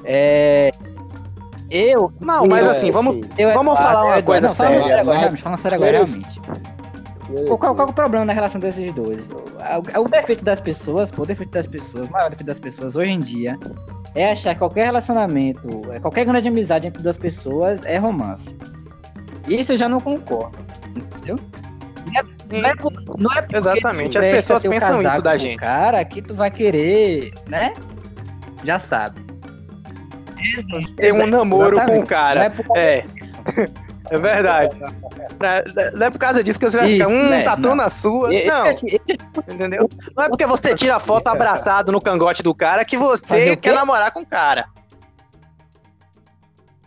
é... 0.04 0.70
Eu... 1.72 2.12
Não, 2.20 2.46
mas 2.46 2.68
assim, 2.68 2.92
vamos, 2.92 3.22
eu, 3.38 3.54
vamos 3.54 3.76
falar 3.76 4.04
uma 4.04 4.22
coisa 4.22 4.50
séria. 4.50 4.80
Fala 4.80 4.88
sério 4.88 5.02
agora, 5.02 5.38
fala 5.38 5.58
sério 5.58 5.76
agora, 5.78 5.92
realmente. 5.92 6.42
Qual, 7.48 7.58
qual, 7.58 7.76
qual, 7.76 7.88
é 7.88 7.92
o 7.92 7.94
problema 7.94 8.26
da 8.26 8.34
relação 8.34 8.60
desses 8.60 8.94
dois? 8.94 9.20
O, 9.96 10.02
o, 10.02 10.10
defeito 10.10 10.44
das 10.44 10.60
pessoas, 10.60 11.10
pô, 11.10 11.24
o 11.24 11.26
defeito 11.26 11.52
das 11.52 11.68
pessoas, 11.68 12.08
o 12.08 12.12
maior 12.12 12.30
defeito 12.30 12.48
das 12.48 12.60
pessoas 12.60 12.96
hoje 12.96 13.12
em 13.12 13.20
dia 13.20 13.58
é 14.14 14.32
achar 14.32 14.54
que 14.54 14.60
qualquer 14.60 14.86
relacionamento, 14.86 15.68
é, 15.92 16.00
qualquer 16.00 16.26
grande 16.26 16.48
amizade 16.50 16.88
entre 16.88 17.02
duas 17.02 17.18
pessoas 17.18 17.84
é 17.86 17.98
romance. 17.98 18.56
Isso 19.48 19.74
eu 19.74 19.78
já 19.78 19.88
não 19.88 20.00
concordo, 20.00 20.58
entendeu? 20.96 21.40
Não 22.12 22.20
é, 22.20 22.24
não 22.52 22.70
é, 22.70 22.74
não 23.18 23.32
é 23.32 23.58
Exatamente, 23.58 24.18
as 24.18 24.26
pessoas 24.26 24.64
pensam 24.64 25.02
isso 25.02 25.22
da 25.22 25.38
gente. 25.38 25.60
Cara, 25.60 26.04
que 26.04 26.22
tu 26.22 26.34
vai 26.34 26.52
querer, 26.52 27.34
né? 27.48 27.74
Já 28.64 28.80
sabe. 28.80 29.22
Tem 30.98 31.12
um 31.12 31.26
namoro 31.26 31.76
Exatamente. 31.78 32.00
com 32.00 32.04
o 32.04 32.08
cara. 32.08 32.54
É. 32.76 32.98
é. 32.98 33.06
É 34.13 34.17
verdade. 34.17 34.76
Não 35.95 36.06
é 36.06 36.12
por 36.12 36.19
causa 36.19 36.43
disso 36.43 36.60
que 36.60 36.69
você 36.69 36.78
vai 36.78 36.91
Isso, 36.91 37.10
ficar, 37.10 37.19
hum, 37.19 37.30
né? 37.30 37.43
tá 37.43 37.58
tão 37.58 37.73
na 37.73 37.89
sua. 37.89 38.30
Não. 38.30 38.67
Entendeu? 39.52 39.89
Não 40.15 40.23
é 40.23 40.30
porque 40.30 40.45
você 40.45 40.76
tira 40.76 40.99
foto 40.99 41.28
abraçado 41.28 41.91
no 41.91 41.99
cangote 41.99 42.43
do 42.43 42.54
cara 42.54 42.86
que 42.86 42.95
você 42.95 43.56
quer 43.56 43.73
namorar 43.73 44.12
com 44.12 44.19
o 44.19 44.26
cara. 44.26 44.65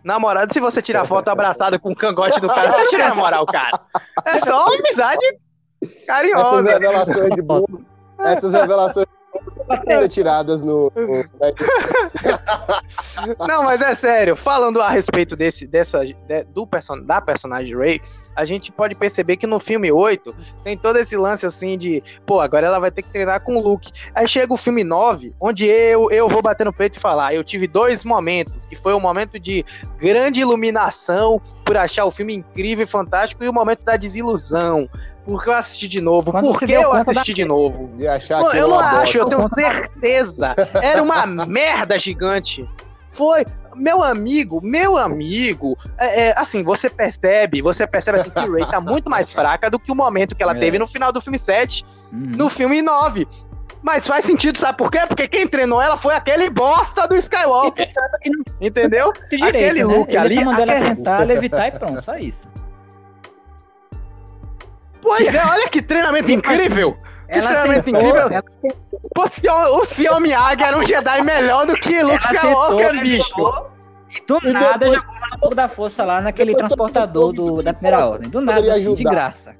Namorado, 0.04 0.52
se 0.52 0.60
você 0.60 0.80
tirar 0.80 1.04
foto 1.04 1.26
abraçada 1.26 1.80
com 1.80 1.90
o 1.90 1.96
cangote 1.96 2.40
do 2.40 2.46
cara, 2.46 2.70
você 2.70 2.96
quer 2.96 3.08
namorar 3.08 3.42
o 3.42 3.46
cara. 3.46 3.80
É 4.24 4.38
só 4.38 4.66
uma 4.66 4.76
amizade 4.76 5.38
carinhosa. 6.06 6.70
Essas 6.70 6.72
revelações 6.80 7.34
de 7.34 7.42
burro. 7.42 7.86
Essas 8.20 8.52
revelações 8.52 9.06
tiradas 10.08 10.62
no. 10.62 10.92
no... 10.94 11.24
Não, 13.46 13.64
mas 13.64 13.80
é 13.80 13.94
sério, 13.94 14.36
falando 14.36 14.80
a 14.80 14.88
respeito 14.88 15.34
desse, 15.36 15.66
dessa, 15.66 16.04
de, 16.04 16.16
do 16.52 16.66
person, 16.66 17.00
da 17.00 17.20
personagem 17.20 17.76
Ray, 17.76 18.00
a 18.34 18.44
gente 18.44 18.70
pode 18.70 18.94
perceber 18.94 19.36
que 19.36 19.46
no 19.46 19.58
filme 19.58 19.90
8 19.90 20.36
tem 20.62 20.76
todo 20.76 20.98
esse 20.98 21.16
lance 21.16 21.46
assim 21.46 21.78
de, 21.78 22.02
pô, 22.26 22.40
agora 22.40 22.66
ela 22.66 22.78
vai 22.78 22.90
ter 22.90 23.02
que 23.02 23.08
treinar 23.08 23.40
com 23.40 23.56
o 23.56 23.62
Luke. 23.62 23.90
Aí 24.14 24.28
chega 24.28 24.52
o 24.52 24.56
filme 24.58 24.84
9, 24.84 25.34
onde 25.40 25.64
eu, 25.64 26.10
eu 26.10 26.28
vou 26.28 26.42
bater 26.42 26.64
no 26.64 26.72
peito 26.72 26.98
e 26.98 27.00
falar, 27.00 27.34
eu 27.34 27.42
tive 27.42 27.66
dois 27.66 28.04
momentos, 28.04 28.66
que 28.66 28.76
foi 28.76 28.92
o 28.92 28.98
um 28.98 29.00
momento 29.00 29.40
de 29.40 29.64
grande 29.98 30.40
iluminação 30.40 31.40
por 31.64 31.76
achar 31.76 32.04
o 32.04 32.10
filme 32.10 32.34
incrível 32.34 32.84
e 32.84 32.86
fantástico 32.86 33.42
e 33.42 33.48
o 33.48 33.52
momento 33.52 33.82
da 33.82 33.96
desilusão 33.96 34.88
porque 35.26 35.48
eu 35.48 35.54
assisti 35.54 35.88
de 35.88 36.00
novo. 36.00 36.30
Quando 36.30 36.44
Por 36.44 36.58
que 36.60 36.72
eu 36.72 36.92
assisti 36.92 37.32
da... 37.32 37.36
de 37.36 37.44
novo? 37.44 37.90
De 37.96 38.06
achar 38.06 38.42
Pô, 38.42 38.52
eu 38.52 38.68
não 38.68 38.78
acho, 38.78 39.18
eu 39.18 39.26
tenho 39.26 39.48
certeza. 39.48 40.54
Era 40.80 41.02
uma 41.02 41.26
merda 41.44 41.98
gigante. 41.98 42.66
Foi, 43.10 43.44
meu 43.74 44.02
amigo, 44.02 44.60
meu 44.62 44.96
amigo, 44.96 45.76
é, 45.98 46.28
é, 46.28 46.38
assim, 46.38 46.62
você 46.62 46.88
percebe, 46.88 47.60
você 47.60 47.86
percebe 47.86 48.20
assim, 48.20 48.30
que 48.30 48.38
Ray 48.38 48.66
tá 48.66 48.80
muito 48.80 49.10
mais 49.10 49.32
fraca 49.32 49.70
do 49.70 49.78
que 49.78 49.90
o 49.90 49.94
momento 49.94 50.34
que 50.34 50.42
ela 50.42 50.56
é. 50.56 50.60
teve 50.60 50.78
no 50.78 50.86
final 50.86 51.10
do 51.10 51.20
filme 51.20 51.38
7, 51.38 51.84
uhum. 52.12 52.18
no 52.36 52.48
filme 52.48 52.80
9. 52.80 53.26
Mas 53.82 54.06
faz 54.06 54.24
sentido, 54.24 54.58
sabe 54.58 54.78
por 54.78 54.90
quê? 54.90 55.00
Porque 55.08 55.26
quem 55.26 55.46
treinou 55.46 55.80
ela 55.80 55.96
foi 55.96 56.14
aquele 56.14 56.50
bosta 56.50 57.08
do 57.08 57.16
Skywalker. 57.16 57.88
Entendeu? 58.60 59.12
Direito, 59.30 59.44
aquele 59.46 59.84
né? 59.84 59.96
look 59.96 60.08
Ele 60.08 60.18
ali. 60.18 60.34
Ele 60.36 60.44
mandou 60.44 60.64
aquele... 60.64 60.84
ela 60.84 60.94
sentar, 60.94 61.26
levitar 61.26 61.68
e 61.68 61.70
pronto, 61.72 62.02
só 62.02 62.16
isso. 62.16 62.48
Pois 65.06 65.34
é, 65.34 65.46
olha 65.46 65.68
que 65.68 65.80
treinamento 65.80 66.30
incrível! 66.30 66.96
Ela 67.28 67.50
treinamento 67.50 67.84
sentou, 67.84 68.00
incrível! 68.00 68.28
Ela... 68.28 68.44
Pô, 69.14 69.80
o 69.80 69.84
Xiaomi 69.84 70.32
Águia 70.32 70.66
era 70.66 70.78
um 70.78 70.84
Jedi 70.84 71.22
melhor 71.22 71.66
do 71.66 71.74
que 71.74 72.02
Luke 72.02 72.24
Skywalker, 72.24 73.00
bicho! 73.00 73.66
do 74.26 74.38
e 74.44 74.52
nada 74.52 74.78
depois... 74.78 75.00
jogou 75.00 75.16
o 75.16 75.38
pouco 75.40 75.54
da 75.54 75.68
força 75.68 76.04
lá 76.04 76.20
naquele 76.20 76.54
transportador 76.54 77.32
do, 77.32 77.62
da 77.62 77.74
primeira 77.74 78.06
ordem. 78.06 78.30
Do 78.30 78.40
nada, 78.40 78.74
assim, 78.74 78.94
de 78.94 79.04
graça. 79.04 79.54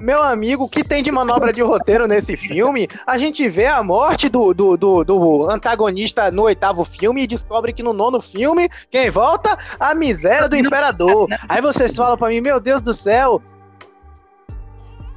Meu 0.00 0.22
amigo, 0.22 0.64
o 0.64 0.68
que 0.68 0.82
tem 0.82 1.02
de 1.02 1.12
manobra 1.12 1.52
de 1.52 1.60
roteiro 1.60 2.08
nesse 2.08 2.34
filme? 2.34 2.88
A 3.06 3.18
gente 3.18 3.46
vê 3.50 3.66
a 3.66 3.82
morte 3.82 4.30
do, 4.30 4.54
do, 4.54 4.74
do, 4.74 5.04
do, 5.04 5.50
antagonista 5.50 6.30
no 6.30 6.44
oitavo 6.44 6.84
filme 6.84 7.22
e 7.22 7.26
descobre 7.26 7.70
que 7.70 7.82
no 7.82 7.92
nono 7.92 8.18
filme, 8.18 8.70
quem 8.90 9.10
volta? 9.10 9.58
A 9.78 9.94
miséria 9.94 10.48
do 10.48 10.56
imperador. 10.56 11.28
Aí 11.46 11.60
vocês 11.60 11.94
falam 11.94 12.16
pra 12.16 12.28
mim, 12.28 12.40
meu 12.40 12.58
Deus 12.58 12.80
do 12.80 12.94
céu, 12.94 13.42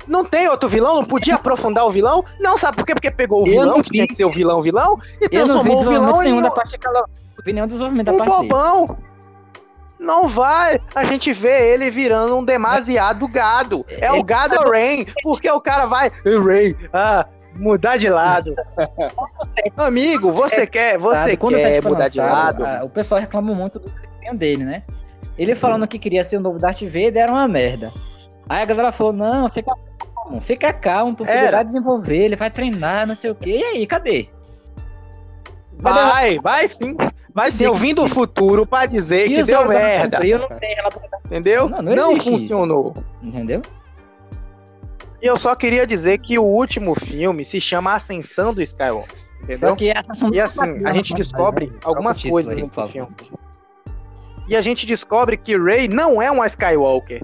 não 0.05 0.25
tem 0.25 0.49
outro 0.49 0.67
vilão? 0.67 0.95
Não 0.95 1.05
podia 1.05 1.35
aprofundar 1.35 1.85
o 1.85 1.91
vilão? 1.91 2.23
Não, 2.37 2.57
sabe 2.57 2.75
por 2.75 2.85
quê? 2.85 2.93
Porque 2.93 3.09
pegou 3.09 3.43
o 3.43 3.45
vilão, 3.45 3.81
que 3.81 3.89
tinha 3.89 4.05
que 4.05 4.15
ser 4.15 4.25
o 4.25 4.29
vilão 4.29 4.59
vilão, 4.59 4.97
e 5.21 5.29
transformou 5.29 5.85
o 5.85 5.89
vilão 5.89 6.23
em. 6.23 6.41
Da 6.41 6.51
parte 6.51 6.77
que 6.77 6.85
ela... 6.85 7.05
Vi 7.45 7.53
nenhum 7.53 7.67
desenvolvimento 7.67 8.11
um 8.11 8.17
da 8.17 8.25
parte 8.25 8.47
bobão. 8.47 8.85
Dele. 8.85 9.12
Não 10.03 10.27
vai. 10.27 10.79
A 10.93 11.05
gente 11.05 11.31
vê 11.31 11.73
ele 11.73 11.89
virando 11.89 12.37
um 12.37 12.43
demasiado 12.43 13.27
gado. 13.27 13.85
É 13.87 14.11
o 14.11 14.21
gado 14.21 14.57
Rain. 14.69 15.05
Porque 15.23 15.49
o 15.49 15.61
cara 15.61 15.85
vai. 15.85 16.11
Rain. 16.25 16.75
Ah, 16.91 17.25
mudar 17.55 17.97
de 17.97 18.09
lado. 18.09 18.53
Amigo, 19.77 20.31
você 20.33 20.67
quer, 20.67 20.97
você 20.97 21.37
Quando 21.37 21.55
quer 21.55 21.81
mudar 21.81 22.09
de 22.09 22.19
lado? 22.19 22.63
O 22.83 22.89
pessoal 22.89 23.21
reclama 23.21 23.53
muito 23.53 23.79
do 23.79 23.89
desempenho 23.89 24.35
dele, 24.35 24.65
né? 24.65 24.83
Ele 25.37 25.55
falando 25.55 25.87
que 25.87 25.97
queria 25.97 26.23
ser 26.23 26.37
o 26.37 26.41
novo 26.41 26.59
Darth 26.59 26.81
Vader 26.81 27.17
era 27.17 27.31
uma 27.31 27.47
merda. 27.47 27.91
Aí 28.47 28.61
a 28.61 28.65
galera 28.65 28.91
falou: 28.91 29.13
não, 29.13 29.49
fica 29.49 29.73
calmo, 30.05 30.41
fica 30.41 30.73
calmo, 30.73 31.15
tu 31.15 31.25
poderá 31.25 31.63
desenvolver, 31.63 32.17
ele 32.17 32.35
vai 32.35 32.51
treinar, 32.51 33.07
não 33.07 33.15
sei 33.15 33.31
o 33.31 33.35
quê. 33.35 33.57
E 33.57 33.63
aí, 33.63 33.87
cadê? 33.87 34.29
Vai, 35.79 36.39
vai 36.39 36.69
sim. 36.69 36.95
Vai 37.33 37.49
eu 37.59 37.73
vim 37.73 37.95
do 37.95 38.07
futuro 38.07 38.65
pra 38.65 38.85
dizer 38.85 39.27
que 39.27 39.43
deu 39.43 39.67
merda. 39.67 40.19
Não 40.19 40.47
Entendeu? 41.25 41.67
Não, 41.67 41.81
não, 41.81 41.95
não 41.95 42.19
funcionou. 42.19 42.93
Isso. 42.95 43.05
Entendeu? 43.23 43.61
E 45.21 45.25
eu 45.25 45.35
só 45.37 45.55
queria 45.55 45.87
dizer 45.87 46.19
que 46.19 46.37
o 46.37 46.43
último 46.43 46.93
filme 46.93 47.43
se 47.43 47.59
chama 47.59 47.95
Ascensão 47.95 48.53
do 48.53 48.61
Skywalker. 48.61 49.23
Entendeu? 49.41 49.75
e 50.31 50.39
assim, 50.39 50.85
a 50.85 50.93
gente 50.93 51.13
descobre 51.13 51.73
algumas 51.83 52.21
coisas 52.21 52.55
no 52.55 52.69
filme. 52.87 53.09
E 54.47 54.55
a 54.55 54.61
gente 54.61 54.85
descobre 54.85 55.37
que 55.37 55.57
Rey 55.57 55.87
não 55.87 56.21
é 56.21 56.29
uma 56.29 56.45
Skywalker. 56.45 57.23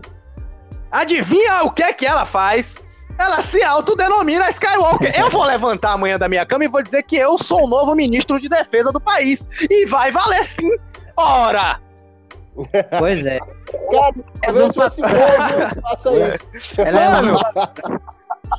Adivinha 0.89 1.63
o 1.63 1.71
que 1.71 1.83
é 1.83 1.93
que 1.93 2.05
ela 2.05 2.25
faz? 2.25 2.88
Ela 3.19 3.41
se 3.41 3.61
autodenomina 3.61 4.49
Skywalker. 4.49 5.13
Eu 5.19 5.29
vou 5.29 5.43
levantar 5.43 5.91
amanhã 5.91 6.17
da 6.17 6.29
minha 6.29 6.45
cama 6.45 6.63
e 6.63 6.69
vou 6.69 6.81
dizer 6.81 7.03
que 7.03 7.17
eu 7.17 7.37
sou 7.37 7.65
o 7.65 7.67
novo 7.67 7.93
ministro 7.93 8.39
de 8.39 8.47
defesa 8.47 8.93
do 8.93 8.99
país. 9.01 9.47
E 9.69 9.85
vai 9.85 10.09
valer 10.09 10.45
sim. 10.45 10.71
Ora! 11.17 11.81
Pois 12.97 13.25
é. 13.25 13.39
Cara, 13.91 14.13
fosse 14.73 15.01
faça 15.81 16.11
isso. 16.55 16.81
Ela 16.81 16.99
é 16.99 17.09
mano, 17.09 17.39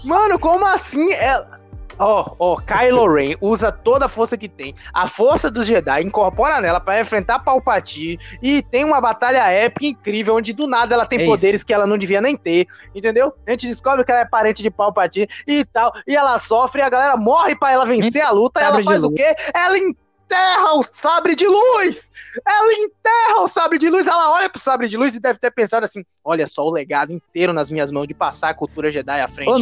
mano, 0.05 0.39
como 0.39 0.67
assim? 0.67 1.11
Ela... 1.15 1.60
Ó, 2.01 2.35
ó, 2.39 2.57
Kylo 2.57 3.13
Ren 3.13 3.37
usa 3.43 3.71
toda 3.71 4.07
a 4.07 4.09
força 4.09 4.37
que 4.39 4.49
tem, 4.49 4.75
a 4.93 5.07
força 5.07 5.51
dos 5.51 5.67
Jedi, 5.67 6.03
incorpora 6.03 6.59
nela 6.59 6.81
para 6.81 6.99
enfrentar 6.99 7.41
Palpatine 7.41 8.19
e 8.43 8.63
tem 8.63 8.85
uma 8.85 9.03
batalha 9.03 9.47
épica 9.51 9.85
incrível 9.85 10.35
onde 10.35 10.55
do 10.55 10.67
nada 10.67 10.95
ela 10.95 11.05
tem 11.05 11.21
é 11.21 11.27
poderes 11.27 11.61
isso. 11.61 11.67
que 11.67 11.75
ela 11.75 11.87
não 11.87 11.99
devia 11.99 12.23
nem 12.23 12.37
ter, 12.37 12.67
entendeu? 12.95 13.35
A 13.47 13.51
gente 13.51 13.69
descobre 13.69 14.03
que 14.03 14.11
ela 14.11 14.23
é 14.23 14.25
parente 14.25 14.63
de 14.63 14.71
Palpatine 14.71 15.29
e 15.47 15.63
tal, 15.67 15.93
e 16.07 16.17
ela 16.17 16.39
sofre, 16.39 16.81
e 16.81 16.85
a 16.85 16.89
galera 16.89 17.19
morre 17.19 17.55
para 17.55 17.73
ela 17.73 17.85
vencer 17.85 18.23
a 18.23 18.31
luta, 18.31 18.61
e 18.61 18.65
ela 18.65 18.83
faz 18.83 19.05
o 19.05 19.13
quê? 19.13 19.35
Ela 19.55 19.77
enterra 19.77 20.75
o 20.77 20.83
sabre 20.83 21.35
de 21.35 21.47
luz! 21.47 22.11
Ela 22.47 22.73
enterra 22.73 23.43
o 23.43 23.49
sabre 23.49 23.79
de 23.79 23.91
luz, 23.91 24.07
ela 24.07 24.33
olha 24.33 24.49
pro 24.49 24.61
sabre 24.61 24.89
de 24.89 24.97
luz 24.97 25.15
e 25.15 25.21
deve 25.21 25.39
ter 25.39 25.51
pensado 25.51 25.85
assim: 25.85 26.05
olha 26.25 26.47
só 26.47 26.65
o 26.65 26.71
legado 26.71 27.13
inteiro 27.13 27.53
nas 27.53 27.71
minhas 27.71 27.91
mãos 27.91 28.07
de 28.07 28.15
passar 28.15 28.51
a 28.51 28.55
cultura 28.55 28.91
Jedi 28.91 29.21
à 29.21 29.29
frente. 29.29 29.51
Ô, 29.51 29.59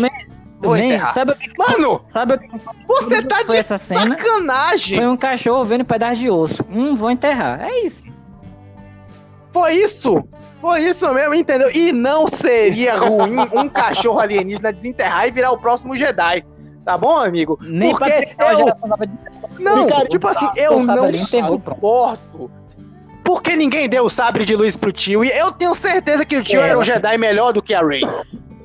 Vou 0.60 0.76
enterrar. 0.76 1.12
Sabe 1.12 1.32
o 1.32 1.36
que, 1.36 1.50
Mano! 1.56 2.00
Sabe 2.04 2.34
o 2.34 2.38
que 2.38 2.48
Você 2.86 3.22
tá 3.22 3.42
de 3.42 3.56
essa 3.56 3.78
cena? 3.78 4.16
sacanagem! 4.16 4.98
Foi 4.98 5.06
um 5.06 5.16
cachorro 5.16 5.64
vendo 5.64 5.84
pedaço 5.84 6.20
de 6.20 6.30
osso. 6.30 6.64
Hum, 6.70 6.94
vou 6.94 7.10
enterrar. 7.10 7.62
É 7.62 7.80
isso. 7.80 8.04
Foi 9.52 9.72
isso! 9.72 10.24
Foi 10.60 10.80
isso 10.80 11.12
mesmo, 11.14 11.34
entendeu? 11.34 11.70
E 11.72 11.92
não 11.92 12.28
seria 12.28 12.96
ruim 12.96 13.38
um 13.52 13.68
cachorro 13.68 14.18
alienígena 14.18 14.72
desenterrar 14.72 15.28
e 15.28 15.30
virar 15.30 15.52
o 15.52 15.58
próximo 15.58 15.96
Jedi. 15.96 16.44
Tá 16.84 16.98
bom, 16.98 17.16
amigo? 17.16 17.58
Nem 17.62 17.90
Porque 17.90 18.10
eu... 18.38 18.66
Não, 19.60 19.86
cara, 19.86 20.06
tipo 20.06 20.26
assim, 20.26 20.48
eu 20.56 20.80
não 20.82 21.12
suporto 21.12 22.50
porque 23.28 23.54
ninguém 23.56 23.88
deu 23.90 24.06
o 24.06 24.10
sabre 24.10 24.46
de 24.46 24.56
luz 24.56 24.74
pro 24.74 24.90
tio. 24.90 25.22
E 25.22 25.28
eu 25.28 25.52
tenho 25.52 25.74
certeza 25.74 26.24
que 26.24 26.34
o 26.38 26.42
tio 26.42 26.62
é, 26.62 26.70
era 26.70 26.78
um 26.78 26.82
Jedi 26.82 27.18
melhor 27.18 27.52
do 27.52 27.60
que 27.60 27.74
a 27.74 27.86
Rey. 27.86 28.00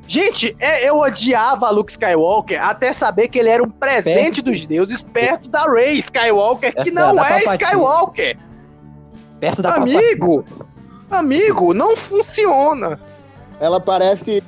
Gente, 0.08 0.56
é, 0.60 0.88
eu 0.88 0.98
odiava 0.98 1.70
Luke 1.70 1.92
Skywalker 1.92 2.62
até 2.62 2.92
saber 2.92 3.30
que 3.30 3.40
ele 3.40 3.50
era 3.50 3.64
um 3.64 3.70
presente 3.70 4.42
perto. 4.42 4.44
dos 4.44 4.66
deuses 4.66 5.02
perto 5.02 5.48
da 5.48 5.64
Rey 5.64 5.98
Skywalker, 5.98 6.76
que 6.84 6.92
não 6.92 7.16
da, 7.16 7.24
da 7.24 7.40
é 7.40 7.44
Skywalker. 7.44 8.38
Perto 9.40 9.62
da 9.62 9.76
Amigo, 9.76 10.44
amigo, 11.10 11.74
não 11.74 11.96
funciona. 11.96 13.00
Ela 13.60 13.80
parece, 13.80 14.44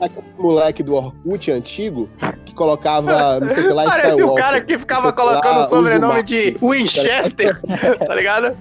aquele 0.00 0.24
moleque 0.38 0.82
do 0.82 0.94
Orkut 0.94 1.50
antigo 1.50 2.08
que 2.46 2.54
colocava, 2.54 3.40
não 3.40 3.48
sei 3.48 3.64
o 3.64 3.68
que 3.68 3.72
lá, 3.74 3.84
Parece 3.84 4.08
Skywalker, 4.08 4.32
o 4.32 4.36
cara 4.36 4.60
que 4.62 4.78
ficava 4.78 5.12
colocando 5.12 5.60
o 5.60 5.66
sobrenome 5.66 6.22
de 6.22 6.56
Winchester, 6.62 7.60
tá 8.06 8.14
ligado? 8.14 8.56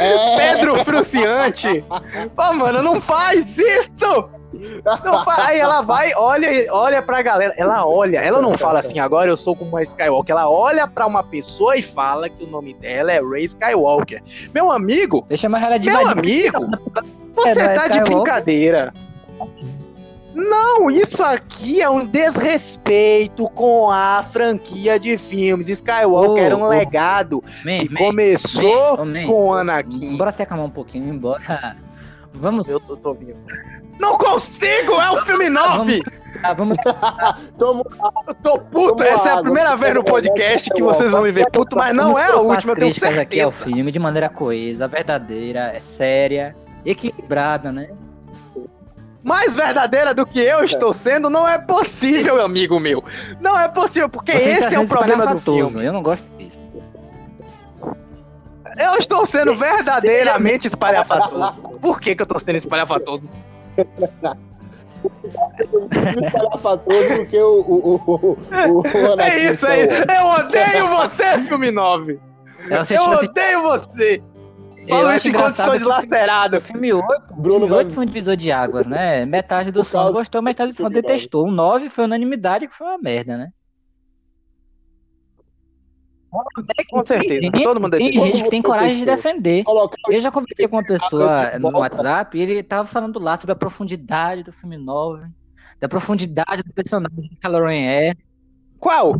É. 0.00 0.36
Pedro 0.56 0.84
Fruciante. 0.84 1.84
Pô, 2.34 2.52
mano, 2.54 2.82
não 2.82 3.00
faz 3.00 3.56
isso! 3.58 4.28
Não, 5.04 5.24
aí 5.28 5.58
ela 5.58 5.80
vai, 5.80 6.12
olha, 6.16 6.66
olha 6.72 7.00
pra 7.00 7.22
galera. 7.22 7.54
Ela 7.56 7.86
olha, 7.86 8.18
ela 8.18 8.42
não 8.42 8.58
fala 8.58 8.80
assim, 8.80 8.98
agora 8.98 9.30
eu 9.30 9.36
sou 9.36 9.54
como 9.54 9.70
uma 9.70 9.82
Skywalker. 9.82 10.32
Ela 10.32 10.50
olha 10.50 10.86
pra 10.88 11.06
uma 11.06 11.22
pessoa 11.22 11.76
e 11.76 11.82
fala 11.82 12.28
que 12.28 12.44
o 12.44 12.48
nome 12.48 12.74
dela 12.74 13.12
é 13.12 13.20
Ray 13.20 13.44
Skywalker. 13.44 14.22
Meu 14.52 14.72
amigo. 14.72 15.24
Deixa 15.28 15.48
mais 15.48 15.62
ela 15.62 15.78
de 15.78 15.88
Meu 15.88 16.08
amigo, 16.08 16.66
você 17.34 17.60
é, 17.60 17.74
tá 17.74 17.88
de 17.88 18.00
brincadeira. 18.00 18.92
Não, 20.34 20.90
isso 20.90 21.22
aqui 21.22 21.80
é 21.80 21.90
um 21.90 22.06
desrespeito 22.06 23.48
com 23.50 23.90
a 23.90 24.22
franquia 24.22 24.98
de 24.98 25.18
filmes. 25.18 25.68
Skywalker 25.68 26.30
oh, 26.30 26.46
era 26.46 26.56
um 26.56 26.62
oh, 26.62 26.68
legado 26.68 27.42
man, 27.64 27.78
que 27.80 27.92
man, 27.92 27.98
começou 27.98 29.04
man, 29.04 29.26
com 29.26 29.54
Anakin. 29.54 30.16
Bora 30.16 30.32
se 30.32 30.42
acalmar 30.42 30.66
um 30.66 30.70
pouquinho, 30.70 31.12
embora. 31.12 31.76
Vamos. 32.32 32.66
Eu 32.68 32.78
tô, 32.80 32.96
tô 32.96 33.14
vivo. 33.14 33.38
Não 33.98 34.16
consigo! 34.16 34.94
É 34.94 35.10
o 35.10 35.24
filme 35.24 35.50
9! 35.50 36.02
Ah, 36.42 36.54
vamos. 36.54 36.76
Tomo... 37.58 37.84
Eu 38.26 38.34
tô 38.34 38.58
puto. 38.58 38.96
Tomo 38.96 39.02
Essa 39.02 39.20
água. 39.20 39.30
é 39.30 39.34
a 39.34 39.42
primeira 39.42 39.76
vez 39.76 39.94
no 39.94 40.04
podcast 40.04 40.70
que 40.70 40.82
vocês 40.82 41.12
vão 41.12 41.22
me 41.22 41.32
ver 41.32 41.50
puto, 41.50 41.76
mas 41.76 41.94
não 41.94 42.18
é 42.18 42.30
a 42.30 42.36
última, 42.36 42.72
eu 42.72 42.76
tenho 42.76 42.92
certeza. 42.92 43.20
aqui 43.20 43.40
ao 43.40 43.50
filme 43.50 43.92
de 43.92 43.98
maneira 43.98 44.28
coesa, 44.28 44.88
verdadeira, 44.88 45.72
é 45.74 45.80
séria, 45.80 46.56
equilibrada, 46.84 47.70
né? 47.70 47.90
Mais 49.22 49.54
verdadeira 49.54 50.14
do 50.14 50.24
que 50.26 50.40
eu 50.40 50.64
estou 50.64 50.92
sendo 50.94 51.28
não 51.28 51.46
é 51.46 51.58
possível, 51.58 52.42
amigo 52.42 52.80
meu. 52.80 53.04
Não 53.40 53.58
é 53.58 53.68
possível, 53.68 54.08
porque 54.08 54.32
Você 54.32 54.50
esse 54.50 54.74
é 54.74 54.80
o 54.80 54.86
problema 54.86 55.26
do 55.26 55.38
filme. 55.38 55.84
Eu 55.84 55.92
não 55.92 56.02
gosto 56.02 56.26
disso. 56.36 56.58
Eu 58.78 58.94
estou 58.98 59.26
sendo 59.26 59.54
verdadeiramente 59.54 60.66
espalhafatoso. 60.66 61.60
Por 61.60 62.00
que, 62.00 62.14
que 62.14 62.22
eu 62.22 62.24
estou 62.24 62.38
sendo 62.38 62.56
espalhafatoso? 62.56 63.28
espalhafatoso 66.24 67.14
porque 67.16 67.38
o, 67.38 67.60
o, 67.60 67.94
o, 67.94 68.38
o 68.80 69.20
É 69.20 69.50
isso 69.50 69.66
aí. 69.66 69.82
Eu 69.82 70.26
odeio 70.46 70.88
você, 70.88 71.38
filme 71.40 71.70
9. 71.70 72.18
Eu 72.68 73.04
odeio 73.18 73.62
você. 73.62 74.22
Fala 74.88 75.16
isso 75.16 75.28
enquanto 75.28 75.56
sou 75.56 75.78
dilacerado. 75.78 76.56
O 76.56 76.60
filme 76.60 76.92
8, 76.92 77.34
Bruno 77.34 77.60
filme 77.60 77.74
8 77.74 77.92
foi 77.92 78.04
um 78.04 78.06
divisor 78.06 78.36
de 78.36 78.50
águas, 78.50 78.86
né? 78.86 79.24
Metade 79.26 79.70
dos 79.70 79.88
fãs 79.88 80.10
gostou, 80.12 80.42
metade 80.42 80.72
dos 80.72 80.80
fãs 80.80 80.92
detestou. 80.92 81.46
O 81.46 81.50
9 81.50 81.88
foi 81.88 82.04
unanimidade, 82.04 82.66
que 82.66 82.74
foi 82.74 82.86
uma 82.86 82.98
merda, 82.98 83.36
né? 83.36 83.52
Com 86.90 87.04
certeza, 87.04 87.50
tem, 87.50 87.64
todo 87.64 87.80
mundo 87.80 87.96
Tem 87.96 88.12
gente 88.12 88.44
que 88.44 88.50
tem 88.50 88.62
coragem 88.62 88.98
de 88.98 89.04
defender. 89.04 89.64
Eu 90.08 90.20
já 90.20 90.30
conversei 90.30 90.68
com 90.68 90.76
uma 90.76 90.84
pessoa 90.84 91.58
no 91.58 91.76
WhatsApp 91.76 92.38
e 92.38 92.40
ele 92.40 92.62
tava 92.62 92.86
falando 92.86 93.18
lá 93.18 93.36
sobre 93.36 93.52
a 93.52 93.56
profundidade 93.56 94.44
do 94.44 94.52
filme 94.52 94.78
9, 94.78 95.26
da 95.80 95.88
profundidade 95.88 96.62
do 96.62 96.72
personagem 96.72 97.28
que 97.28 97.36
Kylo 97.36 97.64
Ren 97.64 97.84
é. 97.84 98.14
Qual? 98.78 99.16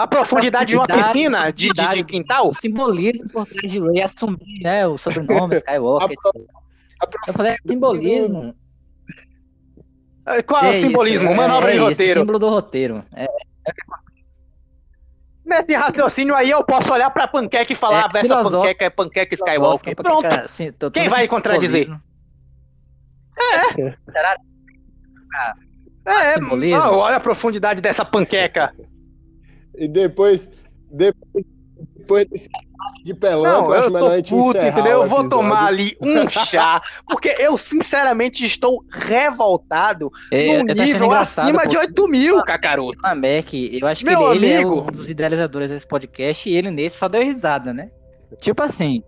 A 0.00 0.06
profundidade 0.06 0.70
de 0.70 0.78
uma 0.78 0.86
piscina 0.86 1.52
de, 1.52 1.68
de, 1.68 1.88
de, 1.88 2.04
quintal? 2.04 2.54
Simbolismo 2.54 3.28
por 3.28 3.44
trás 3.44 3.70
de 3.70 3.78
Ray 3.78 4.00
assumir 4.00 4.62
né, 4.62 4.86
o 4.86 4.96
sobrenome 4.96 5.56
Skywalker. 5.60 6.16
a, 6.24 7.04
a 7.04 7.08
eu 7.28 7.34
falei, 7.34 7.52
é 7.52 7.56
simbolismo. 7.68 8.54
Qual 10.46 10.64
é, 10.64 10.70
o 10.70 10.72
simbolismo? 10.72 11.28
Isso, 11.28 11.36
Manobra 11.36 11.68
é, 11.68 11.74
de 11.74 11.78
roteiro. 11.80 12.20
símbolo 12.20 12.38
do 12.38 12.48
roteiro. 12.48 13.04
É, 13.14 13.26
nesse 15.44 15.74
raciocínio 15.74 16.34
aí 16.34 16.48
eu 16.48 16.64
posso 16.64 16.90
olhar 16.94 17.10
pra 17.10 17.28
panqueca 17.28 17.70
e 17.70 17.76
falar, 17.76 18.08
é, 18.14 18.20
essa 18.20 18.42
panqueca 18.42 18.84
é 18.86 18.88
panqueca 18.88 19.34
Skywalker. 19.34 19.96
Pronto. 19.96 20.26
Assim, 20.26 20.72
Quem 20.94 21.10
vai 21.10 21.28
contradizer? 21.28 21.90
É. 23.38 23.80
É, 26.06 26.34
é 26.34 26.38
oh, 26.40 26.96
olha 26.96 27.16
a 27.16 27.20
profundidade 27.20 27.82
dessa 27.82 28.02
panqueca. 28.02 28.72
E 29.80 29.88
depois, 29.88 30.50
depois, 30.90 31.44
depois 31.96 32.26
desse 32.26 32.50
de 33.02 33.14
pelão, 33.14 33.62
não, 33.62 33.74
eu, 33.74 33.84
eu 33.84 34.22
tô 34.22 34.36
puto, 34.36 34.58
entendeu? 34.58 35.02
Eu 35.02 35.06
vou 35.06 35.26
tomar 35.26 35.66
ali 35.66 35.96
um 36.00 36.28
chá, 36.28 36.82
porque 37.08 37.34
eu 37.38 37.56
sinceramente 37.56 38.44
estou 38.44 38.84
revoltado 38.90 40.10
é, 40.30 40.62
num 40.62 40.74
nível 40.74 41.10
acima 41.12 41.66
de 41.66 41.78
8 41.78 42.08
mil, 42.08 42.42
Kakaroto. 42.42 42.98
O 42.98 43.14
Mac, 43.14 43.54
eu 43.54 43.86
acho 43.86 44.04
que 44.04 44.10
ele, 44.10 44.22
ele, 44.36 44.52
é 44.52 44.66
um 44.66 44.86
dos 44.86 45.08
idealizadores 45.08 45.70
desse 45.70 45.86
podcast 45.86 46.48
e 46.48 46.54
ele 46.54 46.70
nesse 46.70 46.98
só 46.98 47.08
deu 47.08 47.22
risada, 47.22 47.72
né? 47.72 47.90
Tipo 48.38 48.62
assim. 48.62 49.02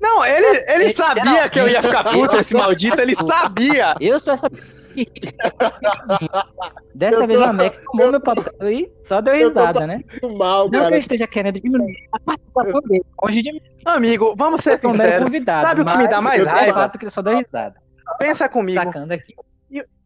Não, 0.00 0.24
ele, 0.24 0.64
ele 0.68 0.92
sabia 0.94 1.48
que 1.48 1.60
eu 1.60 1.68
ia 1.68 1.82
ficar 1.82 2.04
puto, 2.04 2.38
esse 2.38 2.54
maldito, 2.54 3.00
ele 3.00 3.16
sabia. 3.24 3.94
Eu 4.00 4.20
sou 4.20 4.32
essa 4.32 4.50
Dessa 6.94 7.26
vez 7.26 7.40
a 7.40 7.52
Mac 7.52 7.74
tomou 7.84 8.10
meu 8.10 8.20
papel 8.20 8.70
e 8.70 8.92
só 9.02 9.20
deu 9.20 9.34
risada, 9.34 9.86
né? 9.86 10.00
Mal, 10.36 10.70
não 10.70 10.88
que 10.88 10.94
eu 10.94 10.98
esteja 10.98 11.26
querendo 11.26 11.60
diminuir 11.60 12.08
a 12.12 12.20
participação 12.20 12.80
dele, 12.82 13.04
longe 13.22 13.42
de 13.42 13.52
mim. 13.52 13.60
Amigo, 13.84 14.34
vamos 14.36 14.62
ser 14.62 14.80
sinceros. 14.80 15.24
Convidado, 15.24 15.68
Sabe 15.68 15.82
o 15.82 15.84
que 15.84 15.96
me 15.96 16.08
dá 16.08 16.20
mais 16.20 16.44
raiva? 16.44 16.66
É 16.66 16.70
o 16.70 16.74
fato 16.74 16.98
que 16.98 17.04
ele 17.04 17.10
só 17.10 17.22
deu 17.22 17.36
risada. 17.36 17.74
Pensa 18.18 18.48
comigo. 18.48 18.82
Sacando 18.82 19.12
aqui. 19.12 19.34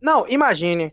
Não, 0.01 0.29
imagine. 0.29 0.93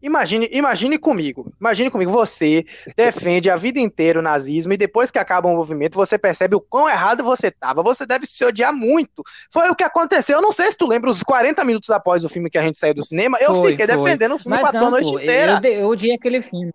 Imagine, 0.00 0.48
imagine 0.52 0.96
comigo, 0.96 1.52
imagine 1.60 1.90
comigo, 1.90 2.12
você 2.12 2.64
defende 2.96 3.50
a 3.50 3.56
vida 3.56 3.80
inteira 3.80 4.20
o 4.20 4.22
nazismo 4.22 4.72
e 4.72 4.76
depois 4.76 5.10
que 5.10 5.18
acaba 5.18 5.48
o 5.48 5.56
movimento 5.56 5.96
você 5.96 6.16
percebe 6.16 6.54
o 6.54 6.60
quão 6.60 6.88
errado 6.88 7.24
você 7.24 7.48
estava, 7.48 7.82
você 7.82 8.06
deve 8.06 8.24
se 8.24 8.44
odiar 8.44 8.72
muito. 8.72 9.24
Foi 9.50 9.68
o 9.68 9.74
que 9.74 9.82
aconteceu, 9.82 10.36
eu 10.36 10.42
não 10.42 10.52
sei 10.52 10.70
se 10.70 10.76
tu 10.76 10.86
lembra, 10.86 11.10
os 11.10 11.22
40 11.22 11.64
minutos 11.64 11.90
após 11.90 12.24
o 12.24 12.28
filme 12.28 12.48
que 12.48 12.58
a 12.58 12.62
gente 12.62 12.78
saiu 12.78 12.94
do 12.94 13.04
cinema, 13.04 13.38
eu 13.40 13.56
foi, 13.56 13.70
fiquei 13.72 13.86
foi. 13.88 13.96
defendendo 13.96 14.36
o 14.36 14.38
filme 14.38 14.56
não, 14.56 14.86
a 14.86 14.90
noite 14.90 15.10
pô, 15.10 15.18
inteira. 15.18 15.60
Eu, 15.64 15.72
eu 15.72 15.88
odiei 15.88 16.14
aquele 16.14 16.40
filme. 16.42 16.72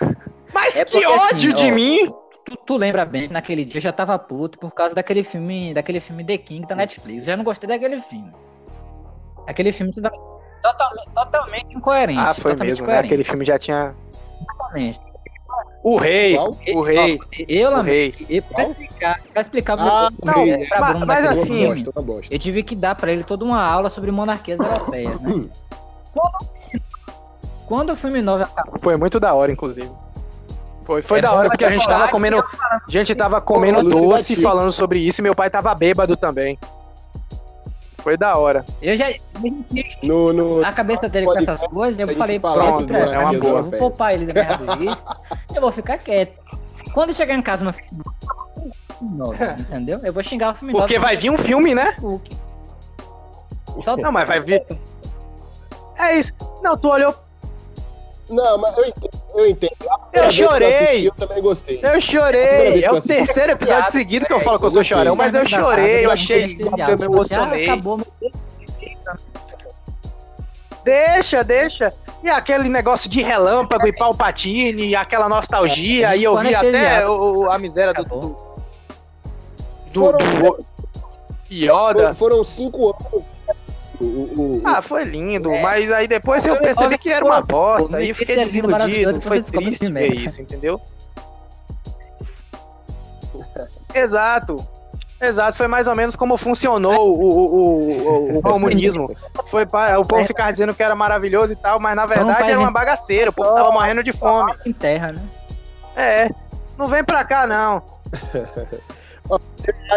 Mas 0.54 0.76
é 0.76 0.84
que 0.84 1.04
ódio 1.04 1.54
assim, 1.54 1.64
de 1.64 1.72
ó, 1.72 1.74
mim! 1.74 2.14
Tu, 2.44 2.56
tu, 2.66 2.76
lembra 2.76 3.04
bem 3.04 3.28
que 3.28 3.32
naquele 3.32 3.64
dia 3.64 3.78
eu 3.78 3.82
já 3.82 3.92
tava 3.92 4.18
puto 4.18 4.58
por 4.58 4.72
causa 4.72 4.94
daquele 4.94 5.24
filme, 5.24 5.72
daquele 5.72 6.00
filme 6.00 6.24
The 6.24 6.38
King 6.38 6.66
da 6.66 6.74
Netflix. 6.74 7.22
Eu 7.22 7.26
já 7.26 7.36
não 7.36 7.44
gostei 7.44 7.68
daquele 7.68 8.00
filme. 8.00 8.32
Aquele 9.46 9.72
filme 9.72 9.92
Totalmente, 10.62 11.08
totalmente 11.14 11.76
incoerente. 11.76 12.20
Ah, 12.20 12.34
foi 12.34 12.54
mesmo, 12.54 12.86
né? 12.86 12.98
Aquele 13.00 13.24
filme 13.24 13.44
já 13.44 13.58
tinha. 13.58 13.94
Totalmente. 14.46 15.00
O 15.82 15.96
rei, 15.96 16.36
Qual? 16.36 16.56
o 16.74 16.82
rei. 16.82 17.18
Eu. 17.48 17.72
Eu, 18.28 18.42
pra 18.44 18.62
explicar, 18.62 19.20
pra 19.32 19.42
explicar 19.42 19.76
ah, 19.80 20.10
não, 20.24 20.44
rei, 20.44 20.66
pra 20.66 20.80
Bruno 20.80 21.06
mas, 21.06 21.24
mas 21.24 21.38
assim, 21.38 21.84
eu 22.30 22.38
tive 22.38 22.62
que 22.62 22.76
dar 22.76 22.94
pra 22.94 23.10
ele 23.12 23.24
toda 23.24 23.44
uma 23.44 23.60
aula 23.60 23.90
sobre 23.90 24.12
monarquias 24.12 24.60
europeias, 24.60 25.20
né? 25.20 25.44
quando, 26.14 26.48
quando 27.66 27.90
o 27.90 27.96
filme 27.96 28.22
9 28.22 28.44
acabou. 28.44 28.78
Foi 28.80 28.96
muito 28.96 29.18
da 29.18 29.34
hora, 29.34 29.50
inclusive. 29.50 29.90
Foi, 30.84 31.02
foi 31.02 31.18
é, 31.18 31.22
da 31.22 31.32
hora, 31.32 31.48
porque 31.48 31.64
a 31.64 31.70
gente 31.70 31.86
tava 31.86 32.08
comendo. 32.08 32.36
A 32.38 32.80
gente 32.88 33.14
tava 33.14 33.40
comendo 33.40 33.82
doce 33.82 34.40
falando 34.40 34.72
sobre 34.72 35.00
isso 35.00 35.20
e 35.20 35.22
meu 35.22 35.34
pai 35.34 35.50
tava 35.50 35.74
bêbado 35.74 36.16
também. 36.16 36.56
Foi 38.02 38.16
da 38.16 38.36
hora. 38.36 38.64
Eu 38.82 38.96
já. 38.96 39.06
No, 40.02 40.32
no, 40.32 40.64
a 40.64 40.72
cabeça 40.72 41.08
dele 41.08 41.26
com 41.26 41.38
essas 41.38 41.60
coisas, 41.68 41.98
eu 41.98 42.08
falei, 42.16 42.38
pronto, 42.40 42.86
pra, 42.86 42.98
é 42.98 43.18
uma 43.18 43.32
boa. 43.38 43.58
Eu 43.58 43.62
vou 43.62 43.78
poupar 43.78 44.14
ele 44.14 44.26
da 44.26 44.42
isso. 44.80 45.04
eu 45.54 45.60
vou 45.60 45.70
ficar 45.70 45.98
quieto. 45.98 46.36
Quando 46.92 47.14
chegar 47.14 47.34
em 47.34 47.42
casa 47.42 47.64
no 47.64 47.72
filme 47.72 48.02
entendeu? 49.58 50.00
Eu 50.02 50.12
vou 50.12 50.22
xingar 50.22 50.52
o 50.52 50.54
filme 50.54 50.72
Porque 50.72 50.98
vai 50.98 51.16
vir 51.16 51.30
um 51.30 51.38
filme, 51.38 51.74
né? 51.74 51.96
Só 53.84 53.96
não, 53.96 54.12
mas 54.12 54.26
vai 54.26 54.40
vir. 54.40 54.64
É 55.98 56.18
isso. 56.18 56.32
Não, 56.62 56.76
tu 56.76 56.88
olhou 56.88 57.14
não, 58.32 58.58
mas 58.58 58.76
eu 58.76 58.86
entendo. 58.86 59.22
Eu, 59.34 59.46
entendo. 59.48 59.76
eu 60.12 60.30
chorei. 60.30 60.68
Eu, 60.68 60.84
assisti, 60.84 61.04
eu, 61.06 61.14
também 61.14 61.42
gostei. 61.42 61.80
Eu 61.82 62.00
chorei. 62.00 62.84
É 62.84 62.92
o 62.92 63.00
terceiro 63.00 63.52
episódio 63.52 63.92
seguido 63.92 64.26
que 64.26 64.32
eu 64.32 64.40
falo 64.40 64.58
que 64.58 64.66
eu 64.66 64.70
sou 64.70 64.84
chorão, 64.84 65.14
mas 65.14 65.34
eu 65.34 65.46
chorei, 65.46 66.04
eu 66.04 66.10
achei. 66.10 66.58
Eu 66.60 66.98
me 66.98 67.04
emocionei. 67.04 67.66
Deixa, 70.84 71.44
deixa. 71.44 71.94
E 72.22 72.28
aquele 72.28 72.68
negócio 72.68 73.08
de 73.08 73.22
relâmpago 73.22 73.86
e 73.86 73.92
palpatine, 73.92 74.94
aquela 74.94 75.28
nostalgia, 75.28 76.16
e 76.16 76.24
eu 76.24 76.36
vi 76.38 76.54
até 76.54 77.06
o, 77.08 77.50
a 77.50 77.58
miséria 77.58 77.92
do. 77.92 78.04
Do, 79.92 80.12
do, 80.12 80.12
do 80.12 80.66
Yoda. 81.50 82.14
Foram 82.14 82.42
cinco 82.42 82.88
anos 82.88 83.24
o, 84.04 84.60
o, 84.60 84.62
ah, 84.64 84.82
foi 84.82 85.04
lindo, 85.04 85.52
é. 85.52 85.62
mas 85.62 85.90
aí 85.92 86.08
depois 86.08 86.44
eu 86.44 86.58
percebi 86.58 86.98
que 86.98 87.10
era 87.10 87.24
uma 87.24 87.40
bosta, 87.40 87.96
aí 87.96 88.08
eu 88.08 88.14
fiquei 88.14 88.36
desiludido, 88.36 89.20
foi 89.20 89.42
triste 89.42 89.88
ver 89.90 90.14
isso, 90.14 90.40
entendeu? 90.42 90.80
Exato. 93.94 94.66
Exato, 95.20 95.56
foi 95.56 95.68
mais 95.68 95.86
ou 95.86 95.94
menos 95.94 96.16
como 96.16 96.36
funcionou 96.36 97.08
o, 97.08 97.22
o, 97.22 98.34
o, 98.34 98.38
o 98.38 98.42
comunismo. 98.42 99.14
Foi 99.46 99.64
para 99.64 100.00
o 100.00 100.04
povo 100.04 100.26
ficar 100.26 100.50
dizendo 100.50 100.74
que 100.74 100.82
era 100.82 100.96
maravilhoso 100.96 101.52
e 101.52 101.56
tal, 101.56 101.78
mas 101.78 101.94
na 101.94 102.06
verdade 102.06 102.50
era 102.50 102.58
uma 102.58 102.72
bagaceira, 102.72 103.30
o 103.30 103.32
povo 103.32 103.54
tava 103.54 103.70
morrendo 103.70 104.02
de 104.02 104.12
fome. 104.12 104.52
Em 104.66 104.72
terra, 104.72 105.12
né? 105.12 105.22
É, 105.94 106.30
não 106.76 106.88
vem 106.88 107.04
pra 107.04 107.24
cá 107.24 107.46
não. 107.46 107.82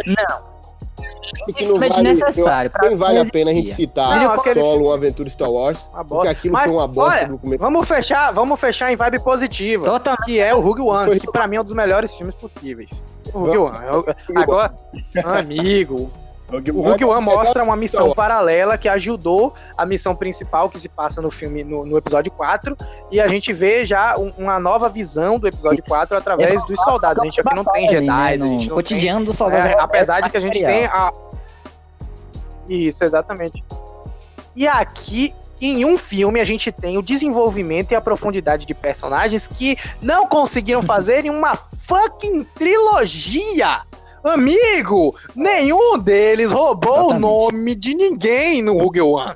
não 0.06 0.55
que 1.56 1.66
não 1.66 1.80
vale, 1.80 2.02
necessário. 2.02 2.72
Nem 2.82 2.96
vale 2.96 3.20
a 3.20 3.26
pena 3.26 3.52
a 3.52 3.54
gente 3.54 3.72
citar 3.72 4.20
não, 4.20 4.54
solo, 4.54 4.86
uma 4.86 4.96
aventura 4.96 5.30
Star 5.30 5.52
Wars, 5.52 5.90
porque 6.08 6.28
aquilo 6.28 6.54
Mas, 6.54 6.66
foi 6.66 6.74
uma 6.74 6.88
bosta 6.88 7.20
olha, 7.20 7.28
do 7.28 7.38
começo. 7.38 7.62
Vamos 7.62 7.88
fechar, 7.88 8.32
vamos 8.32 8.60
fechar 8.60 8.92
em 8.92 8.96
vibe 8.96 9.20
positiva, 9.20 9.86
Totalmente. 9.86 10.26
que 10.26 10.40
é 10.40 10.54
o 10.54 10.60
Rogue 10.60 10.82
One, 10.82 11.06
foi... 11.06 11.20
que 11.20 11.32
pra 11.32 11.48
mim 11.48 11.58
é 11.58 11.62
um 11.62 11.64
dos 11.64 11.74
melhores 11.74 12.14
filmes 12.14 12.36
possíveis. 12.36 13.06
O 13.34 13.40
Rogue 13.40 13.58
One. 13.58 13.78
Agora, 14.36 14.74
amigo, 15.24 16.12
o 16.52 16.82
Rogue 16.82 17.06
One 17.06 17.26
mostra 17.26 17.64
uma 17.64 17.76
missão 17.76 18.14
paralela 18.14 18.78
que 18.78 18.88
ajudou 18.88 19.54
a 19.76 19.86
missão 19.86 20.16
principal 20.16 20.70
que 20.70 20.78
se 20.78 20.88
passa 20.88 21.22
no 21.22 21.32
filme, 21.32 21.64
no, 21.64 21.86
no 21.86 21.98
episódio 21.98 22.32
4, 22.32 22.78
e 23.12 23.20
a 23.20 23.28
gente 23.28 23.52
vê 23.52 23.86
já 23.86 24.18
um, 24.18 24.32
uma 24.38 24.60
nova 24.60 24.88
visão 24.88 25.40
do 25.40 25.48
episódio 25.48 25.84
4 25.84 26.18
através 26.18 26.64
dos 26.66 26.80
soldados. 26.82 27.22
A 27.22 27.26
gente 27.26 27.42
aqui 27.42 27.56
não 27.56 27.66
tem 27.66 27.90
Jedi, 27.90 28.06
né, 28.06 28.34
a 28.34 28.38
gente 28.38 28.70
não 28.70 28.76
cotidiano 28.76 29.20
tem, 29.20 29.26
do 29.26 29.34
soldado. 29.34 29.68
É, 29.70 29.80
apesar 29.80 30.22
de 30.22 30.30
que 30.30 30.38
a 30.38 30.40
gente 30.40 30.60
tem 30.60 30.86
a. 30.86 31.12
Isso, 32.70 33.04
exatamente. 33.04 33.64
E 34.56 34.68
aqui 34.68 35.34
em 35.60 35.86
um 35.86 35.98
filme 35.98 36.40
a 36.40 36.44
gente 36.44 36.72
tem 36.72 36.98
o 36.98 37.02
desenvolvimento 37.02 37.92
e 37.92 37.96
a 37.96 38.02
profundidade 38.02 38.66
de 38.66 38.74
personagens 38.74 39.48
que 39.48 39.78
não 40.02 40.28
conseguiram 40.28 40.82
fazer 40.84 41.26
em 41.26 41.30
uma 41.30 41.58
fucking 41.86 42.44
trilogia. 42.56 43.82
Amigo, 44.26 45.16
nenhum 45.36 46.00
deles 46.00 46.52
roubou 46.52 47.12
Exatamente. 47.12 47.16
o 47.16 47.20
nome 47.20 47.76
de 47.76 47.94
ninguém 47.94 48.60
no 48.60 48.76
Rogue 48.76 49.02
One. 49.02 49.36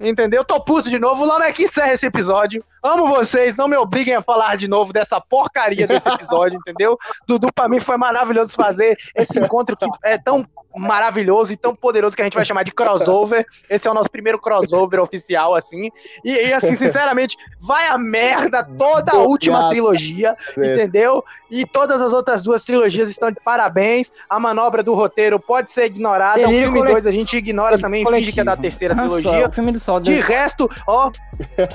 Entendeu? 0.00 0.44
Tô 0.44 0.60
puto 0.60 0.90
de 0.90 0.98
novo. 0.98 1.24
Lá 1.24 1.46
é 1.46 1.52
que 1.52 1.62
encerra 1.62 1.92
esse 1.92 2.06
episódio. 2.06 2.64
Amo 2.82 3.06
vocês. 3.06 3.56
Não 3.56 3.68
me 3.68 3.76
obriguem 3.76 4.14
a 4.14 4.22
falar 4.22 4.56
de 4.56 4.68
novo 4.68 4.92
dessa 4.92 5.20
porcaria 5.20 5.86
desse 5.86 6.08
episódio, 6.08 6.58
entendeu? 6.60 6.96
Dudu, 7.26 7.52
pra 7.52 7.68
mim, 7.68 7.80
foi 7.80 7.96
maravilhoso 7.96 8.54
fazer 8.54 8.96
esse 9.14 9.38
encontro 9.38 9.76
que 9.76 9.86
é 10.04 10.18
tão 10.18 10.46
maravilhoso 10.76 11.52
e 11.52 11.56
tão 11.56 11.74
poderoso 11.74 12.14
que 12.14 12.22
a 12.22 12.24
gente 12.24 12.34
vai 12.34 12.44
chamar 12.44 12.62
de 12.62 12.72
crossover. 12.72 13.44
Esse 13.68 13.88
é 13.88 13.90
o 13.90 13.94
nosso 13.94 14.10
primeiro 14.10 14.38
crossover 14.38 15.00
oficial, 15.00 15.54
assim. 15.54 15.90
E, 16.24 16.30
e 16.30 16.52
assim, 16.52 16.74
sinceramente, 16.74 17.36
vai 17.60 17.88
a 17.88 17.98
merda 17.98 18.62
toda 18.62 19.12
a 19.12 19.18
última 19.18 19.68
trilogia, 19.68 20.36
entendeu? 20.56 21.24
E 21.50 21.66
todas 21.66 22.00
as 22.00 22.12
outras 22.12 22.42
duas 22.42 22.62
trilogias 22.64 23.10
estão 23.10 23.30
de 23.30 23.40
parabéns. 23.40 24.12
A 24.28 24.38
manobra 24.38 24.82
do 24.82 24.94
roteiro 24.94 25.40
pode 25.40 25.72
ser 25.72 25.86
ignorada. 25.86 26.42
o 26.42 26.50
filme 26.50 26.82
2 26.82 27.06
a 27.06 27.10
gente 27.10 27.36
ignora 27.36 27.78
também, 27.78 28.06
finge 28.06 28.32
que 28.32 28.40
é 28.40 28.44
da 28.44 28.56
terceira 28.56 28.94
trilogia. 28.94 29.48
o 29.48 29.52
filme 29.52 29.72
do 29.72 29.80
Sol. 29.80 29.98
De 30.00 30.20
resto, 30.20 30.70
ó. 30.86 31.10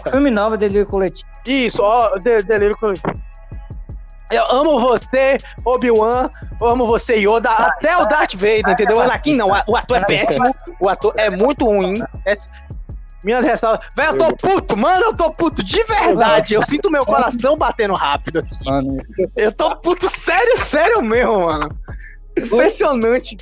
O 0.06 0.10
filme 0.10 0.30
novo 0.30 0.56
é 0.56 0.58
Delírio 0.58 0.86
Coletivo. 0.94 1.28
Isso, 1.48 1.82
ó, 1.82 2.20
Delírio 2.20 2.78
Coletivo. 2.78 3.20
Eu 4.30 4.46
amo 4.52 4.80
você, 4.80 5.40
Obi-Wan, 5.66 6.30
amo 6.62 6.86
você, 6.86 7.16
Yoda, 7.16 7.50
até 7.50 7.98
o 7.98 8.06
Darth 8.06 8.36
Vader, 8.36 8.70
entendeu? 8.70 8.98
O 8.98 9.02
Anakin 9.02 9.36
não, 9.36 9.50
o 9.68 9.76
ator 9.76 9.98
é 9.98 10.06
péssimo, 10.06 10.52
o 10.80 10.88
ator 10.88 11.14
é 11.18 11.32
muito 11.32 11.66
ruim. 11.66 12.04
É... 12.28 12.34
Minhas 13.24 13.44
ressalvas. 13.44 13.88
Velho, 13.96 14.12
eu 14.12 14.18
tô 14.18 14.36
puto, 14.36 14.78
mano, 14.78 15.06
eu 15.06 15.16
tô 15.16 15.32
puto 15.32 15.64
de 15.64 15.84
verdade. 15.84 16.54
Eu 16.54 16.64
sinto 16.64 16.92
meu 16.92 17.06
coração 17.06 17.58
batendo 17.58 17.94
rápido 17.94 18.40
aqui. 18.40 18.66
Mano. 18.66 18.98
Eu 19.36 19.52
tô 19.52 19.76
puto 19.78 20.12
sério, 20.20 20.58
sério 20.60 21.02
mesmo, 21.02 21.46
mano. 21.46 21.76
Impressionante. 22.38 23.38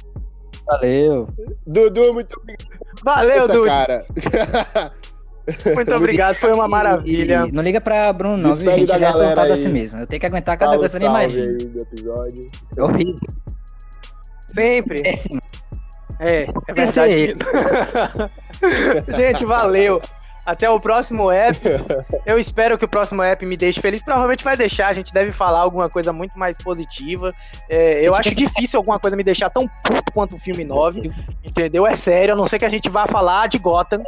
Valeu. 0.67 1.27
Dudu, 1.65 2.13
muito 2.13 2.39
obrigado. 2.39 2.69
Valeu, 3.03 3.47
Dudu. 3.47 3.65
cara. 3.65 4.05
Muito 5.73 5.93
obrigado, 5.93 6.35
foi 6.35 6.53
uma 6.53 6.67
maravilha. 6.67 7.45
E, 7.45 7.49
e, 7.49 7.51
não 7.51 7.63
liga 7.63 7.81
pra 7.81 8.11
Bruno, 8.13 8.37
não, 8.37 8.53
viu, 8.53 8.71
gente? 8.71 8.93
Ele 8.93 9.05
é 9.05 9.11
soltado 9.11 9.53
assim 9.53 9.69
mesmo. 9.69 9.99
Eu 9.99 10.07
tenho 10.07 10.19
que 10.19 10.25
aguentar 10.25 10.57
cada 10.57 10.77
coisa 10.77 10.99
nem 10.99 11.07
imagino. 11.07 11.57
É 12.77 12.83
horrível. 12.83 13.15
Sempre. 14.53 15.01
É, 16.19 16.47
é 16.67 16.73
verdade. 16.73 17.35
gente, 19.17 19.45
valeu. 19.45 20.01
Até 20.45 20.69
o 20.69 20.79
próximo 20.79 21.31
app. 21.31 21.59
Eu 22.25 22.37
espero 22.39 22.77
que 22.77 22.85
o 22.85 22.89
próximo 22.89 23.21
app 23.21 23.45
me 23.45 23.55
deixe 23.55 23.79
feliz. 23.79 24.01
Provavelmente 24.01 24.43
vai 24.43 24.57
deixar. 24.57 24.87
A 24.87 24.93
gente 24.93 25.13
deve 25.13 25.31
falar 25.31 25.59
alguma 25.59 25.87
coisa 25.87 26.11
muito 26.11 26.37
mais 26.37 26.57
positiva. 26.57 27.31
É, 27.69 28.05
eu 28.05 28.15
acho 28.15 28.33
difícil 28.33 28.77
alguma 28.77 28.99
coisa 28.99 29.15
me 29.15 29.23
deixar 29.23 29.49
tão 29.49 29.67
puto 29.83 30.11
quanto 30.13 30.35
o 30.35 30.39
filme 30.39 30.63
9. 30.63 31.11
Entendeu? 31.43 31.85
É 31.85 31.95
sério. 31.95 32.33
A 32.33 32.37
não 32.37 32.47
ser 32.47 32.57
que 32.57 32.65
a 32.65 32.69
gente 32.69 32.89
vá 32.89 33.05
falar 33.05 33.47
de 33.47 33.59
Gotham. 33.59 34.03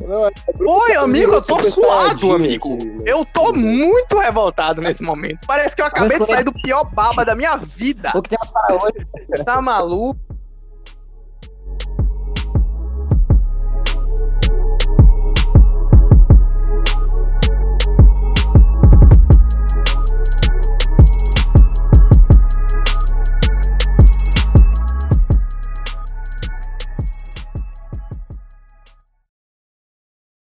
Não, 0.00 0.26
é 0.26 0.30
Oi, 0.60 0.96
amigo, 0.96 1.32
eu 1.32 1.42
tô 1.42 1.62
suado, 1.62 2.34
amigo. 2.34 2.74
Aqui, 2.74 2.96
eu 3.06 3.24
tô 3.32 3.52
muito 3.52 4.18
revoltado 4.18 4.80
nesse 4.80 5.02
momento. 5.02 5.46
Parece 5.46 5.74
que 5.74 5.82
eu 5.82 5.86
acabei 5.86 6.18
de 6.18 6.26
sair 6.26 6.44
do 6.44 6.52
pior 6.52 6.84
baba 6.92 7.24
da 7.24 7.34
minha 7.34 7.56
vida. 7.56 8.12
O 8.14 8.22
que 8.22 8.30
temos 8.30 8.50
para 8.50 8.74
hoje? 8.74 9.44
Tá 9.44 9.60
maluco? 9.60 10.33